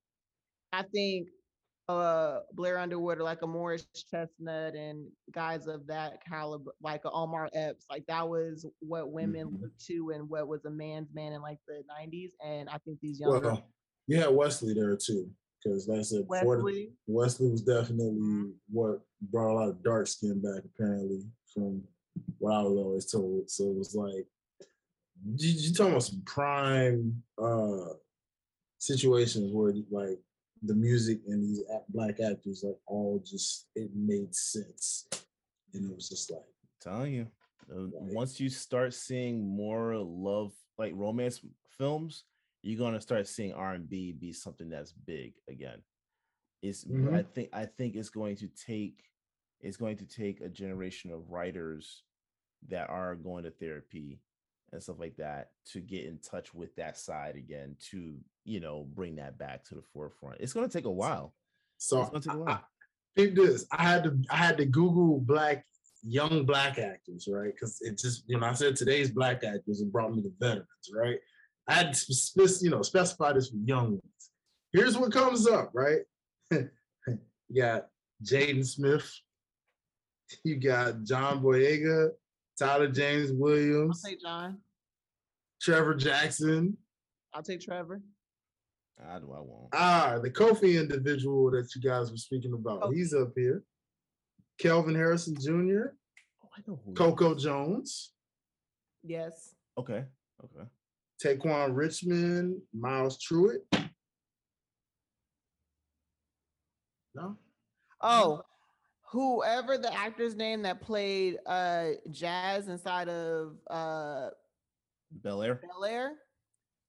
[0.73, 1.29] I think
[1.89, 7.11] uh Blair Underwood or like a Morris Chestnut and guys of that caliber, like a
[7.11, 9.61] Omar Epps, like that was what women Mhm.
[9.61, 12.31] looked to and what was a man's man in like the 90s.
[12.43, 13.73] And I think these younger well,
[14.07, 15.29] you had Wesley there too,
[15.63, 19.83] because like I said, before the- Wesley, Wesley was definitely what brought a lot of
[19.83, 21.21] dark skin back, apparently,
[21.53, 21.83] from
[22.39, 23.49] what I was always told.
[23.49, 24.25] So it was like
[25.37, 27.93] you, you talking about some prime uh
[28.79, 30.19] situations where like
[30.63, 35.07] the music and these black actors like all just it made sense,
[35.73, 36.41] and it was just like
[36.81, 37.27] telling you
[37.71, 38.13] uh, Right.
[38.13, 41.39] once you start seeing more love like romance
[41.77, 42.23] films
[42.61, 45.81] you're going to start seeing r&b be something that's big again
[46.61, 47.27] it's i Mhm.
[47.33, 49.03] think i think it's going to take
[49.61, 52.03] it's going to take a generation of writers
[52.67, 54.21] that are going to therapy
[54.71, 58.83] and stuff like that to get in touch with that side again to you know
[58.93, 61.33] bring that back to the forefront it's going to take a while
[61.77, 62.01] so.
[62.01, 62.63] it's going to take a I- while I-
[63.13, 63.65] Think this.
[63.73, 65.65] I had to I had to Google black
[66.01, 67.51] young black actors, right?
[67.53, 70.89] Because it just you know I said today's black actors and brought me the veterans,
[70.95, 71.19] right?
[71.67, 74.29] I had to you know specify this for young ones.
[74.73, 75.99] Here's what comes up, right?
[76.51, 76.67] you
[77.55, 77.87] got
[78.23, 79.09] Jaden Smith,
[80.43, 82.09] you got John Boyega,
[82.57, 84.01] Tyler James Williams.
[84.03, 84.57] I'll take John.
[85.61, 86.77] Trevor Jackson.
[87.33, 88.01] I'll take Trevor.
[89.07, 92.81] i do i won't Ah, the Kofi individual that you guys were speaking about.
[92.81, 92.95] Kofi.
[92.95, 93.63] He's up here.
[94.59, 95.93] Kelvin Harrison Jr.,
[96.43, 97.43] oh, I know who Coco is.
[97.43, 98.11] Jones,
[99.03, 99.55] Yes.
[99.77, 100.03] okay
[100.43, 100.67] okay
[101.23, 103.59] Tequan Richmond, Myles Truitt.
[107.13, 107.35] No?
[108.01, 108.41] Oh,
[109.11, 114.29] whoever the actor's name that played uh Jazz inside of uh
[115.11, 116.13] bel air Bel Air,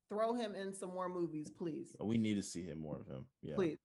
[0.08, 1.96] throw him in some more movies, please.
[2.00, 3.78] we need to see him more of him yeah Please.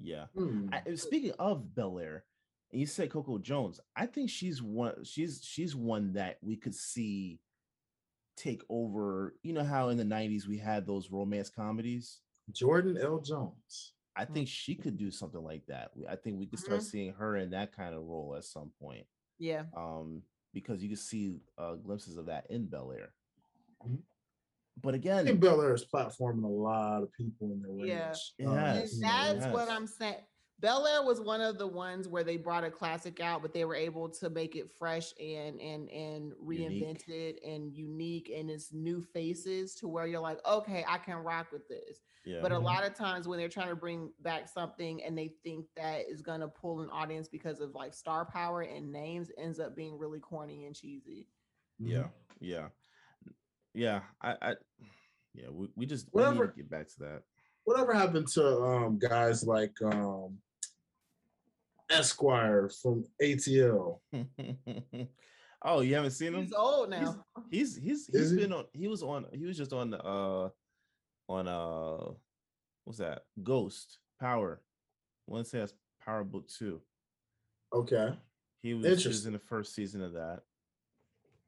[0.00, 0.68] yeah Hmm.
[0.72, 2.24] I, speaking of Bel Air,
[2.72, 5.04] and you said Coco Jones, I think she's one.
[5.04, 7.38] She's she's one that we could see
[8.36, 9.34] take over.
[9.42, 12.20] You know how in the '90s we had those romance comedies.
[12.52, 13.20] Jordan L.
[13.20, 13.92] Jones.
[14.16, 15.90] I think she could do something like that.
[16.08, 16.84] I think we could start Mhm.
[16.84, 19.06] seeing her in that kind of role at some point.
[19.38, 19.64] Yeah.
[19.76, 23.12] Um, because you can see uh, glimpses of that in Bel Air.
[23.84, 24.02] Mhm.
[24.82, 27.88] But again, think Bel Air is platforming a lot of people in their range.
[27.88, 28.10] Yeah.
[28.38, 28.92] It has.
[28.92, 29.68] And you know, that's what.
[29.70, 30.24] I'm saying.
[30.60, 33.64] Bel Air was one of the ones where they brought a classic out, but they
[33.64, 38.72] were able to make it fresh and and and reinvent it and unique and its
[38.72, 42.00] new faces to where you're like, okay, I can rock with this.
[42.24, 42.62] yeah, But a Mhm.
[42.62, 46.22] lot of times when they're trying to bring back something and they think that is
[46.22, 50.20] gonna pull an audience because of like star power and names, ends up being really
[50.20, 51.28] corny and cheesy.
[51.78, 52.08] yeah,
[52.40, 52.68] yeah,
[53.72, 54.02] yeah.
[54.20, 54.54] I, I
[55.34, 57.22] yeah, we, we just we need to get back to that.
[57.64, 60.38] Whatever happened to um, guys like um,
[61.90, 64.00] Esquire from ATL?
[65.64, 66.42] oh, you haven't seen him?
[66.42, 67.24] He's old now.
[67.50, 68.36] He's he's Is he's he?
[68.36, 68.64] been on.
[68.72, 69.26] He was on.
[69.32, 70.48] He was just on the uh
[71.28, 72.12] on uh
[72.84, 73.22] what's that?
[73.42, 74.60] Ghost Power.
[75.26, 75.72] One says
[76.04, 76.80] Power Book Two.
[77.72, 78.14] Okay.
[78.62, 80.40] He was, he was in the first season of that.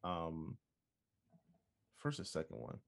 [0.04, 0.56] Um,
[1.96, 2.78] first or second one.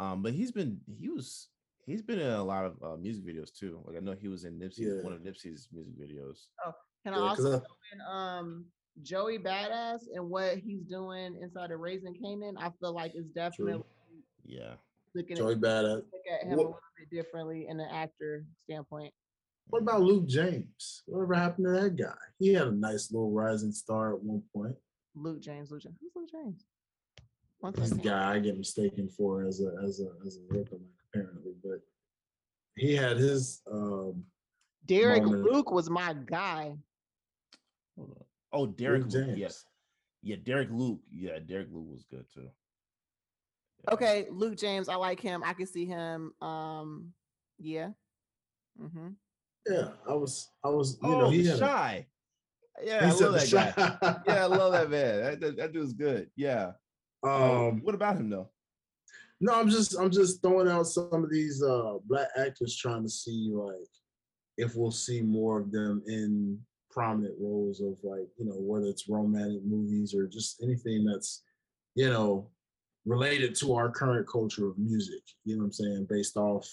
[0.00, 1.48] Um, but he's been he was
[1.86, 3.80] he's been in a lot of uh, music videos too.
[3.86, 6.46] Like I know he was in Nipsey one of Nipsey's music videos.
[6.64, 6.72] Oh,
[7.04, 8.64] can Yeah, I 'cause also I- throw in um
[9.02, 12.54] Joey Badass and what he's doing inside of Raising Kanan?
[12.58, 13.82] I feel like it's definitely
[14.44, 14.74] Yeah.
[15.14, 15.96] looking Joey at, Badass.
[15.96, 19.12] look at him a little bit differently in an actor standpoint.
[19.68, 21.02] What about Luke James?
[21.06, 22.14] Whatever happened to that guy?
[22.38, 24.76] He had a nice little rising star at one point.
[25.14, 25.70] Luke James.
[25.70, 25.96] Luke James.
[26.00, 26.64] Who's Luke James?
[27.60, 30.82] One This guy I get mistaken for as a as a as a lookalike
[31.14, 31.80] apparently, but
[32.76, 34.24] he had his um
[34.86, 35.44] Derek moment.
[35.44, 36.76] Luke was my guy.
[37.96, 38.24] Hold on.
[38.52, 39.26] Oh, Derek Luke Luke.
[39.26, 39.38] James.
[39.38, 39.64] Yes.
[40.22, 41.00] Yeah, Derek Luke.
[41.10, 42.48] Yeah, Derek Luke was good too.
[43.84, 43.94] Yeah.
[43.94, 44.88] Okay, Luke James.
[44.88, 45.42] I like him.
[45.44, 46.32] I can see him.
[46.40, 47.12] Um,
[47.58, 47.90] yeah.
[48.80, 49.10] Mm-hmm.
[49.70, 52.06] yeah, I was I was you oh, know he had a, shy.
[52.82, 54.16] Yeah, he I love the that guy.
[54.26, 55.22] Yeah, I love that man.
[55.22, 56.28] That, that, that dude's good.
[56.34, 56.72] Yeah.
[57.22, 58.50] Um, um what about him though?
[59.44, 63.10] No, I'm just I'm just throwing out some of these uh black actors trying to
[63.10, 63.90] see like
[64.56, 66.58] if we'll see more of them in
[66.90, 71.42] prominent roles of like, you know, whether it's romantic movies or just anything that's,
[71.94, 72.48] you know,
[73.04, 75.20] related to our current culture of music.
[75.44, 76.06] You know what I'm saying?
[76.08, 76.66] Based off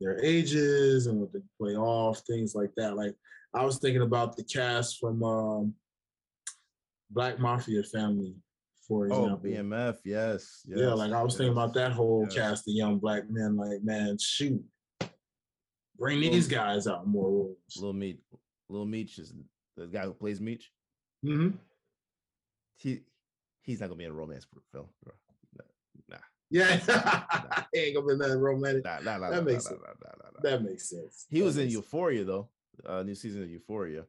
[0.00, 2.96] their ages and what they play off, things like that.
[2.96, 3.14] Like
[3.54, 5.74] I was thinking about the cast from um
[7.10, 8.34] Black Mafia family,
[8.86, 9.36] for Oh.
[9.42, 9.98] BMF.
[10.04, 10.62] Yes.
[10.66, 12.34] yes Yeah, like I was thinking about that whole yes.
[12.34, 13.56] cast of young black men.
[13.56, 14.62] Like, man, shoot,
[15.96, 17.56] bring Well- these guys out more roles.
[17.80, 18.18] Lil Meech.
[18.68, 19.34] Lil Meech is
[19.76, 20.72] the guy who plays Meech.
[21.22, 21.50] hmm
[22.76, 23.00] He
[23.62, 24.86] he's not gonna be in a romance film.
[25.04, 25.14] Bro.
[26.08, 26.16] Nah,
[26.50, 26.76] Yeah,
[27.72, 28.84] he ain't gonna be that romantic.
[28.84, 29.80] nah, nah, nah, That nah, makes nah, sense.
[29.82, 30.40] nah, nah, nah, nah.
[30.50, 31.26] That makes sense.
[31.30, 31.84] He That was in makes sense.
[31.84, 32.48] Euphoria though.
[32.84, 34.04] Uh, new season of Euphoria.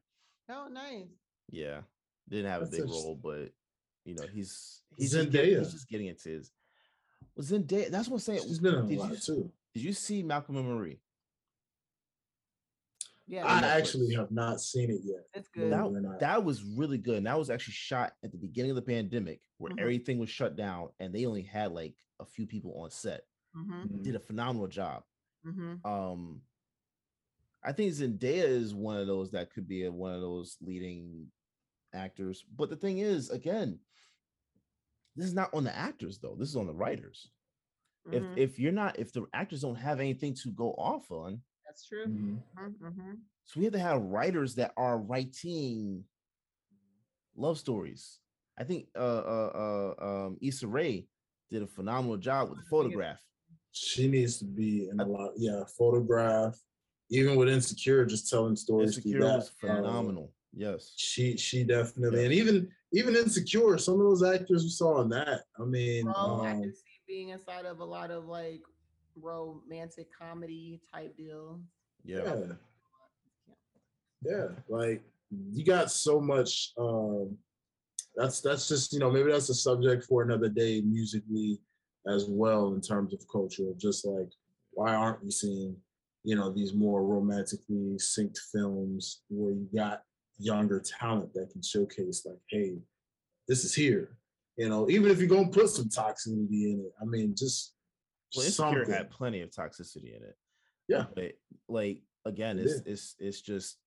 [0.50, 1.06] Oh, nice.
[1.50, 1.82] Yeah,
[2.28, 3.50] didn't have a big role, but
[4.04, 5.58] you know he's he's, he get- Zendaya.
[5.58, 6.50] he's just getting into his.
[7.36, 7.90] Was Zendaya?
[7.90, 8.42] That's what I'm saying.
[8.42, 9.50] She's been in a lot you, too.
[9.74, 11.00] Did you see Malcolm and Marie?
[13.26, 15.24] Yeah, I actually have not seen it yet.
[15.32, 15.72] it's good.
[15.72, 17.16] That- That, We're not- that was really good.
[17.18, 19.80] And that was actually shot at the beginning of the pandemic where Mhm.
[19.80, 23.26] everything was shut down and they only had like a few people on set.
[23.56, 25.04] mm-hmm, Did a phenomenal job.
[25.46, 25.84] mm-hmm.
[25.86, 26.42] Um
[27.62, 31.30] I think Zendaya is one of those that could be a, one of those leading
[31.94, 32.42] actors.
[32.54, 33.80] But the thing is, again,
[35.16, 36.36] this is not on the actors though.
[36.38, 37.30] This is on the writers.
[38.12, 38.38] If mhm.
[38.38, 42.06] if you're not if the actors don't have anything to go off on, That's true.
[42.06, 42.42] Mhm.
[42.58, 43.12] Mm-hmm.
[43.44, 46.04] So we have to have writers that are writing
[47.36, 48.20] love stories.
[48.58, 51.06] I think uh uh uh um Issa Rae
[51.50, 53.20] did a phenomenal job with the photograph.
[53.72, 55.32] She needs to be in a lot.
[55.36, 56.58] Yeah, photograph.
[57.10, 58.94] Even with insecure, just telling stories.
[58.94, 59.36] through Insecure that.
[59.36, 60.32] was Um, phenomenal.
[60.52, 60.92] Yes.
[60.96, 63.76] she she definitely, and even even insecure.
[63.76, 65.42] Some of those actors we saw in that.
[65.60, 68.62] I mean, Bro, I um, can see being inside of a lot of like
[69.20, 71.60] romantic comedy type deal.
[72.04, 72.22] Yeah.
[72.24, 72.52] yeah,
[74.24, 74.46] yeah.
[74.68, 76.72] Like you got so much.
[76.78, 77.36] um
[78.16, 81.58] That's that's just you know maybe that's a subject for another day musically
[82.06, 83.72] as well in terms of culture.
[83.76, 84.30] Just like
[84.70, 85.76] why aren't we seeing
[86.22, 90.02] you know these more romantically synced films where you got
[90.38, 92.76] younger talent that can showcase like hey
[93.46, 94.16] this is here
[94.56, 97.74] you know even if you're gonna put some toxicity in it i mean just
[98.36, 100.36] Well, Insecure had plenty of toxicity in it.
[100.88, 101.32] yeah But
[101.68, 103.78] like again, It it's it's it's just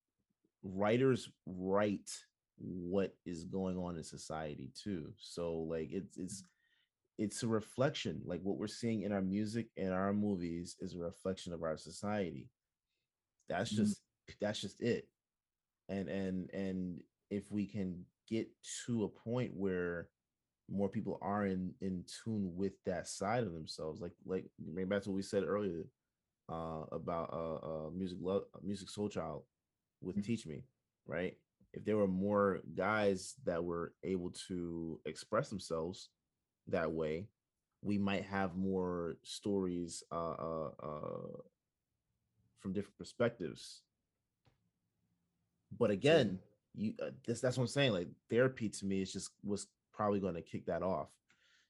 [0.64, 2.10] writers write
[2.58, 5.12] what is going on in society too.
[5.18, 5.44] So
[5.74, 6.44] like it's it's
[7.18, 8.22] it's a reflection.
[8.26, 11.78] Like what we're seeing in our music and our movies is a reflection of our
[11.78, 12.48] society.
[13.50, 13.78] That's Mhm.
[13.78, 14.02] just
[14.40, 15.08] that's just it.
[15.90, 17.00] And and and
[17.30, 18.48] if we can get
[18.86, 20.10] to a point where
[20.70, 25.02] more people are in in tune with that side of themselves like like maybe back
[25.02, 25.86] to what we said earlier
[26.50, 27.56] uh about uh,
[27.88, 29.44] uh music love Musiq Soulchild
[30.02, 30.24] with Mhm.
[30.26, 30.64] teach me
[31.06, 31.38] right
[31.74, 36.10] if there were more guys that were able to express themselves
[36.68, 37.30] that way
[37.82, 41.38] we might have more stories uh uh, uh
[42.60, 43.84] from different perspectives
[45.78, 46.40] but again
[46.76, 50.20] you uh, this that's what i'm saying like therapy to me is just was probably
[50.20, 51.10] going to kick that off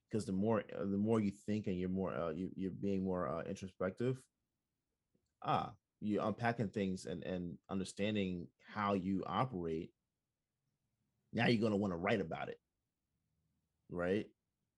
[0.10, 3.04] because the more uh, the more you think and you're more uh, you, you're being
[3.04, 4.22] more uh, introspective
[5.44, 9.92] ah you're unpacking things and and understanding how you operate
[11.34, 12.60] now you're going to want to write about it.
[13.90, 14.28] Right?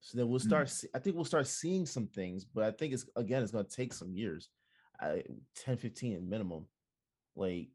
[0.01, 0.47] So then we'll Mm.
[0.47, 3.51] start see- i think we'll start seeing some things but i think it's again it's
[3.51, 4.49] going to take some years
[5.01, 5.23] I,
[5.55, 6.65] 10 15 minimum
[7.35, 7.69] like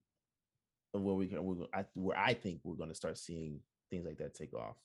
[0.95, 3.61] of where we can we're, I, where i think we're going to start seeing
[3.91, 4.77] things like that take off.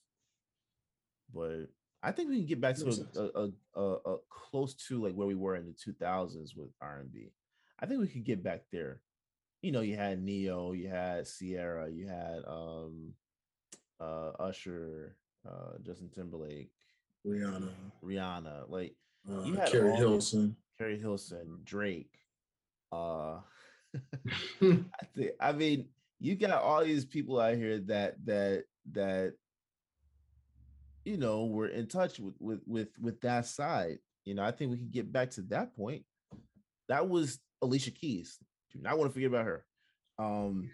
[1.34, 1.68] But
[2.04, 5.28] i think we can get back to a, a, a, a, close to like where
[5.28, 7.32] we were in the 2000s with r&b
[7.80, 9.02] i think we could get back there.
[9.62, 13.14] You know you had Ne-Yo you had Ciara you had um
[14.00, 16.72] uh usher uh justin timberlake
[17.28, 17.70] rihanna.
[18.04, 18.96] Rihanna like
[19.30, 20.56] uh, You had Keri Hilson.
[20.78, 22.14] Keri Hilson, Drake.
[22.92, 23.40] Uh
[24.62, 25.88] I think I mean
[26.20, 29.34] you got all these people out here that that that
[31.06, 34.00] you know were in touch with with with with that side.
[34.26, 36.04] You know, I think we can get back to that point.
[36.88, 38.38] That was Alicia Keys.
[38.74, 39.66] Do not want to forget about her.
[40.18, 40.70] Um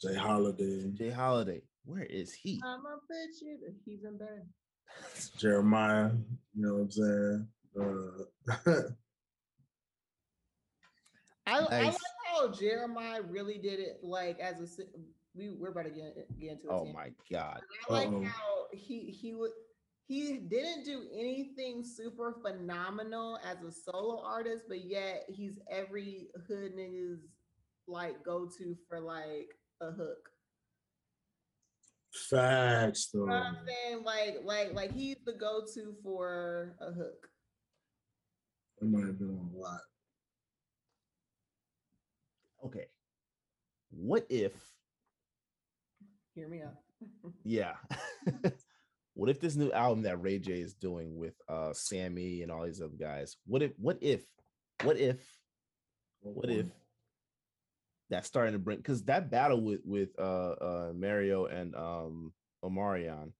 [0.00, 0.14] J.
[0.14, 1.10] Holiday J.
[1.10, 1.62] Holiday.
[1.84, 2.62] Where is he?
[2.64, 3.72] I'm a bitch.
[3.84, 4.46] He's in bed.
[5.38, 6.18] Jeremih
[6.54, 7.48] you know what i'm saying
[7.78, 8.24] uh
[11.46, 11.96] I, I like
[12.32, 12.40] Nice.
[12.40, 13.98] how Jeremih really did it.
[14.02, 14.82] Like as a
[15.34, 16.64] we we're about to get, get into.
[16.68, 16.94] it, Oh Sam.
[16.94, 17.60] my god.
[17.88, 18.24] I like Uh-oh.
[18.24, 19.52] how he he would
[20.06, 26.72] he didn't do anything super phenomenal as a solo artist, but yet he's every hood
[26.76, 27.20] nigga's
[27.86, 29.50] like go to for like
[29.80, 30.30] a hook.
[32.28, 34.02] facts though You know what I'm saying?
[34.04, 37.28] Like like like he's the go to for a hook.
[38.82, 39.80] it might have been on a lot
[42.66, 42.86] Okay.
[44.00, 44.54] What if
[46.34, 46.74] Hear me out.
[47.44, 47.74] Yeah.
[49.14, 52.64] what if this new album that Ray J is doing with uh Sammie and all
[52.64, 53.36] these other guys?
[53.46, 54.22] What if what if
[54.82, 55.16] what if
[56.20, 56.66] what if
[58.10, 62.32] that's starting to bring because that battle with with uh uh Mario and um
[62.62, 63.32] Omarion,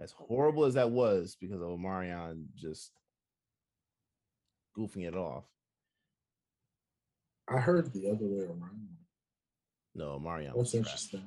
[0.00, 2.92] as horrible as that was because of Omarion just
[4.78, 5.44] goofing it off.
[7.48, 8.88] i heard the other way around
[9.94, 10.78] No, Omarion That's was trash.
[10.78, 11.22] interesting.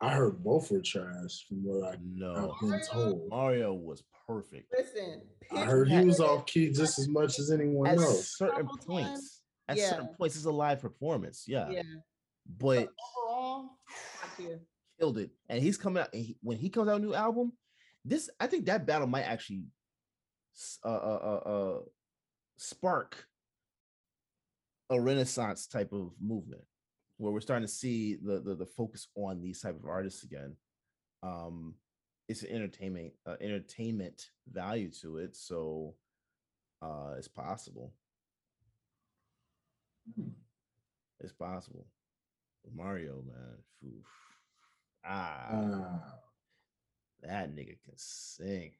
[0.00, 3.28] I heard both were trash from what I, No, I've been told.
[3.28, 4.72] Mario was perfect.
[4.76, 8.00] Listen, I heard he was off key just as much as anyone else.
[8.00, 8.36] At else.
[8.38, 9.90] certain Couple points, times, at yeah.
[9.90, 11.44] certain points, it's a live performance.
[11.48, 11.82] Yeah, Yeah,
[12.58, 13.70] but overall,
[15.00, 15.30] killed it.
[15.48, 17.52] And he's coming out and he, when he comes out a new album.
[18.04, 19.64] This I think that battle might actually
[20.84, 21.78] uh, uh, uh, uh,
[22.56, 23.26] spark
[24.90, 26.62] a renaissance type of movement
[27.18, 30.56] where we're starting to see the the, the focus on these type of artists again.
[31.22, 31.74] Um,
[32.28, 35.94] it's an entertainment uh, entertainment value to it, so
[36.82, 37.92] uh, it's possible.
[41.20, 41.86] It's possible.
[42.74, 43.56] Mario, man.
[43.80, 44.02] Phew.
[45.04, 46.14] Ah, Ah,
[47.22, 48.72] that nigga can sing.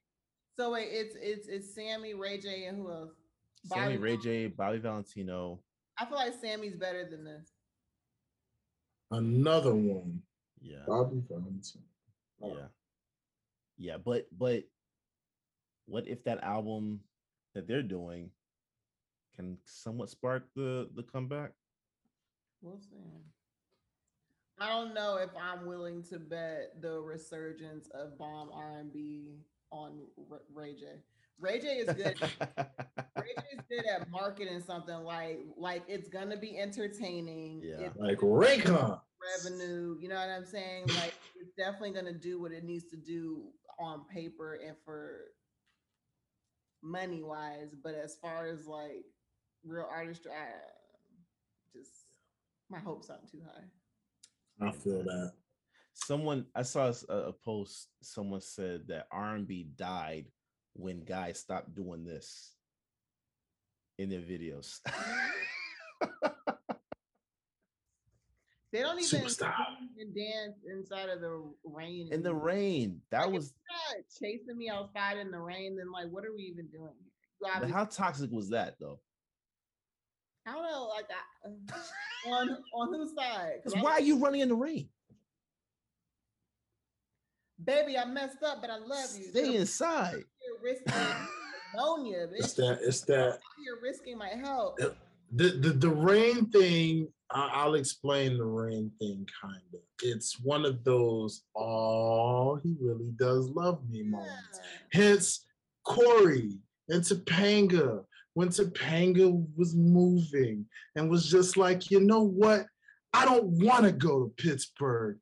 [0.57, 3.13] So wait, it's it's it's Sammie, Ray J, and who else?
[3.65, 5.61] Sammie Bobby Ray Val- J, Bobby Valentino.
[5.99, 7.51] I feel like Sammie's better than this.
[9.11, 10.23] Another one.
[10.61, 11.83] Yeah, Bobby Valentine.
[12.43, 12.57] Oh.
[12.57, 12.67] yeah,
[13.77, 13.97] yeah.
[13.97, 14.65] But but
[15.87, 17.01] what if that album
[17.55, 18.31] that they're doing
[19.37, 21.53] can somewhat spark the the comeback?
[22.61, 22.97] We'll see.
[24.61, 29.37] I don't know if I'm willing to bet the resurgence of bomb R&B
[29.71, 30.87] on R- Ray J.
[31.41, 32.21] Ray J is good.
[32.21, 37.63] Ray J is good at marketing something like like it's gonna be entertaining.
[37.65, 37.87] Yeah.
[37.87, 39.01] It's Like Raycon.
[39.45, 39.97] revenue.
[40.01, 40.87] You know what I'm saying?
[40.89, 43.45] Like it's definitely gonna do what it needs to do
[43.79, 45.21] on paper and for
[46.83, 47.75] money wise.
[47.83, 49.05] But as far as like
[49.65, 50.49] real artistry, I
[51.77, 51.93] just
[52.69, 54.67] my hopes aren't too high.
[54.69, 55.33] I feel that.
[55.95, 57.89] someone I saw a post.
[58.03, 60.27] Someone said that R and B died
[60.79, 62.53] when guys stop doing this
[63.99, 64.79] in their videos.
[68.71, 69.23] They don't even
[70.15, 72.13] dance inside of the rain.
[72.13, 73.55] in the rain, that Like, was.
[74.21, 75.77] chasing me outside in the rain.
[75.77, 77.69] Then like, what are we even doing here?
[77.73, 79.01] How toxic was that though?
[80.47, 83.61] I don't know, like I, uh, on on whose side?
[83.65, 84.89] Because why are you running in the rain?
[87.65, 89.25] baby, I messed up, but I love you.
[89.31, 90.25] Stay inside.
[90.63, 90.93] Risking
[91.75, 92.39] pneumonia, bitch.
[92.39, 92.79] It's that.
[92.83, 93.39] It's that.
[93.65, 94.77] You're risking my health.
[94.79, 97.09] The the, the rain thing.
[97.31, 99.27] I'll explain the rain thing.
[99.43, 99.81] Kind of.
[100.03, 101.43] It's one of those.
[101.55, 104.61] Oh, he really does love me moments.
[104.93, 105.45] Hence,
[105.85, 106.53] Cory
[106.89, 108.05] and Topanga.
[108.35, 110.65] When Topanga was moving
[110.95, 112.67] and was just like, you know what?
[113.13, 115.19] I don't want to go to Pittsburgh.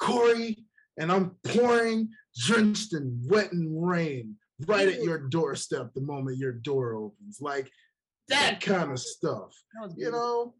[0.00, 0.58] Cory,
[0.98, 4.36] and I'm pouring, drenched in wet and rain
[4.66, 7.38] right at your doorstep the moment your door opens.
[7.40, 7.70] Like
[8.28, 9.52] that kind of stuff.
[9.96, 10.54] You know,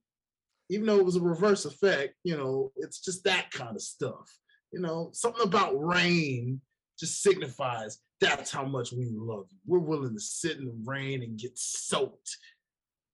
[0.69, 4.31] even though it was a reverse effect, you know, it's just that kind of stuff.
[4.73, 6.61] You know, something about rain
[6.99, 9.59] just signifies that's how much we love you.
[9.67, 12.37] We're willing to sit in the rain and get soaked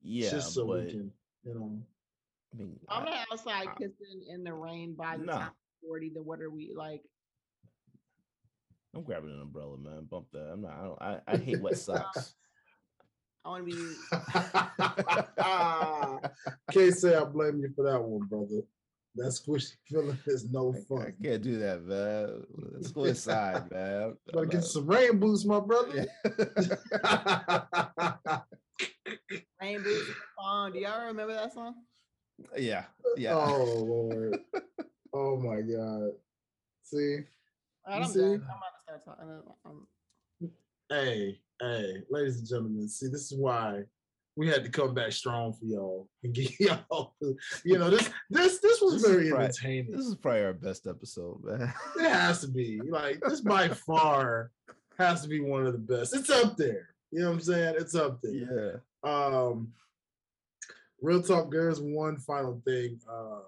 [0.02, 1.12] Yeah, just so but we can,
[1.44, 1.82] you know.
[2.54, 5.38] I mean, I'm I- outside I- kissing in the rain by the Nah.
[5.38, 5.50] time
[5.84, 6.10] 40.
[6.14, 7.02] Then what are we like?
[8.94, 10.06] I'm grabbing an umbrella, man.
[10.10, 10.50] Bump that.
[10.52, 10.72] I'm not.
[10.72, 12.34] I, don't, I, I hate wet socks.
[13.44, 13.94] I want to be.
[16.72, 18.62] Can't say I blame you for that one, brother.
[19.16, 22.44] That squishy feeling is no I, I can't do that, man.
[22.72, 24.16] Let's go inside, man.
[24.26, 26.06] Better I'm get some rain boots, my brother.
[29.60, 30.72] Rain Boots song.
[30.72, 31.74] Do y'all remember that song?
[32.56, 32.84] yeah,
[33.18, 33.34] yeah.
[33.34, 34.38] Oh Lord.
[35.12, 36.12] oh my God.
[36.84, 37.24] See, All
[37.88, 38.20] right, I'm see?
[38.20, 38.32] done.
[38.32, 40.50] I'm about to start talking.
[40.88, 43.82] Hey, hey, ladies and gentlemen, see, this is why
[44.36, 47.14] we had to come back strong for y'all and get y'all.
[47.64, 49.44] You know, this this this was This very right.
[49.44, 49.92] entertaining.
[49.92, 51.72] This is probably our best episode, man.
[51.98, 54.50] It has to be like this by far
[54.98, 56.14] has to be one of the best.
[56.14, 56.88] It's up there.
[57.10, 57.74] You know what I'm saying?
[57.78, 58.82] It's up there.
[59.04, 59.10] yeah.
[59.10, 59.72] Um,
[61.00, 61.50] real talk.
[61.50, 63.40] There's one final thing uh,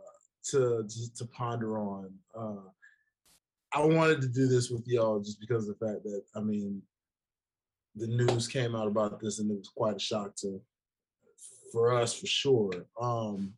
[0.50, 2.12] to, to to ponder on.
[2.38, 2.68] Uh,
[3.74, 6.80] I wanted to do this with y'all just because of the fact that I mean,
[7.96, 10.60] the news came out about this and it was quite a shock to
[11.72, 12.86] for us for sure.
[13.00, 13.54] Um,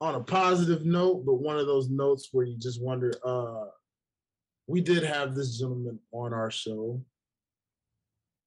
[0.00, 3.12] on a positive note, but one of those notes where you just wonder.
[3.24, 3.66] Uh,
[4.66, 7.00] we did have this gentleman on our show,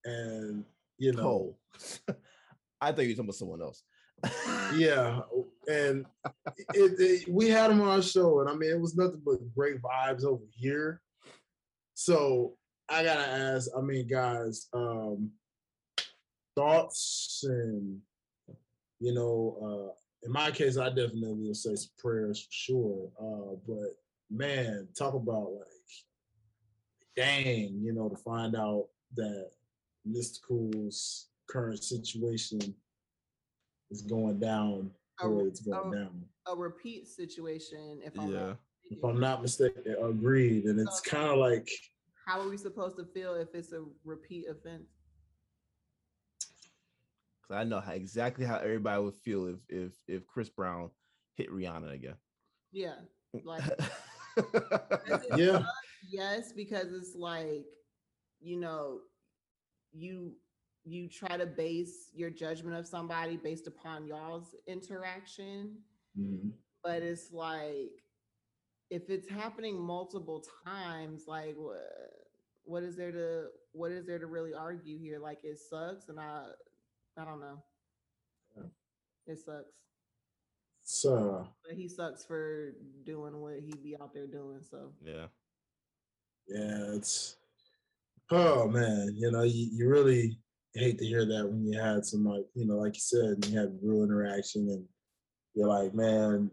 [0.04, 0.66] and
[0.98, 1.22] you know.
[1.22, 1.60] Cole.
[2.82, 3.84] I thought you were talking about someone else.
[4.76, 5.22] Yeah
[5.68, 6.06] and
[6.74, 9.38] it, it- we had him on our show and i mean it was nothing but
[9.56, 11.02] great vibes over here.
[11.94, 12.58] So
[12.90, 15.32] i gotta ask i mean guys um
[16.56, 18.00] thoughts and
[19.00, 19.94] you know uh
[20.24, 23.96] in my case i definitely will say some prayers for sure uh but
[24.32, 25.68] man, talk about like,
[27.16, 29.52] dang, you know, to find out that
[30.08, 32.60] Mystikal's current situation
[33.92, 34.92] is going down
[35.22, 36.26] the way it's going a- down.
[36.48, 38.02] A repeat situation.
[38.04, 38.40] If I'm Yeah.
[38.40, 39.10] not If mistaken.
[39.10, 40.66] I'm not mistaken, agreed.
[40.66, 41.68] And it's kind of like,
[42.28, 44.90] How are we supposed to feel if it's a repeat offense?
[47.42, 50.90] Because I know how, exactly how everybody would feel if if if Chris Brown
[51.36, 52.16] hit Rihanna again.
[52.72, 52.96] Yeah.
[53.44, 53.64] Like
[55.38, 55.64] yeah,
[56.10, 57.66] yes, because it's like,
[58.42, 59.02] you know,
[59.94, 60.34] you
[60.86, 65.84] you try to base your judgment of somebody based upon y'all's interaction,
[66.18, 66.52] Mhm.
[66.84, 68.04] but it's like
[68.92, 71.82] if it's happening multiple times, like what
[72.64, 75.20] what is there to what is there to really argue here?
[75.20, 76.52] Like it sucks and I
[77.18, 77.64] I don't know.
[79.28, 79.72] It sucks.
[80.84, 84.62] so But he sucks for doing what he be out there doing.
[84.62, 85.28] So yeah.
[86.48, 87.38] yeah, it's
[88.30, 90.40] oh man, you know, you, you really
[90.80, 93.58] hate to hear that when you had some like, you know, like you said, you
[93.58, 94.86] had real interaction and
[95.54, 96.52] you're like, man,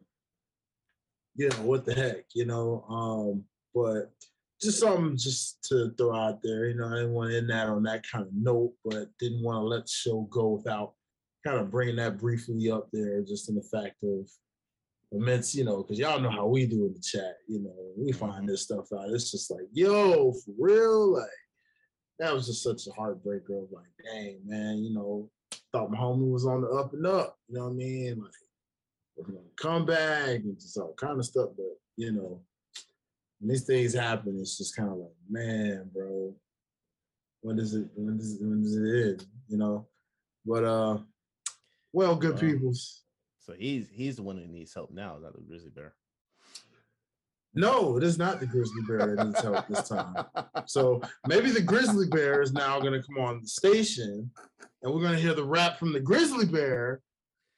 [1.35, 2.85] you know, what the heck, you know?
[2.89, 3.45] Um,
[3.75, 4.13] but
[4.61, 7.69] just something just to throw out there, you know, I didn't want to end that
[7.69, 10.95] on that kind of note, but didn't want to let the show go without
[11.45, 14.29] kind of bringing that briefly up there, just in the fact of
[15.11, 18.13] immense, you know, because y'all know how we do in the chat, you know, we
[18.13, 19.11] find this stuff out.
[19.11, 21.29] It's just like, yo, for real, like
[22.19, 25.31] that was just such a heartbreaker of like, dang, man, you know,
[25.73, 28.21] thought my homie was on the up and up, you know what I mean?
[28.21, 28.33] Like,
[29.17, 32.41] was gonna come back and just all kind of stuff, but you know,
[33.41, 36.35] when these things happen, it's just kind of like, man, bro,
[37.41, 39.27] when does it when does it, when does it end?
[39.49, 39.87] You know?
[40.47, 40.99] But uh
[41.93, 42.41] well, good Wow.
[42.41, 43.03] peoples.
[43.41, 45.95] So he's he's the one that needs help now, not the grizzly bear.
[47.55, 50.25] No, it is not the grizzly bear that needs help this time.
[50.67, 54.31] So maybe the grizzly bear is now going to come on the station,
[54.83, 57.03] and we're going to hear the rap from the grizzly bear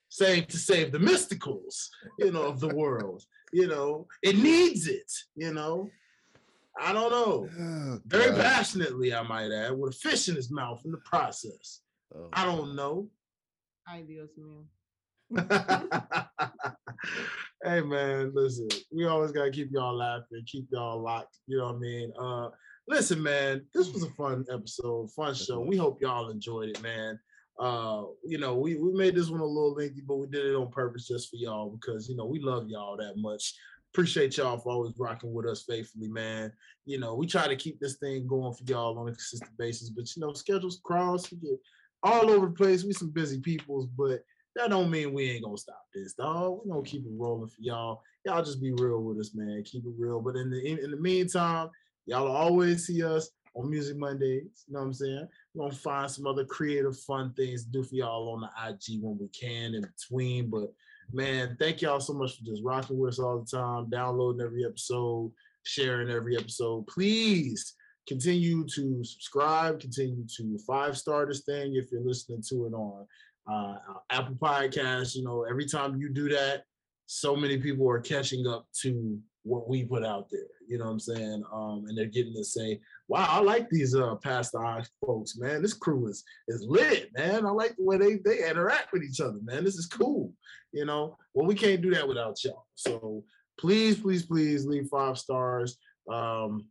[0.08, 1.88] saying to save the Mystikals,
[2.18, 3.24] you know, of the world.
[3.52, 5.10] You know, it needs it.
[5.36, 5.88] You know,
[6.80, 7.48] I don't know.
[7.60, 11.82] Oh, Very passionately, I might add, with a fish in his mouth in the process.
[12.14, 13.08] Oh, I don't know.
[13.86, 14.64] Ay, Dios mío.
[17.64, 21.38] hey man, listen, we always gotta keep y'all laughing, keep y'all locked.
[21.46, 22.12] You know what I mean?
[22.18, 22.48] Uh
[22.88, 25.60] listen, man, this was a fun episode, fun show.
[25.60, 27.18] We hope y'all enjoyed it, man.
[27.58, 30.56] Uh, you know, we, we made this one a little lengthy, but we did it
[30.56, 33.54] on purpose just for y'all because you know we love y'all that much.
[33.92, 36.52] Appreciate y'all for always rocking with us faithfully, man.
[36.84, 39.90] You know, we try to keep this thing going for y'all on a consistent basis,
[39.90, 41.60] but you know, schedules cross, we get
[42.02, 42.82] all over the place.
[42.82, 44.24] We some busy peoples, but
[44.56, 46.60] that don't mean we ain't gonna stop this, dog.
[46.64, 48.02] We gonna keep it rolling for y'all.
[48.24, 49.62] Y'all just be real with us, man.
[49.64, 50.20] Keep it real.
[50.20, 51.70] But in the in, the meantime,
[52.06, 54.64] y'all always see us on Music Mondays.
[54.66, 55.28] You know what I'm saying?
[55.54, 59.02] We're gonna find some other creative, fun things to do for y'all on the IG
[59.02, 60.50] when we can in between.
[60.50, 60.72] But
[61.12, 64.64] man, thank y'all so much for just rocking with us all the time, downloading every
[64.64, 65.32] episode,
[65.64, 66.86] sharing every episode.
[66.86, 67.74] Please
[68.06, 73.06] continue to subscribe, continue to five star this thing if you're listening to it on
[73.46, 73.76] uh,
[74.10, 75.14] Apple Podcasts.
[75.14, 76.64] You know, every time you do that,
[77.06, 80.40] so many people are catching up to what we put out there.
[80.66, 81.44] You know what I'm saying?
[81.52, 85.62] Um, and they're getting to say, "Wow, I like these uh past the folks, man.
[85.62, 87.46] This crew is is lit, man.
[87.46, 89.64] I like the way they they interact with each other, man.
[89.64, 90.32] This is cool."
[90.72, 92.66] You know, well, we can't do that without y'all.
[92.74, 93.24] So
[93.58, 95.76] please, please, please leave five stars.
[96.10, 96.66] Um,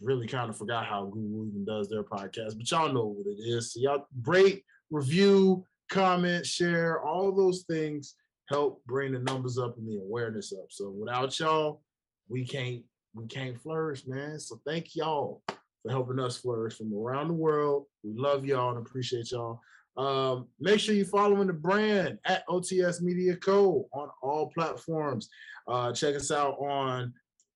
[0.00, 3.40] really kind of forgot how Google even does their podcast, but y'all know what it
[3.40, 3.72] is.
[3.72, 8.14] So y'all rate, review, comment, share, all those things
[8.48, 10.66] help bring the numbers up and the awareness up.
[10.70, 11.82] So without y'all,
[12.28, 12.82] we can't
[13.14, 14.38] we can't flourish, man.
[14.38, 17.86] So thank y'all for helping us flourish from around the world.
[18.02, 19.60] We love y'all and appreciate y'all.
[19.96, 23.88] Um, make sure you're following the brand at OTS Media Co.
[23.92, 25.30] on all platforms.
[25.66, 27.14] Uh, check us out on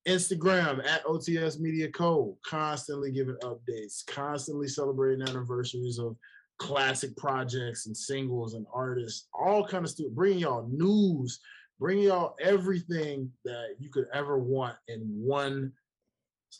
[0.08, 2.38] Instagram at OTS Media Co.
[2.46, 6.16] Constantly giving updates, constantly celebrating anniversaries of
[6.60, 10.06] classic projects and singles and artists, all kind of stuff.
[10.12, 11.40] Bringing y'all news,
[11.80, 15.72] bringing y'all everything that you could ever want in one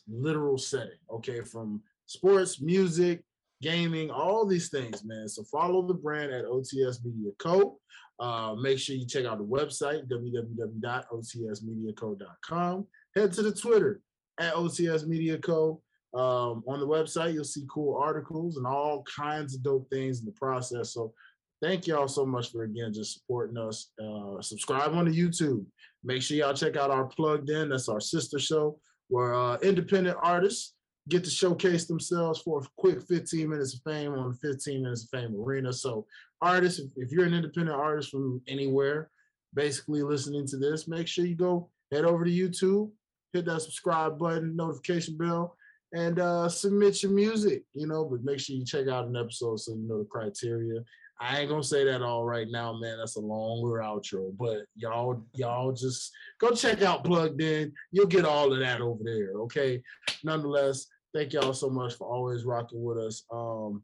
[0.09, 0.97] literal setting.
[1.09, 3.23] Okay, from sports, music,
[3.61, 5.29] gaming, all these things, man.
[5.29, 7.77] So follow the brand at OTS Media Co.
[8.19, 12.87] Uh, make sure you check out the website www.otsmediaco.com.
[13.15, 14.01] Head to the Twitter
[14.39, 15.83] at OTS Media Co.
[16.13, 20.25] Um, on the website, you'll see cool articles and all kinds of dope things in
[20.25, 20.93] the process.
[20.93, 21.13] So
[21.61, 23.91] thank y'all so much for again just supporting us.
[24.01, 25.65] Uh, subscribe on the YouTube.
[26.03, 27.69] Make sure y'all check out our plugged in.
[27.69, 30.73] That's our sister show where uh, independent artists
[31.09, 35.03] get to showcase themselves for a quick 15 minutes of fame on the 15 minutes
[35.03, 35.71] of fame arena.
[35.73, 36.05] So,
[36.41, 39.09] artists, if you're an independent artist from anywhere,
[39.53, 42.91] basically listening to this, make sure you go head over to YouTube,
[43.33, 45.55] hit that subscribe button, notification bell,
[45.93, 47.63] and uh, submit your music.
[47.73, 50.83] You know, but make sure you check out an episode so you know the criteria.
[51.19, 52.97] I ain't gonna say that all right now, man.
[52.97, 57.71] That's a longer outro, but y'all, y'all just go check out Plugged In.
[57.91, 59.33] You'll get all of that over there.
[59.41, 59.83] Okay.
[60.23, 63.23] Nonetheless, thank y'all so much for always rocking with us.
[63.31, 63.83] Um,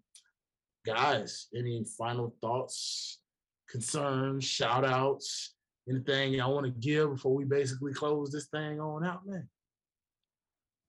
[0.84, 3.20] guys, any final thoughts,
[3.70, 5.54] concerns, shout outs,
[5.88, 9.48] anything y'all want to give before we basically close this thing on out, man?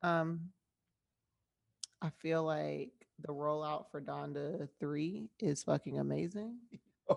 [0.03, 0.41] Um,
[2.01, 6.57] I feel like the rollout for Donda 3 is fucking amazing.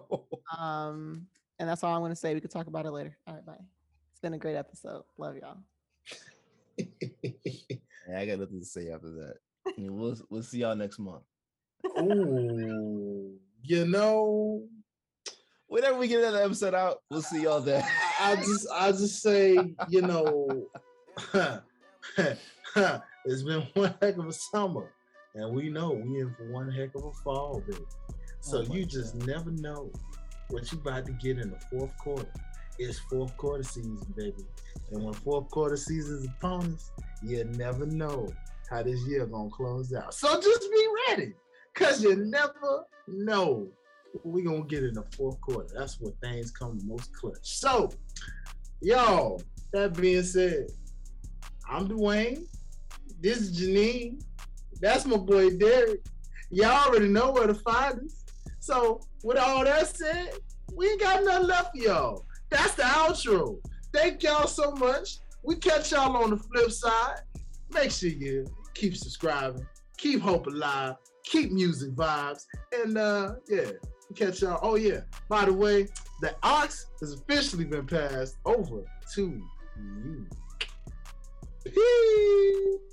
[0.57, 1.27] Um,
[1.59, 2.33] and that's all I'm gonna say.
[2.33, 3.17] We could talk about it later.
[3.25, 3.57] All right, bye.
[4.11, 5.03] It's been a great episode.
[5.17, 5.57] Love y'all.
[8.09, 9.35] Yeah, I got nothing to say after that.
[9.77, 11.23] We'll we'll see y'all next month.
[11.99, 14.63] Ooh, you know,
[15.71, 17.87] Whenever we get another episode out, we'll see y'all there.
[18.19, 20.67] I just I just say, you know,
[23.25, 24.91] it's been one heck of a summer,
[25.35, 27.85] and we know we in for one heck of a fall, baby.
[28.41, 29.91] So Oh you just never know
[30.49, 32.31] what you about to get in the fourth quarter.
[32.79, 34.45] It's fourth quarter season, baby.
[34.91, 36.91] And when fourth quarter season is upon us,
[37.21, 38.27] you never know
[38.69, 40.13] how this year gonna close out.
[40.13, 41.33] So just be ready,
[41.75, 43.67] cause you never know
[44.23, 45.69] we gonna get in the fourth quarter.
[45.73, 47.37] That's where things come most clutch.
[47.43, 47.89] So,
[48.81, 49.41] y'all,
[49.73, 50.67] that being said,
[51.69, 52.45] I'm Dwayne.
[53.21, 54.23] This is Janine.
[54.81, 56.03] That's my boy Derek.
[56.49, 58.25] Y'all already know where to find us.
[58.59, 60.33] So, with all that said,
[60.75, 62.25] we ain't got nothing left for y'all.
[62.49, 63.59] That's the outro.
[63.93, 65.19] Thank y'all so much.
[65.43, 67.21] We catch y'all on the flip side.
[67.71, 69.65] Make sure you keep subscribing,
[69.97, 73.71] keep hope alive, keep music vibes, and uh, yeah,
[74.15, 74.59] catch y'all.
[74.63, 75.87] Oh yeah, by the way,
[76.21, 76.67] the aux
[76.99, 78.83] has officially been passed over
[79.13, 79.41] to
[79.77, 80.27] you.
[81.63, 82.91] Peace.